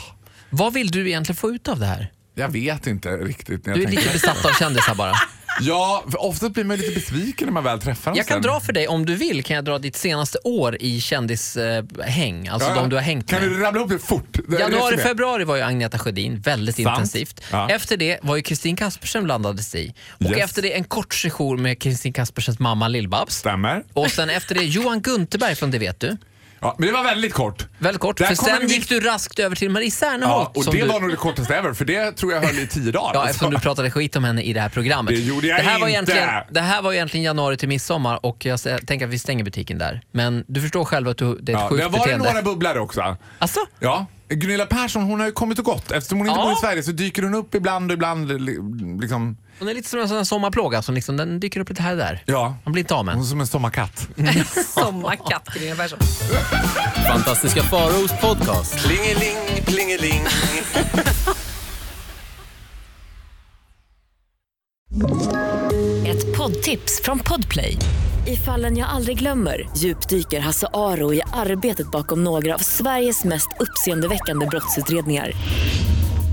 Vad 0.50 0.74
vill 0.74 0.92
du 0.92 1.08
egentligen 1.10 1.38
få 1.38 1.52
ut 1.52 1.68
av 1.68 1.80
det 1.80 1.86
här? 1.86 2.12
jag 2.36 2.50
vet 2.50 2.88
inte 2.88 3.10
riktigt. 3.10 3.66
När 3.66 3.74
jag 3.74 3.80
Du 3.80 3.84
är 3.84 3.92
lite 3.92 4.14
besatt 4.14 4.46
av 4.46 4.50
kändisar 4.60 4.96
bara. 4.96 5.14
Ja, 5.62 6.04
för 6.12 6.22
ofta 6.22 6.50
blir 6.50 6.64
man 6.64 6.78
lite 6.78 6.94
besviken 6.94 7.46
när 7.46 7.54
man 7.54 7.64
väl 7.64 7.80
träffar 7.80 8.12
dem 8.12 8.18
Jag 8.18 8.28
kan 8.28 8.36
sen. 8.36 8.42
dra 8.42 8.60
för 8.60 8.74
dig, 8.74 8.88
om 8.88 9.06
du 9.06 9.16
vill, 9.16 9.44
kan 9.44 9.56
jag 9.56 9.66
dra 9.66 9.80
ditt 9.80 9.96
senaste 9.96 10.38
år 10.44 10.78
i 10.80 11.02
kändishäng. 11.02 12.48
Alltså 12.48 12.70
Ja, 12.70 12.76
ja. 12.76 12.82
de 12.82 12.90
du 12.90 12.96
har 12.96 13.04
hängt 13.04 13.30
Kan 13.30 13.42
med. 13.42 13.50
du 13.50 13.60
rabbla 13.60 13.80
ihop 13.80 13.92
det 13.92 14.00
fort? 14.00 14.38
Det- 14.48 14.60
Januari, 14.60 14.92
resumé. 14.94 15.04
februari 15.04 15.44
var 15.44 15.56
ju 15.56 15.62
Agneta 15.62 16.00
Sjödin 16.00 16.40
väldigt 16.40 16.76
Sant. 16.76 16.88
intensivt. 16.88 17.42
Ja. 17.52 17.70
Efter 17.70 17.98
det 17.98 18.20
var 18.22 18.36
ju 18.36 18.42
Kristin 18.42 18.76
Kaspersen 18.76 19.24
blandades 19.24 19.76
i. 19.76 19.94
Och 20.10 20.22
Yes. 20.32 20.38
efter 20.38 20.62
det 20.62 20.74
en 20.74 20.84
kort 20.84 21.14
session 21.14 21.62
med 21.62 21.80
Kristin 21.82 22.14
Kaspersens 22.14 22.60
mamma 22.60 22.88
Lill-Babs. 22.88 23.30
Stämmer. 23.34 23.84
Och 23.94 24.12
sen 24.12 24.30
efter 24.30 24.56
det 24.56 24.64
Johan 24.64 25.02
Gunterberg 25.02 25.56
från 25.56 25.72
Det 25.72 25.80
vet 25.80 26.00
du. 26.00 26.18
Ja, 26.60 26.76
men 26.78 26.88
det 26.88 26.94
var 26.94 27.04
väldigt 27.04 27.34
kort. 27.34 27.66
Väldigt 27.80 28.02
kort. 28.02 28.18
Där 28.18 28.26
För 28.26 28.36
sen 28.36 28.68
gick 28.68 28.90
du 28.90 29.00
raskt 29.00 29.40
över 29.40 29.56
till 29.56 29.70
Marie 29.70 29.86
Ja, 29.88 29.92
Serneholt. 29.92 30.58
och 30.58 30.64
som 30.64 30.74
det 30.74 30.82
du... 30.82 30.88
var 30.88 31.00
nog 31.00 31.10
det 31.10 31.16
kortaste 31.16 31.56
ever, 31.56 31.74
för 31.74 31.86
det 31.86 32.12
tror 32.12 32.34
jag 32.34 32.42
höll 32.42 32.60
i 32.60 32.68
tio 32.68 32.92
dagar. 32.92 33.12
Ja, 33.14 33.20
alltså. 33.20 33.30
eftersom 33.32 33.54
du 33.54 33.60
pratade 33.60 33.92
skit 33.92 34.16
om 34.16 34.24
henne 34.24 34.42
i 34.42 34.54
det 34.54 34.62
här 34.62 34.70
programmet. 34.70 35.14
Det 35.16 35.20
gjorde 35.22 35.48
jag 35.48 35.60
det 35.60 35.64
här 35.64 35.80
Var 35.80 35.88
inte. 35.88 35.92
egentligen, 36.12 36.30
det 36.52 36.60
här 36.62 36.82
var 36.82 36.94
egentligen 36.94 37.24
januari 37.24 37.58
till 37.58 37.68
midsommar 37.70 38.26
och 38.26 38.46
jag 38.46 38.60
tänker 38.88 39.06
att 39.08 39.14
vi 39.14 39.20
stänger 39.20 39.44
butiken 39.44 39.78
där. 39.78 40.02
Men 40.12 40.44
du 40.48 40.62
förstår 40.62 40.86
själv 40.86 41.08
att 41.08 41.18
du, 41.18 41.38
det 41.42 41.52
är 41.52 41.56
ett 41.56 41.62
Ja, 41.62 41.64
det 41.64 41.70
sjukt 41.70 41.84
har 41.84 41.90
varit 41.90 42.02
beteende. 42.04 42.26
några 42.30 42.42
bubblare 42.42 42.80
också. 42.80 43.16
Alltså? 43.40 43.60
Ja. 43.80 44.06
Gunilla 44.30 44.66
Persson 44.66 45.04
hon 45.04 45.20
har 45.20 45.28
ju 45.28 45.34
kommit 45.34 45.60
och 45.60 45.66
gått. 45.66 45.92
Eftersom 45.92 46.18
hon 46.18 46.28
inte 46.28 46.40
Ja. 46.40 46.44
bor 46.46 46.54
i 46.54 46.56
Sverige 46.56 46.84
så 46.84 46.92
dyker 46.92 47.24
hon 47.24 47.34
upp 47.36 47.56
ibland 47.56 47.92
och 47.92 47.96
ibland 47.96 48.42
li- 48.42 48.60
liksom... 49.02 49.38
Hon 49.60 49.68
är 49.68 49.74
lite 49.74 49.90
som 49.90 50.00
en 50.00 50.08
sån 50.08 50.18
här 50.18 50.24
sommarplåga 50.24 50.82
som 50.82 50.96
liksom, 50.96 51.18
den 51.18 51.40
dyker 51.40 51.60
upp 51.60 51.70
lite 51.70 51.82
här 51.82 51.92
och 51.92 51.98
där. 51.98 52.24
Ja. 52.26 52.56
Man 52.64 52.72
blir 52.74 52.84
inte 52.84 52.96
av 52.96 53.06
med 53.06 53.16
Hon 53.16 53.24
är 53.24 53.28
som 53.28 53.42
en 53.42 53.48
sommarkatt. 53.48 54.08
Sommarkatt, 54.74 55.48
Gunilla 55.54 55.76
Persson. 55.76 56.00
Fantastiska 57.08 57.64
Faraos 57.64 58.12
podcast. 58.22 58.88
Plingeling, 58.88 59.38
plingeling. 59.66 60.22
Ett 66.08 66.38
poddtips 66.38 67.02
från 67.04 67.20
Podplay. 67.20 67.78
I 68.28 68.36
fallen 68.36 68.78
jag 68.78 68.90
aldrig 68.90 69.20
glömmer 69.20 69.70
djupdyker 69.78 70.40
Hasse 70.40 70.68
Aro 70.74 71.14
i 71.14 71.22
arbetet 71.34 71.92
bakom 71.92 72.24
några 72.24 72.56
av 72.56 72.60
Sveriges 72.60 73.24
mest 73.24 73.50
uppseendeväckande 73.60 74.46
brottsutredningar. 74.46 75.32